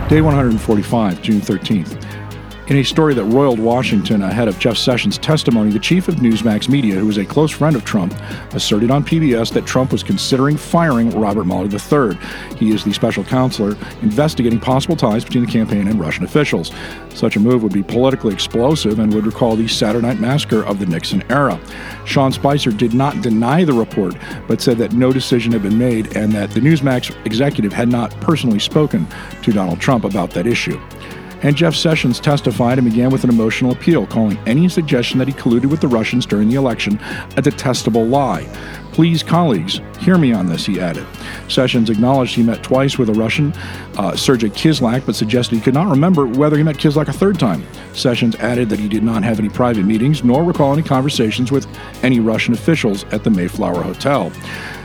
Day 0.10 0.20
145, 0.20 1.22
June 1.22 1.39
13th. 1.39 2.03
In 2.68 2.78
a 2.78 2.84
story 2.84 3.14
that 3.14 3.26
roiled 3.26 3.59
Washington 3.59 4.22
ahead 4.22 4.47
of 4.47 4.57
Jeff 4.57 4.78
Sessions' 4.78 5.18
testimony, 5.18 5.70
the 5.70 5.80
chief 5.80 6.07
of 6.07 6.16
Newsmax 6.16 6.70
Media, 6.70 6.95
who 6.95 7.09
is 7.09 7.18
a 7.18 7.26
close 7.26 7.51
friend 7.51 7.76
of 7.76 7.84
Trump, 7.84 8.16
asserted 8.53 8.89
on 8.89 9.03
PBS 9.03 9.51
that 9.51 9.66
Trump 9.66 9.91
was 9.91 10.01
considering 10.01 10.55
firing 10.55 11.09
Robert 11.09 11.45
Mueller 11.45 11.66
III. 11.66 12.18
He 12.55 12.72
is 12.72 12.86
the 12.86 12.93
special 12.93 13.26
counselor 13.26 13.76
investigating 14.01 14.61
possible 14.61 14.95
ties 14.95 15.26
between 15.26 15.45
the 15.45 15.51
campaign 15.51 15.89
and 15.89 15.99
Russian 15.99 16.24
officials. 16.24 16.72
Such 17.14 17.36
a 17.36 17.39
move 17.41 17.64
would 17.64 17.74
be 17.74 17.84
politically 17.84 18.34
explosive 18.34 18.97
and 18.99 19.14
would 19.14 19.26
recall 19.26 19.57
the 19.57 19.68
Saturday 19.68 20.07
Night 20.07 20.22
Massacre 20.22 20.64
of 20.64 20.80
the 20.80 20.86
Nixon 20.86 21.22
era. 21.30 21.59
Sean 22.05 22.32
Spicer 22.32 22.72
did 22.72 22.93
not 22.93 23.22
deny 23.22 23.66
the 23.66 23.74
report, 23.74 24.16
but 24.47 24.61
said 24.61 24.78
that 24.78 24.93
no 24.93 25.11
decision 25.11 25.51
had 25.51 25.64
been 25.64 25.78
made 25.78 26.16
and 26.16 26.32
that 26.32 26.51
the 26.51 26.61
Newsmax 26.61 27.14
executive 27.26 27.74
had 27.74 27.89
not 27.89 28.18
personally 28.22 28.59
spoken 28.59 29.05
to 29.41 29.51
Donald 29.51 29.82
Trump 29.82 30.05
about 30.05 30.32
that 30.32 30.47
issue. 30.47 30.80
And 31.44 31.56
Jeff 31.58 31.76
Sessions 31.76 32.20
testified 32.20 32.80
and 32.80 32.89
began 32.89 33.10
with 33.10 33.26
an 33.26 33.30
emotional 33.30 33.72
appeal, 33.72 34.08
calling 34.08 34.38
any 34.46 34.70
suggestion 34.70 35.20
that 35.20 35.28
he 35.28 35.34
colluded 35.34 35.70
with 35.70 35.82
the 35.82 35.88
Russians 35.88 36.26
during 36.26 36.48
the 36.48 36.56
election 36.56 37.00
a 37.38 37.41
detestable 37.41 38.06
lie. 38.06 38.48
Please, 38.94 39.24
colleagues, 39.24 39.82
hear 40.00 40.20
me 40.20 40.34
on 40.34 40.46
this, 40.46 40.68
he 40.68 40.80
added. 40.80 41.04
Sessions 41.48 41.89
acknowledged 41.89 42.36
he 42.36 42.44
met 42.44 42.62
twice 42.62 43.00
with 43.00 43.10
a 43.10 43.14
Russian, 43.14 43.52
uh, 43.98 44.16
Sergei 44.16 44.50
Kislyak, 44.50 45.04
but 45.04 45.16
suggested 45.16 45.56
he 45.56 45.62
could 45.62 45.74
not 45.74 45.89
remember 45.89 46.28
whether 46.28 46.58
he 46.58 46.64
met 46.64 46.78
Kislyak 46.78 47.08
a 47.08 47.14
third 47.14 47.39
time. 47.39 47.66
Sessions 47.94 48.36
added 48.36 48.70
that 48.70 48.78
he 48.78 48.88
did 48.88 49.02
not 49.02 49.24
have 49.24 49.39
any 49.39 49.50
private 49.50 49.86
meetings 49.86 50.24
nor 50.24 50.44
recall 50.44 50.74
any 50.74 50.84
conversations 50.84 51.52
with 51.52 51.68
any 52.04 52.20
Russian 52.20 52.54
officials 52.54 53.04
at 53.06 53.24
the 53.24 53.32
Mayflower 53.32 53.82
Hotel. 53.82 54.32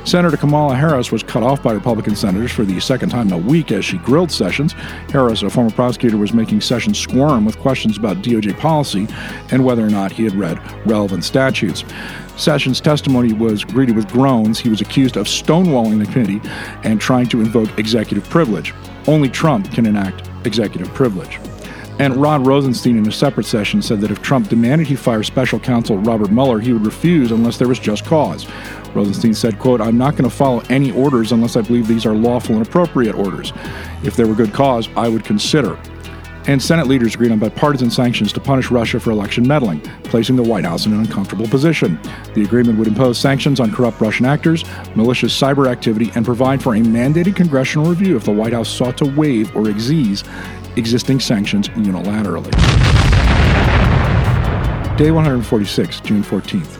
Senator 0.04 0.38
Kamala 0.38 0.74
Harris 0.74 1.12
was 1.12 1.22
cut 1.22 1.42
off 1.42 1.62
by 1.62 1.72
Republican 1.72 2.16
senators 2.16 2.50
for 2.50 2.64
the 2.64 2.80
second 2.80 3.10
time 3.10 3.26
in 3.26 3.34
a 3.34 3.38
week 3.38 3.70
as 3.72 3.84
she 3.84 3.98
grilled 3.98 4.32
Sessions. 4.32 4.72
Harris, 5.10 5.42
a 5.42 5.50
former 5.50 5.70
prosecutor, 5.70 6.16
was 6.16 6.32
making 6.32 6.62
Sessions 6.62 6.98
squirm 6.98 7.44
with 7.44 7.58
questions 7.58 7.98
about 7.98 8.22
DOJ 8.22 8.58
policy 8.58 9.06
and 9.50 9.62
whether 9.62 9.84
or 9.84 9.90
not 9.90 10.10
he 10.10 10.24
had 10.24 10.34
read 10.34 10.58
relevant 10.86 11.24
statutes. 11.24 11.84
Sessions' 12.38 12.80
testimony 12.80 13.32
was 13.32 13.64
greeted 13.64 13.96
with 13.96 14.08
groans. 14.12 14.60
He 14.60 14.68
was 14.68 14.80
accused 14.80 15.16
of 15.16 15.26
stonewalling 15.26 15.98
the 15.98 16.10
committee 16.12 16.40
and 16.84 17.00
trying 17.00 17.26
to 17.30 17.40
invoke 17.40 17.76
executive 17.78 18.28
privilege. 18.30 18.72
Only 19.08 19.28
Trump 19.28 19.72
can 19.72 19.86
enact 19.86 20.30
executive 20.46 20.88
privilege. 20.94 21.40
And 21.98 22.14
Rod 22.14 22.46
Rosenstein, 22.46 22.96
in 22.96 23.08
a 23.08 23.12
separate 23.12 23.44
session, 23.44 23.82
said 23.82 24.00
that 24.02 24.12
if 24.12 24.22
Trump 24.22 24.48
demanded 24.48 24.86
he 24.86 24.94
fire 24.94 25.24
special 25.24 25.58
counsel 25.58 25.98
Robert 25.98 26.30
Mueller, 26.30 26.60
he 26.60 26.72
would 26.72 26.86
refuse 26.86 27.32
unless 27.32 27.58
there 27.58 27.66
was 27.66 27.80
just 27.80 28.04
cause. 28.04 28.46
Rosenstein 28.94 29.34
said, 29.34 29.58
quote, 29.58 29.80
I'm 29.80 29.98
not 29.98 30.12
going 30.12 30.30
to 30.30 30.34
follow 30.34 30.62
any 30.70 30.92
orders 30.92 31.32
unless 31.32 31.56
I 31.56 31.62
believe 31.62 31.88
these 31.88 32.06
are 32.06 32.14
lawful 32.14 32.54
and 32.54 32.64
appropriate 32.64 33.16
orders. 33.16 33.52
If 34.04 34.14
there 34.14 34.28
were 34.28 34.36
good 34.36 34.52
cause, 34.52 34.88
I 34.96 35.08
would 35.08 35.24
consider. 35.24 35.76
And 36.48 36.62
Senate 36.62 36.86
leaders 36.86 37.14
agreed 37.14 37.30
on 37.30 37.38
bipartisan 37.38 37.90
sanctions 37.90 38.32
to 38.32 38.40
punish 38.40 38.70
Russia 38.70 38.98
for 38.98 39.10
election 39.10 39.46
meddling, 39.46 39.80
placing 40.04 40.36
the 40.36 40.42
White 40.42 40.64
House 40.64 40.86
in 40.86 40.94
an 40.94 41.00
uncomfortable 41.00 41.46
position. 41.46 42.00
The 42.32 42.42
agreement 42.42 42.78
would 42.78 42.88
impose 42.88 43.18
sanctions 43.18 43.60
on 43.60 43.70
corrupt 43.70 44.00
Russian 44.00 44.24
actors, 44.24 44.64
malicious 44.94 45.38
cyber 45.38 45.70
activity, 45.70 46.10
and 46.14 46.24
provide 46.24 46.62
for 46.62 46.74
a 46.74 46.78
mandated 46.78 47.36
congressional 47.36 47.90
review 47.90 48.16
if 48.16 48.24
the 48.24 48.32
White 48.32 48.54
House 48.54 48.70
sought 48.70 48.96
to 48.96 49.04
waive 49.04 49.54
or 49.54 49.64
exease 49.64 50.26
existing 50.78 51.20
sanctions 51.20 51.68
unilaterally. 51.68 52.50
Day 54.96 55.10
146, 55.10 56.00
June 56.00 56.22
14th. 56.22 56.77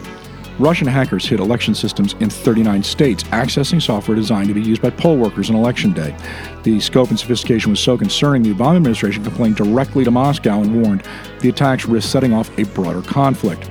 Russian 0.59 0.89
hackers 0.89 1.25
hit 1.25 1.39
election 1.39 1.73
systems 1.73 2.15
in 2.15 2.29
39 2.29 2.83
states, 2.83 3.23
accessing 3.25 3.81
software 3.81 4.17
designed 4.17 4.49
to 4.49 4.55
be 4.55 4.61
used 4.61 4.83
by 4.83 4.91
poll 4.91 5.17
workers 5.17 5.51
on 5.51 5.57
election 5.57 5.93
day. 5.93 6.17
The 6.65 6.81
scope 6.81 7.11
and 7.11 7.19
sophistication 7.19 7.71
was 7.71 7.79
so 7.79 7.97
concerning, 7.97 8.43
the 8.43 8.53
Obama 8.53 8.77
administration 8.77 9.23
complained 9.23 9.57
directly 9.57 10.03
to 10.05 10.11
Moscow 10.11 10.61
and 10.61 10.83
warned 10.83 11.05
the 11.41 11.49
attacks 11.49 11.87
risk 11.87 12.11
setting 12.11 12.33
off 12.33 12.51
a 12.59 12.65
broader 12.65 13.03
conflict 13.03 13.71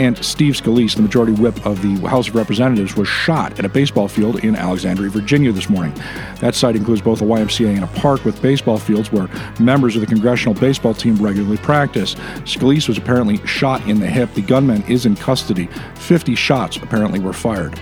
and 0.00 0.16
Steve 0.24 0.54
Scalise, 0.54 0.96
the 0.96 1.02
majority 1.02 1.34
whip 1.34 1.66
of 1.66 1.82
the 1.82 2.08
House 2.08 2.28
of 2.28 2.34
Representatives, 2.34 2.96
was 2.96 3.06
shot 3.06 3.58
at 3.58 3.66
a 3.66 3.68
baseball 3.68 4.08
field 4.08 4.42
in 4.42 4.56
Alexandria, 4.56 5.10
Virginia 5.10 5.52
this 5.52 5.68
morning. 5.68 5.92
That 6.40 6.54
site 6.54 6.74
includes 6.74 7.02
both 7.02 7.20
a 7.20 7.24
YMCA 7.26 7.74
and 7.74 7.84
a 7.84 7.86
park 7.88 8.24
with 8.24 8.40
baseball 8.40 8.78
fields 8.78 9.12
where 9.12 9.28
members 9.60 9.96
of 9.96 10.00
the 10.00 10.06
congressional 10.06 10.54
baseball 10.54 10.94
team 10.94 11.16
regularly 11.16 11.58
practice. 11.58 12.14
Scalise 12.44 12.88
was 12.88 12.96
apparently 12.96 13.46
shot 13.46 13.86
in 13.86 14.00
the 14.00 14.06
hip. 14.06 14.32
The 14.32 14.40
gunman 14.40 14.82
is 14.84 15.04
in 15.04 15.16
custody. 15.16 15.68
50 15.96 16.34
shots 16.34 16.78
apparently 16.78 17.20
were 17.20 17.34
fired. 17.34 17.78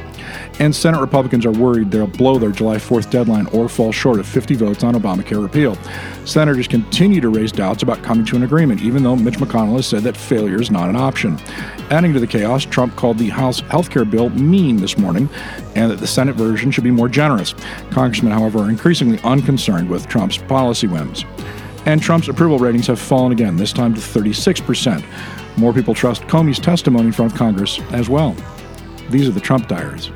And 0.61 0.75
Senate 0.75 1.01
Republicans 1.01 1.47
are 1.47 1.53
worried 1.53 1.91
they'll 1.91 2.07
blow 2.07 2.39
their 2.39 2.51
July 2.51 2.77
4th 2.77 3.11
deadline 3.11 3.47
or 3.49 3.69
fall 3.69 3.93
short 3.93 4.19
of 4.19 4.27
50 4.27 4.55
votes 4.57 4.85
on 4.85 4.95
Obamacare 4.95 5.43
repeal. 5.43 5.77
Senators 6.25 6.69
continue 6.69 7.21
to 7.21 7.29
raise 7.29 7.53
doubts 7.53 7.83
about 7.83 8.03
coming 8.03 8.25
to 8.27 8.37
an 8.37 8.43
agreement, 8.43 8.83
even 8.83 9.03
though 9.03 9.17
Mitch 9.17 9.39
McConnell 9.39 9.77
has 9.77 9.87
said 9.87 10.03
that 10.03 10.17
failure 10.17 10.61
is 10.61 10.71
not 10.71 10.89
an 10.89 10.97
option. 10.97 11.39
Adding 11.91 12.13
to 12.15 12.21
the 12.21 12.27
chaos, 12.27 12.65
Trump 12.65 12.97
called 12.97 13.19
the 13.19 13.29
House 13.29 13.61
health 13.61 13.91
care 13.91 14.05
bill 14.05 14.31
mean 14.31 14.77
this 14.77 14.99
morning 14.99 15.29
and 15.75 15.91
that 15.91 16.01
the 16.01 16.07
Senate 16.07 16.37
version 16.37 16.71
should 16.71 16.85
be 16.85 16.91
more 16.91 17.09
generous. 17.09 17.55
Congressmen, 17.91 18.33
however, 18.33 18.61
are 18.61 18.71
increasingly 18.71 19.19
unconcerned 19.23 19.89
with 19.89 20.09
Trump's 20.09 20.39
policy 20.39 20.87
whims. 20.87 21.25
And 21.87 22.03
Trump's 22.03 22.29
approval 22.29 22.59
ratings 22.59 22.87
have 22.89 22.99
fallen 22.99 23.33
again, 23.33 23.57
this 23.57 23.73
time 23.73 23.95
to 23.95 24.01
36%. 24.01 25.03
More 25.57 25.73
people 25.73 25.95
trust 25.95 26.23
Comey's 26.23 26.59
testimony 26.59 27.07
in 27.07 27.13
front 27.13 27.33
of 27.33 27.39
Congress 27.39 27.81
as 27.93 28.09
well. 28.09 28.37
These 29.11 29.27
are 29.27 29.33
the 29.33 29.41
Trump 29.41 29.69
diaries. 29.69 30.11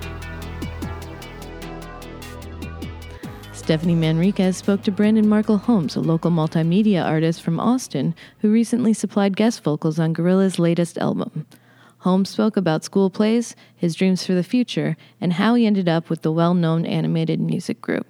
Stephanie 3.52 3.94
Manriquez 3.94 4.56
spoke 4.56 4.82
to 4.82 4.90
Brandon 4.90 5.24
Markell 5.24 5.60
Holmes, 5.60 5.96
a 5.96 6.00
local 6.00 6.30
multimedia 6.30 7.02
artist 7.02 7.42
from 7.42 7.58
Austin 7.58 8.14
who 8.40 8.52
recently 8.52 8.92
supplied 8.92 9.36
guest 9.36 9.62
vocals 9.62 9.98
on 9.98 10.12
Gorillaz' 10.12 10.58
latest 10.58 10.98
album. 10.98 11.46
Holmes 11.98 12.28
spoke 12.28 12.56
about 12.56 12.84
school 12.84 13.08
plays, 13.08 13.56
his 13.74 13.94
dreams 13.94 14.26
for 14.26 14.34
the 14.34 14.42
future, 14.42 14.96
and 15.20 15.34
how 15.34 15.54
he 15.54 15.64
ended 15.64 15.88
up 15.88 16.10
with 16.10 16.22
the 16.22 16.32
well 16.32 16.52
known 16.52 16.84
animated 16.84 17.40
music 17.40 17.80
group. 17.80 18.06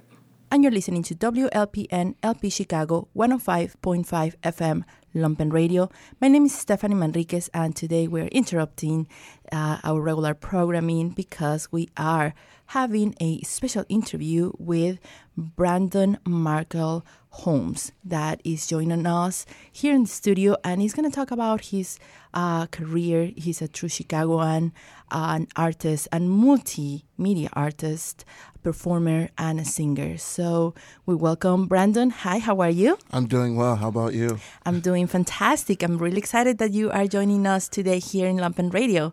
And 0.51 0.63
you're 0.63 0.73
listening 0.73 1.03
to 1.05 1.15
WLPN 1.15 2.15
LP 2.23 2.51
Chicago 2.51 3.09
105.5 3.17 4.35
FM 4.43 4.85
Lumpen 5.15 5.53
Radio. 5.53 5.91
My 6.21 6.29
name 6.29 6.47
is 6.47 6.55
Stephanie 6.55 6.95
Manriquez, 6.95 7.49
and 7.55 7.77
today 7.77 8.09
we're 8.09 8.27
interrupting 8.27 9.07
uh, 9.53 9.79
our 9.85 10.01
regular 10.01 10.35
programming 10.35 11.11
because 11.11 11.71
we 11.71 11.89
are 11.97 12.35
having 12.67 13.15
a 13.21 13.43
special 13.43 13.85
interview 13.89 14.51
with 14.59 14.99
Brandon 15.37 16.19
Markell 16.25 17.03
Holmes 17.29 17.93
that 18.05 18.41
is 18.45 18.67
joining 18.67 19.07
us 19.07 19.47
here 19.71 19.95
in 19.95 20.03
the 20.03 20.09
studio, 20.09 20.57
and 20.65 20.81
he's 20.81 20.95
going 20.95 21.09
to 21.09 21.15
talk 21.15 21.31
about 21.31 21.67
his 21.67 21.99
uh, 22.35 22.67
career. 22.67 23.33
He's 23.37 23.63
a 23.63 23.69
true 23.69 23.89
Chicagoan, 23.89 24.73
uh, 25.11 25.37
an 25.37 25.49
artist, 25.57 26.09
and 26.13 26.29
multimedia 26.29 27.49
artist, 27.53 28.25
performer, 28.63 29.29
and 29.39 29.61
a 29.61 29.65
singer. 29.65 30.19
So 30.19 30.75
we 31.07 31.15
welcome 31.15 31.67
Brandon. 31.67 32.11
Hi, 32.11 32.39
how 32.39 32.61
are 32.61 32.71
you? 32.71 32.99
I'm 33.11 33.27
doing 33.27 33.57
well. 33.57 33.77
How 33.77 33.89
about 33.89 34.15
you? 34.15 34.39
I'm 34.65 34.81
doing 34.81 35.07
fantastic. 35.07 35.83
I'm 35.83 35.99
really 35.99 36.19
excited 36.19 36.59
that 36.59 36.73
you 36.73 36.91
are 36.91 37.07
joining 37.07 37.47
us 37.47 37.69
today 37.69 37.99
here 37.99 38.29
in 38.29 38.37
Lumpen 38.37 38.73
Radio 38.73 39.13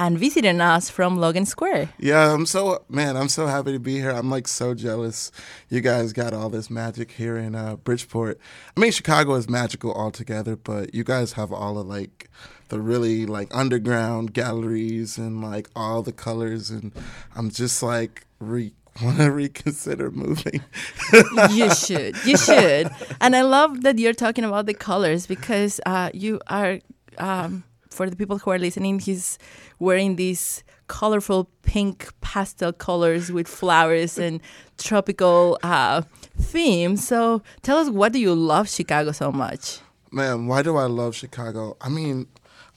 and 0.00 0.18
visiting 0.18 0.62
us 0.62 0.88
from 0.88 1.18
Logan 1.18 1.44
Square. 1.44 1.90
Yeah, 1.98 2.32
I'm 2.32 2.46
so 2.46 2.82
man, 2.88 3.18
I'm 3.18 3.28
so 3.28 3.46
happy 3.46 3.72
to 3.72 3.78
be 3.78 3.98
here. 3.98 4.10
I'm 4.10 4.30
like 4.30 4.48
so 4.48 4.72
jealous. 4.74 5.30
You 5.68 5.82
guys 5.82 6.14
got 6.14 6.32
all 6.32 6.48
this 6.48 6.70
magic 6.70 7.12
here 7.12 7.36
in 7.36 7.54
uh, 7.54 7.76
Bridgeport. 7.76 8.40
I 8.74 8.80
mean, 8.80 8.92
Chicago 8.92 9.34
is 9.34 9.48
magical 9.48 9.92
altogether, 9.92 10.56
but 10.56 10.94
you 10.94 11.04
guys 11.04 11.34
have 11.34 11.52
all 11.52 11.78
of 11.78 11.86
like 11.86 12.30
the 12.70 12.80
really 12.80 13.26
like 13.26 13.54
underground 13.54 14.32
galleries 14.32 15.18
and 15.18 15.42
like 15.42 15.68
all 15.76 16.00
the 16.00 16.12
colors, 16.12 16.70
and 16.70 16.92
I'm 17.36 17.50
just 17.50 17.82
like 17.82 18.26
re- 18.38 18.72
want 19.02 19.18
to 19.18 19.30
reconsider 19.30 20.10
moving. 20.10 20.64
you 21.50 21.74
should. 21.74 22.16
You 22.24 22.38
should. 22.38 22.90
And 23.20 23.36
I 23.36 23.42
love 23.42 23.82
that 23.82 23.98
you're 23.98 24.14
talking 24.14 24.44
about 24.44 24.64
the 24.64 24.74
colors 24.74 25.26
because 25.26 25.78
uh, 25.84 26.08
you 26.14 26.40
are. 26.46 26.80
Um, 27.18 27.64
for 27.90 28.08
the 28.08 28.16
people 28.16 28.38
who 28.38 28.50
are 28.50 28.58
listening, 28.58 28.98
he's 29.00 29.38
wearing 29.78 30.16
these 30.16 30.64
colorful 30.86 31.48
pink 31.62 32.12
pastel 32.20 32.72
colors 32.72 33.30
with 33.30 33.46
flowers 33.46 34.18
and 34.18 34.40
tropical 34.78 35.58
uh, 35.62 36.02
theme. 36.38 36.96
So 36.96 37.42
tell 37.62 37.78
us, 37.78 37.90
what 37.90 38.12
do 38.12 38.18
you 38.18 38.34
love 38.34 38.68
Chicago 38.68 39.12
so 39.12 39.30
much? 39.30 39.80
Man, 40.10 40.46
why 40.46 40.62
do 40.62 40.76
I 40.76 40.86
love 40.86 41.14
Chicago? 41.14 41.76
I 41.80 41.88
mean, 41.88 42.26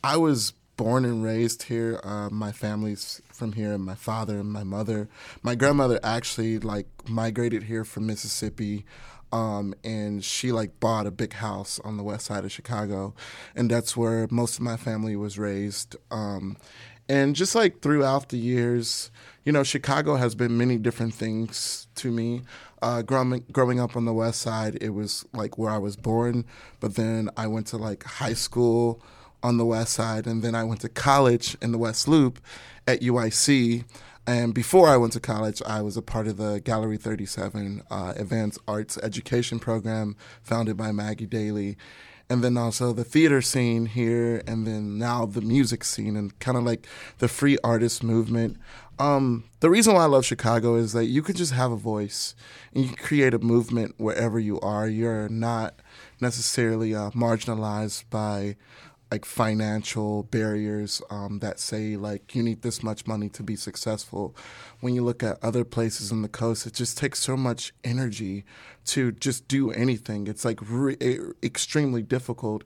I 0.04 0.18
was 0.18 0.54
born 0.78 1.06
and 1.06 1.24
raised 1.24 1.64
here. 1.64 2.00
Uh, 2.04 2.30
my 2.30 2.52
family's 2.52 3.22
from 3.32 3.54
here, 3.54 3.74
and 3.74 3.84
my 3.84 3.96
father 3.96 4.40
and 4.40 4.52
my 4.52 4.64
mother. 4.64 5.08
My 5.42 5.56
grandmother 5.56 6.00
actually 6.04 6.60
like 6.60 6.88
migrated 7.08 7.64
here 7.64 7.84
from 7.84 8.06
Mississippi. 8.06 8.86
Um, 9.34 9.74
and 9.84 10.24
she 10.24 10.52
like 10.52 10.80
bought 10.80 11.08
a 11.08 11.12
big 11.12 11.34
house 11.34 11.80
on 11.84 11.98
the 11.98 12.04
west 12.04 12.28
side 12.28 12.46
of 12.46 12.52
Chicago, 12.52 13.16
and 13.56 13.70
that's 13.70 13.98
where 13.98 14.28
most 14.30 14.56
of 14.58 14.62
my 14.62 14.78
family 14.78 15.16
was 15.16 15.40
raised. 15.40 15.96
Um, 16.12 16.56
and 17.10 17.36
just 17.36 17.56
like 17.56 17.82
throughout 17.82 18.30
the 18.30 18.38
years, 18.38 19.10
you 19.44 19.52
know, 19.52 19.64
Chicago 19.64 20.18
has 20.18 20.36
been 20.36 20.56
many 20.56 20.78
different 20.78 21.16
things 21.16 21.88
to 21.96 22.12
me. 22.12 22.44
Uh, 22.84 23.02
growing 23.02 23.44
growing 23.52 23.80
up 23.80 23.96
on 23.98 24.06
the 24.06 24.14
west 24.14 24.40
side, 24.40 24.78
it 24.82 24.90
was 24.90 25.26
like 25.34 25.58
where 25.58 25.72
I 25.72 25.80
was 25.80 25.96
born, 25.96 26.46
but 26.80 26.94
then 26.94 27.30
I 27.36 27.48
went 27.48 27.66
to 27.68 27.78
like 27.78 28.04
high 28.04 28.34
school 28.34 29.02
on 29.42 29.58
the 29.58 29.66
west 29.66 29.94
side, 29.94 30.28
and 30.28 30.44
then 30.44 30.54
I 30.54 30.64
went 30.64 30.82
to 30.82 30.90
college 30.90 31.58
in 31.60 31.72
the 31.72 31.80
West 31.80 32.08
Loop 32.08 32.40
at 32.88 33.02
UIC. 33.02 33.84
And 34.26 34.54
before 34.54 34.88
I 34.88 34.96
went 34.96 35.14
to 35.14 35.20
college, 35.20 35.62
I 35.66 35.82
was 35.82 35.98
a 35.98 36.02
part 36.02 36.28
of 36.28 36.38
the 36.38 36.62
Gallery 36.62 36.98
37 36.98 37.84
uh, 37.90 38.14
Advanced 38.16 38.60
Arts 38.68 38.98
Education 39.04 39.60
Program 39.60 40.16
founded 40.42 40.78
by 40.78 40.92
Maggie 40.94 41.26
Daley. 41.26 41.78
And 42.30 42.42
then 42.42 42.58
also 42.58 42.94
the 42.94 43.04
theater 43.04 43.42
scene 43.42 43.86
here, 43.86 44.42
and 44.48 44.66
then 44.66 44.98
now 44.98 45.26
the 45.26 45.42
music 45.42 45.84
scene, 45.84 46.16
and 46.16 46.38
kind 46.40 46.58
of 46.58 46.64
like 46.64 46.88
the 47.18 47.28
free 47.28 47.58
artist 47.66 48.02
movement. 48.02 48.58
Um, 48.98 49.44
the 49.60 49.70
reason 49.70 49.94
why 49.94 50.04
I 50.04 50.08
love 50.08 50.26
Chicago 50.26 50.76
is 50.76 50.94
that 50.94 51.06
you 51.06 51.22
can 51.22 51.36
just 51.36 51.52
have 51.52 51.74
a 51.74 51.76
voice 51.76 52.34
and 52.74 52.84
you 52.84 52.94
can 52.94 53.06
create 53.06 53.34
a 53.34 53.40
movement 53.40 53.96
wherever 53.98 54.40
you 54.40 54.58
are. 54.62 54.88
You're 54.88 55.28
not 55.28 55.76
necessarily 56.22 56.96
uh, 56.96 57.10
marginalized 57.12 58.06
by 58.10 58.56
like 59.14 59.26
financial 59.26 60.24
barriers 60.24 61.00
um, 61.12 61.38
that 61.38 61.60
say 61.60 61.96
like 61.96 62.34
you 62.34 62.42
need 62.42 62.64
this 62.64 62.82
much 62.82 63.06
money 63.06 63.30
to 63.30 63.44
be 63.44 63.56
successful. 63.56 64.36
When 64.80 64.96
you 64.96 65.04
look 65.04 65.22
at 65.22 65.38
other 65.44 65.64
places 65.64 66.12
on 66.12 66.24
the 66.24 66.28
coast, 66.28 66.66
it 66.66 66.74
just 66.74 66.98
takes 66.98 67.20
so 67.20 67.38
much 67.38 67.76
energy 67.84 68.44
to 68.86 69.12
just 69.12 69.48
do 69.48 69.70
anything. 69.70 70.26
It's 70.26 70.44
like 70.44 70.60
re- 70.68 70.98
extremely 71.44 72.02
difficult. 72.02 72.64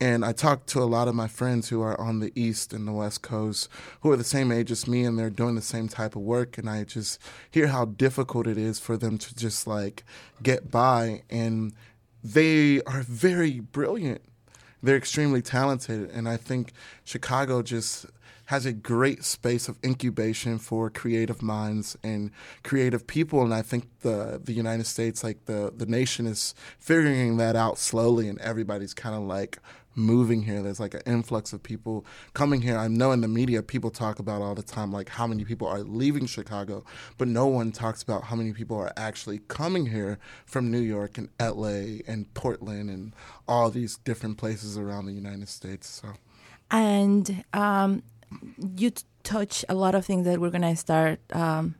And 0.00 0.24
I 0.24 0.32
talk 0.32 0.64
to 0.68 0.78
a 0.82 0.88
lot 0.96 1.06
of 1.06 1.14
my 1.14 1.28
friends 1.28 1.68
who 1.68 1.82
are 1.82 2.00
on 2.00 2.20
the 2.20 2.32
east 2.34 2.72
and 2.72 2.88
the 2.88 2.92
west 2.92 3.20
coast 3.20 3.68
who 4.00 4.10
are 4.10 4.16
the 4.16 4.24
same 4.24 4.50
age 4.50 4.70
as 4.70 4.88
me 4.88 5.04
and 5.04 5.18
they're 5.18 5.28
doing 5.28 5.54
the 5.54 5.60
same 5.60 5.86
type 5.86 6.16
of 6.16 6.22
work. 6.22 6.56
And 6.56 6.70
I 6.70 6.84
just 6.84 7.20
hear 7.50 7.66
how 7.66 7.84
difficult 7.84 8.46
it 8.46 8.56
is 8.56 8.80
for 8.80 8.96
them 8.96 9.18
to 9.18 9.36
just 9.36 9.66
like 9.66 10.02
get 10.42 10.70
by. 10.70 11.24
And 11.28 11.74
they 12.24 12.80
are 12.86 13.02
very 13.02 13.60
brilliant 13.60 14.22
they're 14.82 14.96
extremely 14.96 15.42
talented, 15.42 16.10
and 16.10 16.28
I 16.28 16.36
think 16.36 16.72
Chicago 17.04 17.62
just 17.62 18.06
has 18.50 18.66
a 18.66 18.72
great 18.72 19.22
space 19.22 19.68
of 19.68 19.78
incubation 19.84 20.58
for 20.58 20.90
creative 20.90 21.40
minds 21.40 21.96
and 22.02 22.32
creative 22.64 23.06
people 23.06 23.42
and 23.44 23.54
I 23.54 23.62
think 23.62 23.84
the 24.00 24.40
the 24.42 24.52
United 24.52 24.86
States 24.86 25.22
like 25.22 25.44
the 25.44 25.72
the 25.74 25.86
nation 25.86 26.26
is 26.26 26.52
figuring 26.76 27.36
that 27.36 27.54
out 27.54 27.78
slowly 27.78 28.28
and 28.28 28.40
everybody's 28.40 28.92
kind 28.92 29.14
of 29.14 29.22
like 29.22 29.60
moving 29.94 30.42
here. 30.42 30.62
There's 30.62 30.80
like 30.80 30.94
an 30.94 31.02
influx 31.06 31.52
of 31.52 31.62
people 31.62 32.04
coming 32.34 32.62
here. 32.62 32.76
I 32.76 32.88
know 32.88 33.12
in 33.12 33.20
the 33.20 33.28
media 33.28 33.62
people 33.62 33.90
talk 33.90 34.18
about 34.18 34.42
all 34.42 34.54
the 34.54 34.62
time 34.62 34.92
like 34.92 35.08
how 35.08 35.26
many 35.26 35.44
people 35.44 35.66
are 35.66 35.80
leaving 35.80 36.26
Chicago, 36.26 36.84
but 37.18 37.28
no 37.28 37.46
one 37.46 37.72
talks 37.72 38.02
about 38.02 38.24
how 38.24 38.36
many 38.36 38.52
people 38.52 38.76
are 38.76 38.92
actually 38.96 39.40
coming 39.48 39.86
here 39.86 40.18
from 40.46 40.70
New 40.70 40.80
York 40.80 41.18
and 41.18 41.28
LA 41.40 42.02
and 42.06 42.32
Portland 42.34 42.90
and 42.90 43.14
all 43.48 43.70
these 43.70 43.96
different 43.98 44.38
places 44.38 44.78
around 44.78 45.06
the 45.06 45.12
United 45.12 45.48
States. 45.48 45.88
So 45.88 46.14
And 46.70 47.44
um, 47.52 48.02
you 48.76 48.90
t- 48.90 49.04
touch 49.22 49.64
a 49.68 49.74
lot 49.74 49.94
of 49.94 50.06
things 50.06 50.24
that 50.24 50.40
we're 50.40 50.50
gonna 50.50 50.76
start 50.76 51.20
um, 51.32 51.74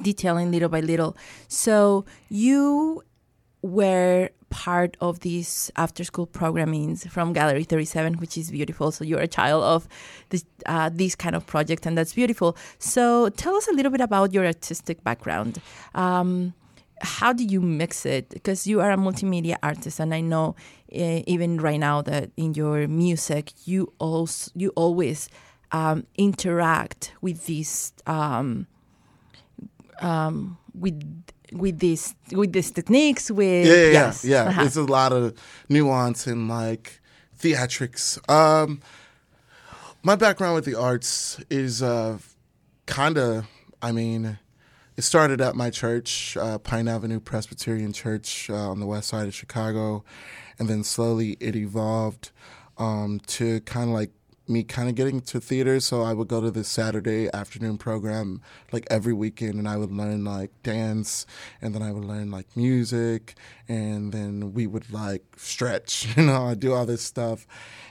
detailing 0.00 0.50
little 0.50 0.68
by 0.68 0.80
little. 0.80 1.16
So 1.48 2.04
you 2.28 3.04
were 3.62 4.30
part 4.52 4.98
of 5.00 5.20
these 5.20 5.72
after 5.76 6.04
school 6.04 6.26
programmings 6.26 7.08
from 7.08 7.32
Gallery 7.32 7.64
37, 7.64 8.18
which 8.18 8.36
is 8.36 8.50
beautiful. 8.50 8.92
So 8.92 9.02
you're 9.02 9.20
a 9.20 9.26
child 9.26 9.64
of 9.64 9.88
this, 10.28 10.44
uh, 10.66 10.90
kind 11.18 11.34
of 11.34 11.46
projects, 11.46 11.86
and 11.86 11.96
that's 11.96 12.12
beautiful. 12.12 12.54
So 12.78 13.30
tell 13.30 13.56
us 13.56 13.66
a 13.68 13.72
little 13.72 13.90
bit 13.90 14.02
about 14.02 14.34
your 14.34 14.44
artistic 14.44 15.02
background. 15.02 15.58
Um, 15.94 16.52
how 17.00 17.32
do 17.32 17.44
you 17.44 17.62
mix 17.62 18.04
it? 18.04 18.28
Because 18.28 18.66
you 18.66 18.80
are 18.80 18.92
a 18.92 18.96
multimedia 18.96 19.56
artist, 19.62 19.98
and 19.98 20.12
I 20.14 20.20
know 20.20 20.54
uh, 20.94 21.22
even 21.26 21.58
right 21.58 21.80
now 21.80 22.02
that 22.02 22.30
in 22.36 22.52
your 22.52 22.86
music, 22.86 23.52
you 23.64 23.92
also 23.98 24.50
you 24.54 24.68
always 24.76 25.28
um, 25.72 26.06
interact 26.16 27.14
with 27.22 27.46
these 27.46 27.94
um, 28.06 28.66
um, 30.00 30.58
with 30.74 31.24
with 31.52 31.78
these 31.78 32.14
with 32.32 32.52
these 32.52 32.70
techniques 32.70 33.30
with 33.30 33.66
yeah, 33.66 33.74
yeah, 33.74 33.90
yes. 33.90 34.24
yeah. 34.24 34.42
Uh-huh. 34.44 34.62
It's 34.64 34.76
a 34.76 34.82
lot 34.82 35.12
of 35.12 35.36
nuance 35.68 36.26
and 36.26 36.48
like 36.48 37.00
theatrics. 37.38 38.18
Um, 38.30 38.80
my 40.02 40.16
background 40.16 40.54
with 40.54 40.64
the 40.64 40.74
arts 40.74 41.40
is 41.50 41.82
uh, 41.82 42.18
kind 42.86 43.18
of, 43.18 43.46
I 43.80 43.92
mean, 43.92 44.38
it 44.96 45.02
started 45.02 45.40
at 45.40 45.54
my 45.54 45.70
church, 45.70 46.36
uh, 46.36 46.58
Pine 46.58 46.88
Avenue 46.88 47.20
Presbyterian 47.20 47.92
Church 47.92 48.50
uh, 48.50 48.70
on 48.70 48.80
the 48.80 48.86
west 48.86 49.08
side 49.08 49.26
of 49.26 49.34
Chicago, 49.34 50.04
and 50.58 50.68
then 50.68 50.84
slowly 50.84 51.36
it 51.40 51.56
evolved 51.56 52.30
um, 52.78 53.20
to 53.26 53.60
kind 53.60 53.90
of 53.90 53.94
like 53.94 54.10
me 54.52 54.62
kind 54.62 54.88
of 54.88 54.94
getting 54.94 55.20
to 55.22 55.40
theater. 55.40 55.80
So 55.80 56.02
I 56.02 56.12
would 56.12 56.28
go 56.28 56.40
to 56.40 56.50
this 56.50 56.68
Saturday 56.68 57.28
afternoon 57.32 57.78
program 57.78 58.40
like 58.70 58.86
every 58.90 59.12
weekend, 59.12 59.54
and 59.54 59.68
I 59.68 59.76
would 59.76 59.90
learn 59.90 60.24
like 60.24 60.50
dance, 60.62 61.26
and 61.60 61.74
then 61.74 61.82
I 61.82 61.92
would 61.92 62.04
learn 62.04 62.30
like 62.30 62.56
music, 62.56 63.34
and 63.68 64.12
then 64.12 64.52
we 64.52 64.66
would 64.66 64.92
like 64.92 65.24
stretch. 65.36 66.08
You 66.16 66.24
know, 66.24 66.46
I 66.46 66.54
do 66.54 66.72
all 66.72 66.86
this 66.86 67.02
stuff, 67.02 67.46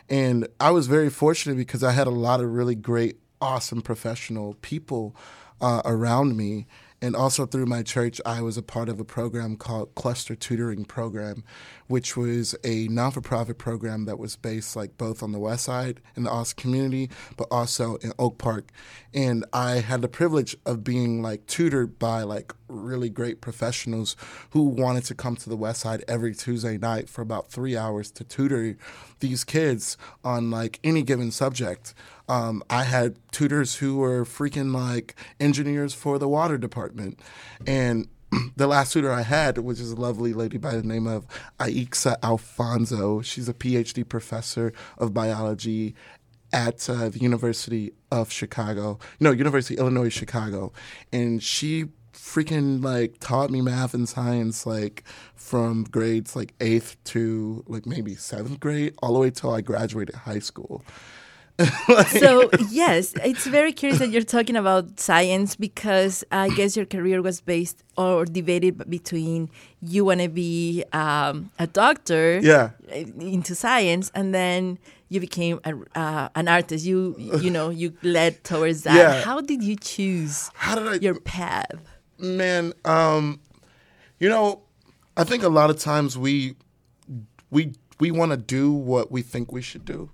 and 0.10 0.48
I 0.60 0.72
was 0.72 0.88
very 0.88 1.10
fortunate 1.10 1.58
because 1.58 1.84
I 1.84 1.92
had 1.92 2.08
a 2.08 2.12
lot 2.12 2.40
of 2.40 2.54
really 2.54 2.76
great, 2.76 3.18
awesome 3.42 3.82
professional 3.82 4.56
people 4.62 5.16
uh, 5.60 5.82
around 5.86 6.38
me. 6.38 6.68
And 7.04 7.16
also 7.16 7.48
through 7.48 7.66
my 7.66 7.82
church, 7.82 8.22
I 8.28 8.42
was 8.42 8.58
a 8.58 8.62
part 8.62 8.88
of 8.88 9.00
a 9.00 9.04
program 9.04 9.58
called 9.58 9.96
Cluster 9.96 10.36
Tutoring 10.36 10.86
Program, 10.86 11.44
which 11.92 12.16
was 12.16 12.56
a 12.64 12.88
non-for-profit 12.88 13.58
program 13.58 14.06
that 14.06 14.18
was 14.18 14.38
based 14.38 14.78
like 14.78 14.98
both 14.98 15.22
on 15.22 15.34
the 15.34 15.40
West 15.40 15.66
Side 15.66 16.00
in 16.16 16.24
the 16.24 16.32
Austin 16.32 16.62
community, 16.62 17.10
but 17.36 17.50
also 17.52 17.98
in 17.98 18.14
Oak 18.18 18.38
Park. 18.38 18.72
And 19.14 19.46
I 19.52 19.82
had 19.82 20.02
the 20.02 20.08
privilege 20.08 20.56
of 20.66 20.86
being 20.86 21.22
like 21.22 21.46
tutored 21.48 22.00
by 22.00 22.24
like 22.24 22.54
really 22.70 23.10
great 23.10 23.42
professionals 23.42 24.16
who 24.52 24.64
wanted 24.64 25.04
to 25.04 25.16
come 25.16 25.36
to 25.36 25.50
the 25.50 25.58
West 25.58 25.82
Side 25.82 26.06
every 26.08 26.34
Tuesday 26.34 26.78
night 26.78 27.10
for 27.10 27.22
about 27.22 27.52
three 27.52 27.76
hours 27.76 28.10
to 28.12 28.24
tutor 28.24 28.78
these 29.20 29.44
kids 29.44 29.98
on 30.24 30.50
like 30.50 30.80
any 30.86 31.04
given 31.04 31.30
subject. 31.30 31.94
Um, 32.30 32.64
I 32.70 32.86
had 32.86 33.18
tutors 33.34 33.76
who 33.76 33.98
were 33.98 34.24
freaking 34.24 34.74
like 34.74 35.16
engineers 35.42 35.94
for 35.94 36.18
the 36.18 36.30
water 36.30 36.58
department. 36.58 37.20
And 37.68 38.08
the 38.56 38.68
last 38.68 38.94
tutor 38.94 39.12
I 39.12 39.22
had, 39.22 39.58
which 39.58 39.80
is 39.80 39.92
a 39.92 39.96
lovely 39.96 40.34
lady 40.34 40.58
by 40.58 40.76
the 40.76 40.84
name 40.84 41.08
of 41.08 41.26
Aixa 41.60 42.16
Alfonso, 42.24 43.22
she's 43.22 43.50
a 43.50 43.54
PhD 43.54 44.08
professor 44.08 44.74
of 44.98 45.14
biology 45.14 45.96
at 46.54 46.90
uh, 46.90 47.10
the 47.10 47.20
University 47.20 47.94
of 48.12 48.32
Chicago. 48.32 49.00
No, 49.20 49.32
University 49.32 49.76
of 49.76 49.82
Illinois 49.82 50.10
Chicago. 50.10 50.74
And 51.12 51.42
she 51.42 51.86
freaking 52.14 52.84
like 52.84 53.20
taught 53.20 53.50
me 53.50 53.62
math 53.62 53.94
and 53.94 54.08
science 54.08 54.66
like 54.66 55.04
from 55.34 55.84
grades 55.86 56.36
like 56.36 56.56
8th 56.60 56.96
to 57.06 57.64
like 57.68 57.86
maybe 57.86 58.16
7th 58.16 58.60
grade 58.60 58.94
all 59.02 59.14
the 59.14 59.20
way 59.20 59.32
till 59.32 59.54
I 59.54 59.62
graduated 59.62 60.16
high 60.16 60.40
school. 60.40 60.84
so 62.20 62.50
yes, 62.70 63.14
it's 63.24 63.46
very 63.46 63.72
curious 63.74 64.00
that 64.00 64.10
you're 64.10 64.24
talking 64.24 64.56
about 64.56 65.00
science 65.00 65.56
because 65.56 66.24
I 66.32 66.50
guess 66.50 66.76
your 66.76 66.86
career 66.86 67.22
was 67.22 67.42
based 67.42 67.84
or 67.98 68.26
debated 68.26 68.90
between 68.90 69.50
you 69.82 70.06
want 70.06 70.22
to 70.22 70.30
be 70.30 70.84
um, 70.94 71.52
a 71.60 71.68
doctor, 71.68 72.40
Yeah. 72.42 72.72
into 73.20 73.56
science, 73.56 74.12
and 74.14 74.34
then 74.34 74.78
you 75.10 75.20
became 75.20 75.60
a, 75.66 75.74
uh, 76.00 76.30
an 76.36 76.48
artist. 76.48 76.86
You 76.86 77.16
you 77.18 77.50
know 77.50 77.70
you 77.70 77.94
led 78.04 78.44
towards 78.44 78.84
that. 78.84 78.96
Yeah. 78.96 79.22
How 79.24 79.42
did 79.42 79.62
you 79.64 79.76
choose 79.76 80.50
How 80.54 80.76
did 80.76 80.88
I, 80.88 80.96
your 80.96 81.20
path? 81.20 81.76
Man, 82.18 82.74
um, 82.86 83.40
you 84.20 84.30
know, 84.30 84.62
I 85.18 85.24
think 85.24 85.44
a 85.44 85.50
lot 85.50 85.70
of 85.70 85.78
times 85.80 86.18
we 86.18 86.56
we 87.50 87.74
we 88.00 88.10
want 88.12 88.32
to 88.32 88.38
do 88.38 88.72
what 88.72 89.12
we 89.12 89.22
think 89.22 89.52
we 89.52 89.62
should 89.62 89.86
do. 89.86 90.10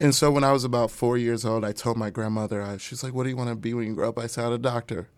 And 0.00 0.14
so 0.14 0.30
when 0.30 0.44
I 0.44 0.52
was 0.52 0.64
about 0.64 0.90
four 0.90 1.18
years 1.18 1.44
old, 1.44 1.64
I 1.64 1.72
told 1.72 1.96
my 1.96 2.10
grandmother, 2.10 2.62
I, 2.62 2.76
she's 2.76 3.02
like, 3.02 3.14
"What 3.14 3.24
do 3.24 3.30
you 3.30 3.36
want 3.36 3.50
to 3.50 3.56
be 3.56 3.74
when 3.74 3.86
you 3.86 3.94
grow 3.94 4.10
up?" 4.10 4.18
I 4.18 4.26
said, 4.26 4.52
"A 4.52 4.58
doctor," 4.58 5.08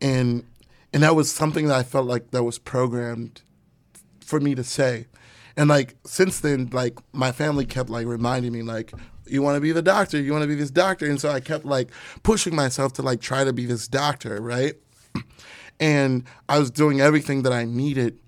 and 0.00 0.44
and 0.92 1.02
that 1.02 1.14
was 1.16 1.32
something 1.32 1.68
that 1.68 1.76
I 1.76 1.82
felt 1.82 2.06
like 2.06 2.30
that 2.32 2.42
was 2.42 2.58
programmed 2.58 3.42
for 4.20 4.40
me 4.40 4.54
to 4.54 4.64
say. 4.64 5.06
And 5.56 5.68
like 5.68 5.96
since 6.04 6.40
then, 6.40 6.68
like 6.72 6.98
my 7.12 7.32
family 7.32 7.64
kept 7.64 7.88
like 7.88 8.06
reminding 8.06 8.52
me, 8.52 8.62
like, 8.62 8.92
"You 9.26 9.40
want 9.42 9.56
to 9.56 9.60
be 9.60 9.72
the 9.72 9.82
doctor? 9.82 10.20
You 10.20 10.32
want 10.32 10.42
to 10.42 10.48
be 10.48 10.54
this 10.54 10.70
doctor?" 10.70 11.06
And 11.06 11.20
so 11.20 11.30
I 11.30 11.40
kept 11.40 11.64
like 11.64 11.90
pushing 12.22 12.54
myself 12.54 12.92
to 12.94 13.02
like 13.02 13.20
try 13.20 13.44
to 13.44 13.54
be 13.54 13.64
this 13.64 13.88
doctor, 13.88 14.40
right? 14.42 14.74
and 15.80 16.24
I 16.48 16.58
was 16.58 16.70
doing 16.70 17.00
everything 17.00 17.42
that 17.44 17.52
I 17.54 17.64
needed 17.64 18.18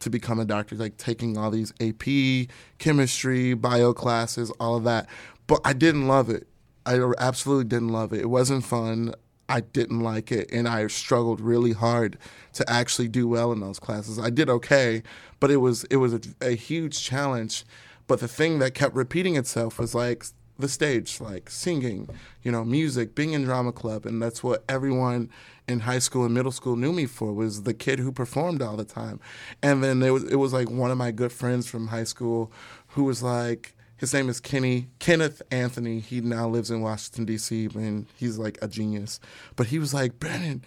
to 0.00 0.10
become 0.10 0.38
a 0.38 0.44
doctor, 0.44 0.76
like 0.76 0.96
taking 0.96 1.38
all 1.38 1.50
these 1.50 1.72
AP, 1.80 2.48
chemistry, 2.78 3.54
bio 3.54 3.92
classes, 3.94 4.50
all 4.60 4.76
of 4.76 4.84
that. 4.84 5.08
But 5.48 5.60
I 5.64 5.72
didn't 5.72 6.06
love 6.06 6.30
it. 6.30 6.46
I 6.86 7.00
absolutely 7.18 7.64
didn't 7.64 7.88
love 7.88 8.12
it. 8.12 8.20
It 8.20 8.30
wasn't 8.30 8.64
fun. 8.64 9.14
I 9.48 9.60
didn't 9.60 10.00
like 10.00 10.30
it, 10.30 10.48
and 10.52 10.68
I 10.68 10.86
struggled 10.88 11.40
really 11.40 11.72
hard 11.72 12.18
to 12.52 12.70
actually 12.70 13.08
do 13.08 13.26
well 13.26 13.50
in 13.50 13.60
those 13.60 13.78
classes. 13.78 14.18
I 14.18 14.30
did 14.30 14.50
okay, 14.50 15.02
but 15.40 15.50
it 15.50 15.56
was 15.56 15.84
it 15.84 15.96
was 15.96 16.14
a, 16.14 16.20
a 16.40 16.50
huge 16.50 17.02
challenge. 17.02 17.64
But 18.06 18.20
the 18.20 18.28
thing 18.28 18.58
that 18.60 18.74
kept 18.74 18.94
repeating 18.94 19.36
itself 19.36 19.78
was 19.78 19.94
like 19.94 20.24
the 20.58 20.68
stage, 20.68 21.20
like 21.20 21.48
singing, 21.48 22.08
you 22.42 22.52
know, 22.52 22.64
music, 22.64 23.14
being 23.14 23.32
in 23.32 23.44
drama 23.44 23.72
club, 23.72 24.04
and 24.04 24.20
that's 24.20 24.42
what 24.42 24.64
everyone 24.68 25.30
in 25.66 25.80
high 25.80 25.98
school 25.98 26.24
and 26.24 26.34
middle 26.34 26.52
school 26.52 26.76
knew 26.76 26.92
me 26.92 27.06
for 27.06 27.32
was 27.32 27.62
the 27.62 27.74
kid 27.74 27.98
who 27.98 28.10
performed 28.12 28.60
all 28.60 28.76
the 28.76 28.84
time. 28.84 29.20
And 29.62 29.82
then 29.82 30.02
it 30.02 30.10
was 30.10 30.24
it 30.24 30.36
was 30.36 30.52
like 30.52 30.70
one 30.70 30.90
of 30.90 30.98
my 30.98 31.10
good 31.10 31.32
friends 31.32 31.66
from 31.66 31.88
high 31.88 32.04
school 32.04 32.52
who 32.88 33.04
was 33.04 33.22
like 33.22 33.74
his 33.98 34.14
name 34.14 34.28
is 34.28 34.40
Kenny 34.40 34.88
Kenneth 35.00 35.42
Anthony. 35.50 36.00
He 36.00 36.20
now 36.20 36.48
lives 36.48 36.70
in 36.70 36.80
Washington 36.80 37.24
D.C. 37.24 37.68
and 37.74 38.06
he's 38.16 38.38
like 38.38 38.56
a 38.62 38.68
genius. 38.68 39.20
But 39.56 39.66
he 39.66 39.78
was 39.78 39.92
like, 39.92 40.18
Brandon, 40.18 40.64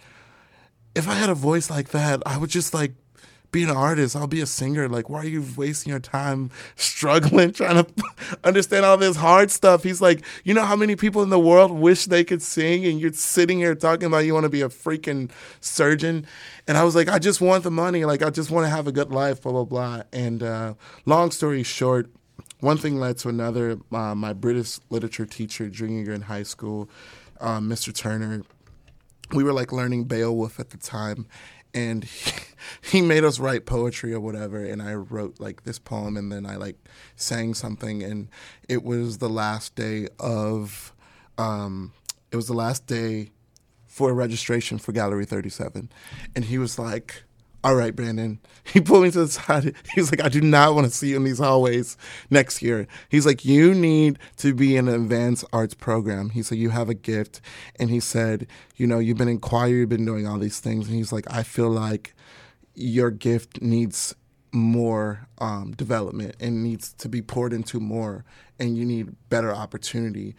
if 0.94 1.08
I 1.08 1.14
had 1.14 1.30
a 1.30 1.34
voice 1.34 1.70
like 1.70 1.88
that, 1.88 2.22
I 2.26 2.36
would 2.36 2.50
just 2.50 2.74
like 2.74 2.92
be 3.52 3.62
an 3.62 3.70
artist. 3.70 4.16
I'll 4.16 4.26
be 4.26 4.40
a 4.40 4.46
singer. 4.46 4.88
Like, 4.88 5.10
why 5.10 5.20
are 5.20 5.26
you 5.26 5.44
wasting 5.56 5.90
your 5.90 6.00
time 6.00 6.50
struggling 6.74 7.52
trying 7.54 7.84
to 7.84 8.04
understand 8.44 8.84
all 8.84 8.96
this 8.96 9.16
hard 9.16 9.50
stuff? 9.50 9.82
He's 9.82 10.00
like, 10.00 10.24
you 10.42 10.54
know 10.54 10.64
how 10.64 10.74
many 10.74 10.96
people 10.96 11.22
in 11.22 11.30
the 11.30 11.38
world 11.38 11.70
wish 11.70 12.06
they 12.06 12.24
could 12.24 12.42
sing, 12.42 12.84
and 12.86 12.98
you're 12.98 13.12
sitting 13.12 13.58
here 13.58 13.74
talking 13.74 14.06
about 14.06 14.24
you 14.24 14.34
want 14.34 14.44
to 14.44 14.50
be 14.50 14.62
a 14.62 14.68
freaking 14.68 15.30
surgeon. 15.60 16.26
And 16.66 16.76
I 16.78 16.84
was 16.84 16.94
like, 16.94 17.08
I 17.08 17.18
just 17.18 17.40
want 17.40 17.64
the 17.64 17.70
money. 17.70 18.04
Like, 18.04 18.22
I 18.22 18.30
just 18.30 18.50
want 18.50 18.64
to 18.64 18.70
have 18.70 18.86
a 18.86 18.92
good 18.92 19.10
life. 19.10 19.42
Blah 19.42 19.52
blah 19.52 19.64
blah. 19.64 20.02
And 20.12 20.42
uh, 20.42 20.74
long 21.04 21.30
story 21.30 21.62
short. 21.62 22.10
One 22.62 22.78
thing 22.78 23.00
led 23.00 23.18
to 23.18 23.28
another. 23.28 23.76
Uh, 23.90 24.14
my 24.14 24.32
British 24.32 24.78
literature 24.88 25.26
teacher, 25.26 25.68
junior 25.68 26.04
year 26.04 26.12
in 26.12 26.20
high 26.20 26.44
school, 26.44 26.88
um, 27.40 27.68
Mr. 27.68 27.92
Turner, 27.92 28.44
we 29.32 29.42
were 29.42 29.52
like 29.52 29.72
learning 29.72 30.04
Beowulf 30.04 30.60
at 30.60 30.70
the 30.70 30.76
time, 30.76 31.26
and 31.74 32.04
he, 32.04 32.32
he 32.80 33.00
made 33.00 33.24
us 33.24 33.40
write 33.40 33.66
poetry 33.66 34.14
or 34.14 34.20
whatever. 34.20 34.64
And 34.64 34.80
I 34.80 34.94
wrote 34.94 35.40
like 35.40 35.64
this 35.64 35.80
poem, 35.80 36.16
and 36.16 36.30
then 36.30 36.46
I 36.46 36.54
like 36.54 36.76
sang 37.16 37.54
something, 37.54 38.00
and 38.00 38.28
it 38.68 38.84
was 38.84 39.18
the 39.18 39.28
last 39.28 39.74
day 39.74 40.06
of, 40.20 40.94
um, 41.38 41.92
it 42.30 42.36
was 42.36 42.46
the 42.46 42.54
last 42.54 42.86
day 42.86 43.32
for 43.88 44.14
registration 44.14 44.78
for 44.78 44.92
Gallery 44.92 45.24
37, 45.24 45.90
and 46.36 46.44
he 46.44 46.58
was 46.58 46.78
like, 46.78 47.24
all 47.64 47.74
right, 47.74 47.94
Brandon. 47.94 48.38
He 48.64 48.80
pulled 48.80 49.02
me 49.02 49.10
to 49.10 49.24
the 49.24 49.28
side. 49.28 49.74
He 49.92 50.00
was 50.00 50.12
like, 50.12 50.22
I 50.24 50.28
do 50.28 50.40
not 50.40 50.76
want 50.76 50.86
to 50.86 50.92
see 50.92 51.10
you 51.10 51.16
in 51.16 51.24
these 51.24 51.40
hallways 51.40 51.96
next 52.30 52.62
year. 52.62 52.86
He's 53.08 53.26
like, 53.26 53.44
you 53.44 53.74
need 53.74 54.20
to 54.36 54.54
be 54.54 54.76
in 54.76 54.86
an 54.86 54.94
advanced 54.94 55.44
arts 55.52 55.74
program. 55.74 56.30
He 56.30 56.44
said, 56.44 56.58
you 56.58 56.70
have 56.70 56.88
a 56.88 56.94
gift. 56.94 57.40
And 57.80 57.90
he 57.90 57.98
said, 57.98 58.46
you 58.76 58.86
know, 58.86 59.00
you've 59.00 59.18
been 59.18 59.28
in 59.28 59.40
choir, 59.40 59.74
you've 59.74 59.88
been 59.88 60.04
doing 60.06 60.28
all 60.28 60.38
these 60.38 60.60
things. 60.60 60.86
And 60.86 60.96
he's 60.96 61.12
like, 61.12 61.26
I 61.28 61.42
feel 61.42 61.70
like 61.70 62.14
your 62.76 63.10
gift 63.10 63.60
needs 63.60 64.14
more 64.52 65.26
um, 65.38 65.72
development 65.72 66.36
and 66.38 66.62
needs 66.62 66.92
to 66.92 67.08
be 67.08 67.22
poured 67.22 67.52
into 67.52 67.80
more 67.80 68.24
and 68.58 68.76
you 68.76 68.84
need 68.84 69.08
better 69.30 69.52
opportunity 69.52 70.34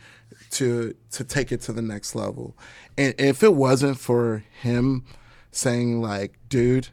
to 0.52 0.96
to 1.12 1.24
take 1.24 1.52
it 1.52 1.62
to 1.62 1.74
the 1.74 1.82
next 1.82 2.14
level 2.14 2.56
and 2.96 3.16
if 3.18 3.42
it 3.42 3.56
wasn't 3.56 3.98
for 3.98 4.44
him 4.62 5.04
saying 5.52 6.00
like 6.00 6.38
dude 6.48 6.90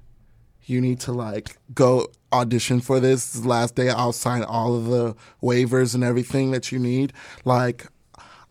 you 0.71 0.81
need 0.81 1.01
to 1.01 1.13
like 1.13 1.57
go 1.75 2.07
audition 2.33 2.81
for 2.81 3.01
this. 3.01 3.33
this 3.33 3.45
last 3.45 3.75
day 3.75 3.89
i'll 3.91 4.13
sign 4.13 4.43
all 4.43 4.75
of 4.77 4.87
the 4.87 5.15
waivers 5.43 5.95
and 5.95 6.05
everything 6.05 6.53
that 6.53 6.71
you 6.71 6.79
need 6.79 7.13
like 7.45 7.87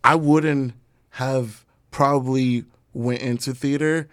i 0.04 0.14
wouldn't 0.14 0.74
have 1.12 1.66
probably 1.92 2.66
went 2.94 3.22
into 3.22 3.54
theater 3.54 4.10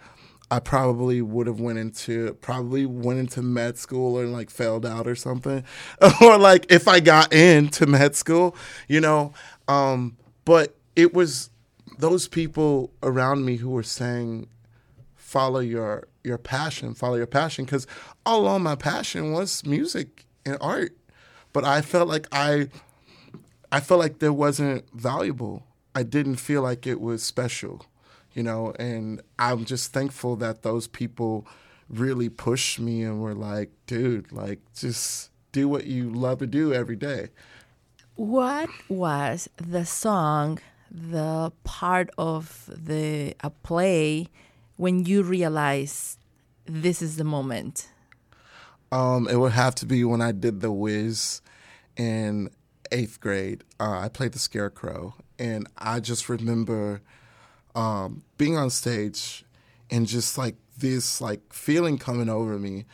I 0.49 0.59
probably 0.59 1.21
would 1.21 1.47
have 1.47 1.59
went 1.59 1.77
into 1.77 2.33
probably 2.35 2.85
went 2.85 3.19
into 3.19 3.41
med 3.41 3.77
school 3.77 4.17
and 4.17 4.31
like 4.31 4.49
failed 4.49 4.85
out 4.85 5.05
or 5.07 5.15
something, 5.15 5.63
or 6.21 6.37
like 6.37 6.71
if 6.71 6.87
I 6.87 7.01
got 7.01 7.33
into 7.33 7.85
med 7.85 8.15
school, 8.15 8.55
you 8.87 9.01
know. 9.01 9.33
Um, 9.67 10.17
but 10.45 10.77
it 10.95 11.13
was 11.13 11.49
those 11.99 12.27
people 12.27 12.93
around 13.03 13.43
me 13.43 13.57
who 13.57 13.69
were 13.69 13.83
saying, 13.83 14.47
"Follow 15.27 15.59
your 15.59 16.07
your 16.23 16.37
passion, 16.37 16.93
follow 16.93 17.17
your 17.17 17.27
passion," 17.27 17.65
because 17.65 17.85
all 18.25 18.41
along 18.41 18.63
my 18.63 18.75
passion 18.75 19.31
was 19.31 19.65
music 19.65 20.25
and 20.45 20.57
art, 20.61 20.93
but 21.53 21.63
I 21.65 21.81
felt 21.81 22.07
like 22.07 22.27
I, 22.31 22.69
I 23.71 23.79
felt 23.81 23.99
like 23.99 24.19
there 24.19 24.33
wasn't 24.33 24.85
valuable. 24.93 25.63
I 25.93 26.03
didn't 26.03 26.37
feel 26.37 26.61
like 26.61 26.87
it 26.87 27.01
was 27.01 27.23
special 27.23 27.85
you 28.37 28.43
know, 28.43 28.71
and 28.77 29.19
I'm 29.39 29.65
just 29.65 29.91
thankful 29.91 30.35
that 30.35 30.61
those 30.61 30.85
people 30.87 31.47
really 31.89 32.29
pushed 32.29 32.79
me 32.79 33.01
and 33.01 33.19
were 33.19 33.33
like, 33.33 33.71
dude, 33.87 34.31
like 34.31 34.59
just 34.75 35.31
do 35.51 35.67
what 35.67 35.87
you 35.87 36.11
love 36.11 36.37
to 36.39 36.45
do 36.45 36.71
every 36.71 36.95
day. 36.95 37.29
What 38.15 38.69
was 38.89 39.49
the 39.57 39.85
song, 39.87 40.59
the 40.91 41.51
part 41.63 42.11
of 42.15 42.69
the 42.71 43.35
a 43.39 43.49
play 43.49 44.27
when 44.77 45.05
you 45.05 45.23
realize 45.23 46.17
this 46.65 47.01
is 47.01 47.17
the 47.17 47.23
moment? 47.23 47.89
Um, 48.91 49.27
it 49.27 49.35
would 49.35 49.51
have 49.51 49.75
to 49.75 49.85
be 49.85 50.03
when 50.03 50.21
I 50.21 50.31
did 50.31 50.61
the 50.61 50.71
Wiz 50.71 51.41
in 51.97 52.49
eighth 52.91 53.19
grade. 53.19 53.63
Uh, 53.79 53.99
I 53.99 54.09
played 54.09 54.31
the 54.31 54.39
Scarecrow, 54.39 55.15
and 55.37 55.67
I 55.77 55.99
just 55.99 56.29
remember 56.29 57.01
um, 57.75 58.23
being 58.37 58.57
on 58.57 58.69
stage 58.69 59.43
and 59.91 60.07
just 60.07 60.37
like 60.37 60.55
this 60.77 61.19
like 61.19 61.41
feeling 61.51 61.97
coming 61.97 62.29
over 62.29 62.57
me 62.59 62.85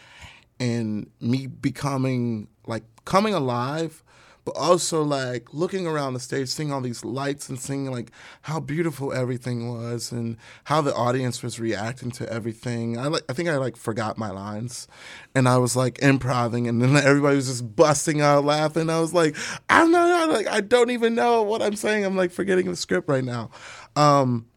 and 0.60 1.10
me 1.20 1.48
becoming 1.48 2.48
like 2.66 2.84
coming 3.06 3.34
alive 3.34 4.04
but 4.46 4.56
also 4.58 5.04
like 5.04 5.54
looking 5.54 5.88
around 5.88 6.14
the 6.14 6.20
stage 6.20 6.50
seeing 6.50 6.72
all 6.72 6.82
these 6.82 7.06
lights 7.06 7.50
and 7.50 7.60
seeing 7.60 7.90
like 7.90 8.12
how 8.44 8.60
beautiful 8.60 9.14
everything 9.14 9.72
was 9.72 10.12
and 10.12 10.38
how 10.66 10.82
the 10.82 10.94
audience 10.96 11.42
was 11.42 11.60
reacting 11.60 12.12
to 12.12 12.32
everything. 12.32 12.98
I 12.98 13.08
like 13.08 13.24
i 13.30 13.34
think 13.34 13.50
i 13.50 13.58
like 13.58 13.78
forgot 13.78 14.18
my 14.18 14.32
lines 14.32 14.88
and 15.36 15.48
i 15.48 15.58
was 15.58 15.76
like 15.76 16.02
improvising 16.02 16.68
and 16.68 16.82
then 16.82 16.96
everybody 16.96 17.36
was 17.36 17.48
just 17.48 17.76
busting 17.76 18.22
out 18.22 18.46
laughing. 18.46 18.90
I 18.90 19.00
was 19.00 19.14
like 19.14 19.36
i'm 19.70 19.92
not 19.92 20.30
like 20.30 20.48
i 20.48 20.62
don't 20.62 20.92
even 20.92 21.16
know 21.16 21.44
what 21.44 21.62
i'm 21.62 21.76
saying. 21.76 22.06
I'm 22.06 22.16
like 22.16 22.32
forgetting 22.32 22.70
the 22.70 22.76
script 22.76 23.08
right 23.10 23.24
now. 23.24 23.50
Um, 23.96 24.48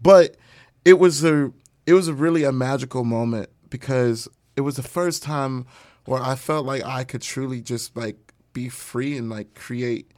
but 0.00 0.36
it 0.84 0.98
was 0.98 1.24
a 1.24 1.52
it 1.86 1.92
was 1.92 2.08
a 2.08 2.14
really 2.14 2.44
a 2.44 2.52
magical 2.52 3.04
moment 3.04 3.48
because 3.70 4.28
it 4.56 4.62
was 4.62 4.76
the 4.76 4.82
first 4.82 5.22
time 5.22 5.66
where 6.04 6.22
I 6.22 6.34
felt 6.34 6.66
like 6.66 6.84
I 6.84 7.04
could 7.04 7.22
truly 7.22 7.60
just 7.60 7.96
like 7.96 8.25
be 8.56 8.70
free 8.70 9.18
and 9.18 9.28
like 9.28 9.54
create 9.54 10.10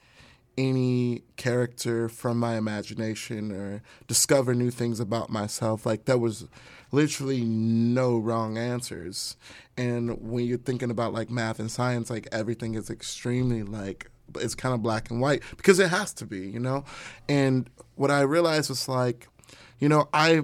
any 0.57 1.23
character 1.37 2.09
from 2.09 2.39
my 2.39 2.57
imagination 2.57 3.51
or 3.51 3.83
discover 4.07 4.55
new 4.55 4.71
things 4.71 5.01
about 5.01 5.29
myself. 5.29 5.85
Like 5.85 6.05
there 6.05 6.17
was 6.17 6.47
literally 6.93 7.43
no 7.43 8.17
wrong 8.17 8.57
answers. 8.57 9.37
And 9.77 10.21
when 10.21 10.47
you're 10.47 10.57
thinking 10.57 10.89
about 10.89 11.13
like 11.13 11.31
math 11.31 11.59
and 11.59 11.69
science, 11.69 12.11
like 12.11 12.29
everything 12.31 12.77
is 12.77 12.91
extremely 12.91 13.65
like 13.65 14.09
it's 14.37 14.55
kind 14.55 14.73
of 14.73 14.83
black 14.83 15.11
and 15.11 15.21
white 15.21 15.43
because 15.57 15.81
it 15.81 15.89
has 15.89 16.13
to 16.15 16.25
be, 16.25 16.49
you 16.49 16.61
know? 16.61 16.85
And 17.29 17.69
what 17.97 18.13
I 18.13 18.21
realized 18.21 18.69
was 18.69 18.89
like 18.89 19.27
you 19.81 19.89
know, 19.89 20.09
I 20.13 20.43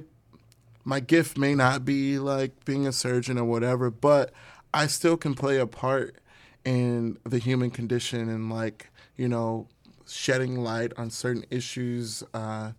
my 0.84 0.98
gift 0.98 1.38
may 1.38 1.54
not 1.54 1.84
be 1.84 2.18
like 2.18 2.64
being 2.64 2.88
a 2.88 2.92
surgeon 2.92 3.38
or 3.38 3.44
whatever, 3.44 3.88
but 3.88 4.32
I 4.72 4.88
still 4.88 5.16
can 5.16 5.34
play 5.34 5.58
a 5.58 5.66
part 5.66 6.16
in 6.64 7.18
the 7.24 7.38
human 7.38 7.70
condition 7.70 8.28
and 8.28 8.50
like, 8.50 8.90
you 9.16 9.28
know, 9.28 9.68
shedding 10.06 10.58
light 10.58 10.92
on 10.96 11.10
certain 11.10 11.44
issues, 11.50 12.22
uh, 12.32 12.72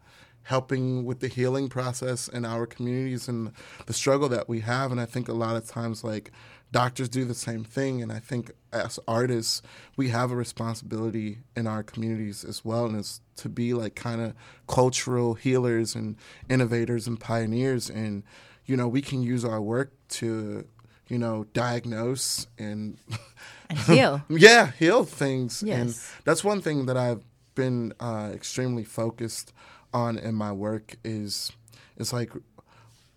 helping 0.43 1.05
with 1.05 1.19
the 1.19 1.27
healing 1.27 1.67
process 1.67 2.27
in 2.27 2.45
our 2.45 2.67
communities 2.67 3.27
and 3.27 3.51
the 3.87 3.93
struggle 3.93 4.29
that 4.29 4.47
we 4.47 4.59
have. 4.59 4.91
And 4.91 5.01
I 5.01 5.05
think 5.05 5.27
a 5.27 5.33
lot 5.33 5.55
of 5.55 5.67
times, 5.67 6.03
like, 6.03 6.31
doctors 6.71 7.09
do 7.09 7.25
the 7.25 7.33
same 7.33 7.63
thing. 7.63 8.01
And 8.01 8.11
I 8.11 8.19
think 8.19 8.51
as 8.73 8.99
artists, 9.07 9.61
we 9.95 10.09
have 10.09 10.31
a 10.31 10.35
responsibility 10.35 11.39
in 11.55 11.67
our 11.67 11.83
communities 11.83 12.43
as 12.43 12.65
well, 12.65 12.85
and 12.85 12.97
it's 12.97 13.21
to 13.37 13.49
be 13.49 13.73
like 13.73 13.95
kind 13.95 14.21
of 14.21 14.33
cultural 14.67 15.35
healers 15.35 15.95
and 15.95 16.15
innovators 16.49 17.07
and 17.07 17.19
pioneers. 17.19 17.89
And 17.89 18.23
you 18.65 18.75
know, 18.75 18.87
we 18.87 19.01
can 19.01 19.21
use 19.21 19.45
our 19.45 19.61
work 19.61 19.93
to, 20.09 20.67
you 21.07 21.17
know, 21.17 21.45
diagnose 21.53 22.47
and, 22.57 22.97
and 23.69 23.79
heal. 23.79 24.21
yeah, 24.29 24.71
heal 24.71 25.03
things. 25.03 25.63
Yes. 25.65 25.79
And 25.79 26.23
that's 26.25 26.43
one 26.43 26.61
thing 26.61 26.85
that 26.87 26.97
I've 26.97 27.23
been 27.53 27.93
uh, 27.99 28.31
extremely 28.33 28.83
focused 28.83 29.53
on 29.93 30.17
in 30.17 30.35
my 30.35 30.51
work 30.51 30.95
is 31.03 31.51
it's 31.97 32.11
like 32.11 32.31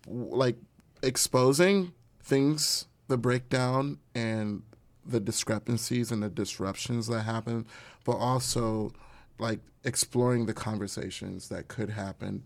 like 0.07 0.55
exposing 1.03 1.93
things 2.23 2.85
the 3.09 3.17
breakdown 3.17 3.97
and 4.15 4.61
the 5.05 5.19
discrepancies 5.19 6.11
and 6.11 6.21
the 6.23 6.29
disruptions 6.29 7.07
that 7.07 7.21
happen, 7.21 7.65
but 8.05 8.13
also 8.13 8.93
like 9.39 9.59
exploring 9.83 10.45
the 10.45 10.53
conversations 10.53 11.49
that 11.49 11.67
could 11.67 11.89
happen. 11.89 12.43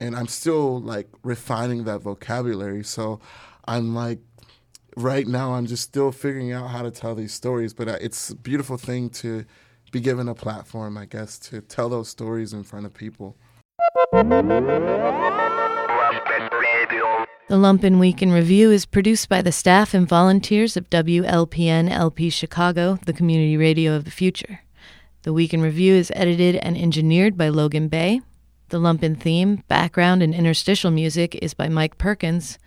And 0.00 0.16
I'm 0.16 0.26
still 0.26 0.80
like 0.80 1.08
refining 1.22 1.84
that 1.84 1.98
vocabulary. 2.00 2.82
So 2.84 3.20
I'm 3.66 3.94
like, 3.94 4.20
right 4.96 5.26
now, 5.26 5.54
I'm 5.54 5.66
just 5.66 5.84
still 5.84 6.10
figuring 6.10 6.52
out 6.52 6.70
how 6.70 6.82
to 6.82 6.90
tell 6.90 7.14
these 7.14 7.32
stories. 7.32 7.72
But 7.74 7.88
uh, 7.88 7.98
it's 8.00 8.30
a 8.30 8.34
beautiful 8.34 8.76
thing 8.76 9.10
to 9.10 9.44
be 9.92 10.00
given 10.00 10.28
a 10.28 10.34
platform, 10.34 10.98
I 10.98 11.04
guess, 11.04 11.38
to 11.40 11.60
tell 11.60 11.88
those 11.88 12.08
stories 12.08 12.52
in 12.52 12.64
front 12.64 12.86
of 12.86 12.94
people. 12.94 13.36
The 17.48 17.54
Lumpen 17.54 18.00
Week 18.00 18.22
in 18.22 18.32
Review 18.32 18.72
is 18.72 18.86
produced 18.86 19.28
by 19.28 19.40
the 19.40 19.52
staff 19.52 19.94
and 19.94 20.08
volunteers 20.08 20.76
of 20.76 20.90
WLPN 20.90 21.88
LP 21.88 22.28
Chicago, 22.28 22.98
the 23.06 23.12
community 23.12 23.56
radio 23.56 23.94
of 23.94 24.04
the 24.04 24.10
future. 24.10 24.60
The 25.22 25.32
Week 25.32 25.54
in 25.54 25.60
Review 25.60 25.94
is 25.94 26.10
edited 26.16 26.56
and 26.56 26.76
engineered 26.76 27.36
by 27.36 27.48
Logan 27.48 27.86
Bay. 27.88 28.20
The 28.70 28.78
Lumpen 28.78 29.20
theme, 29.20 29.62
background, 29.68 30.24
and 30.24 30.34
interstitial 30.34 30.90
music 30.90 31.36
is 31.36 31.54
by 31.54 31.68
Mike 31.68 31.98
Perkins. 31.98 32.58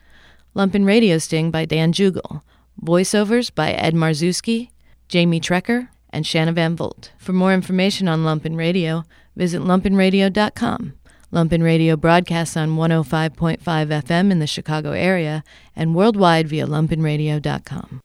Lumpen 0.55 0.85
Radio 0.85 1.17
Sting 1.17 1.51
by 1.51 1.65
Dan 1.65 1.93
Jugel. 1.93 2.41
Voiceovers 2.83 3.53
by 3.53 3.71
Ed 3.71 3.93
Marzewski, 3.93 4.69
Jamie 5.07 5.39
Trecker, 5.39 5.89
and 6.11 6.25
Shanna 6.25 6.53
Van 6.53 6.75
Volt. 6.75 7.11
For 7.17 7.33
more 7.33 7.53
information 7.53 8.07
on 8.07 8.23
Lumpen 8.23 8.57
Radio, 8.57 9.03
visit 9.35 9.61
lumpenradio.com. 9.61 10.93
Lumpen 11.31 11.63
Radio 11.63 11.95
broadcasts 11.95 12.57
on 12.57 12.69
105.5 12.69 13.59
FM 13.59 14.31
in 14.31 14.39
the 14.39 14.47
Chicago 14.47 14.91
area 14.91 15.43
and 15.75 15.93
worldwide 15.93 16.47
via 16.47 16.65
lumpenradio.com. 16.65 18.01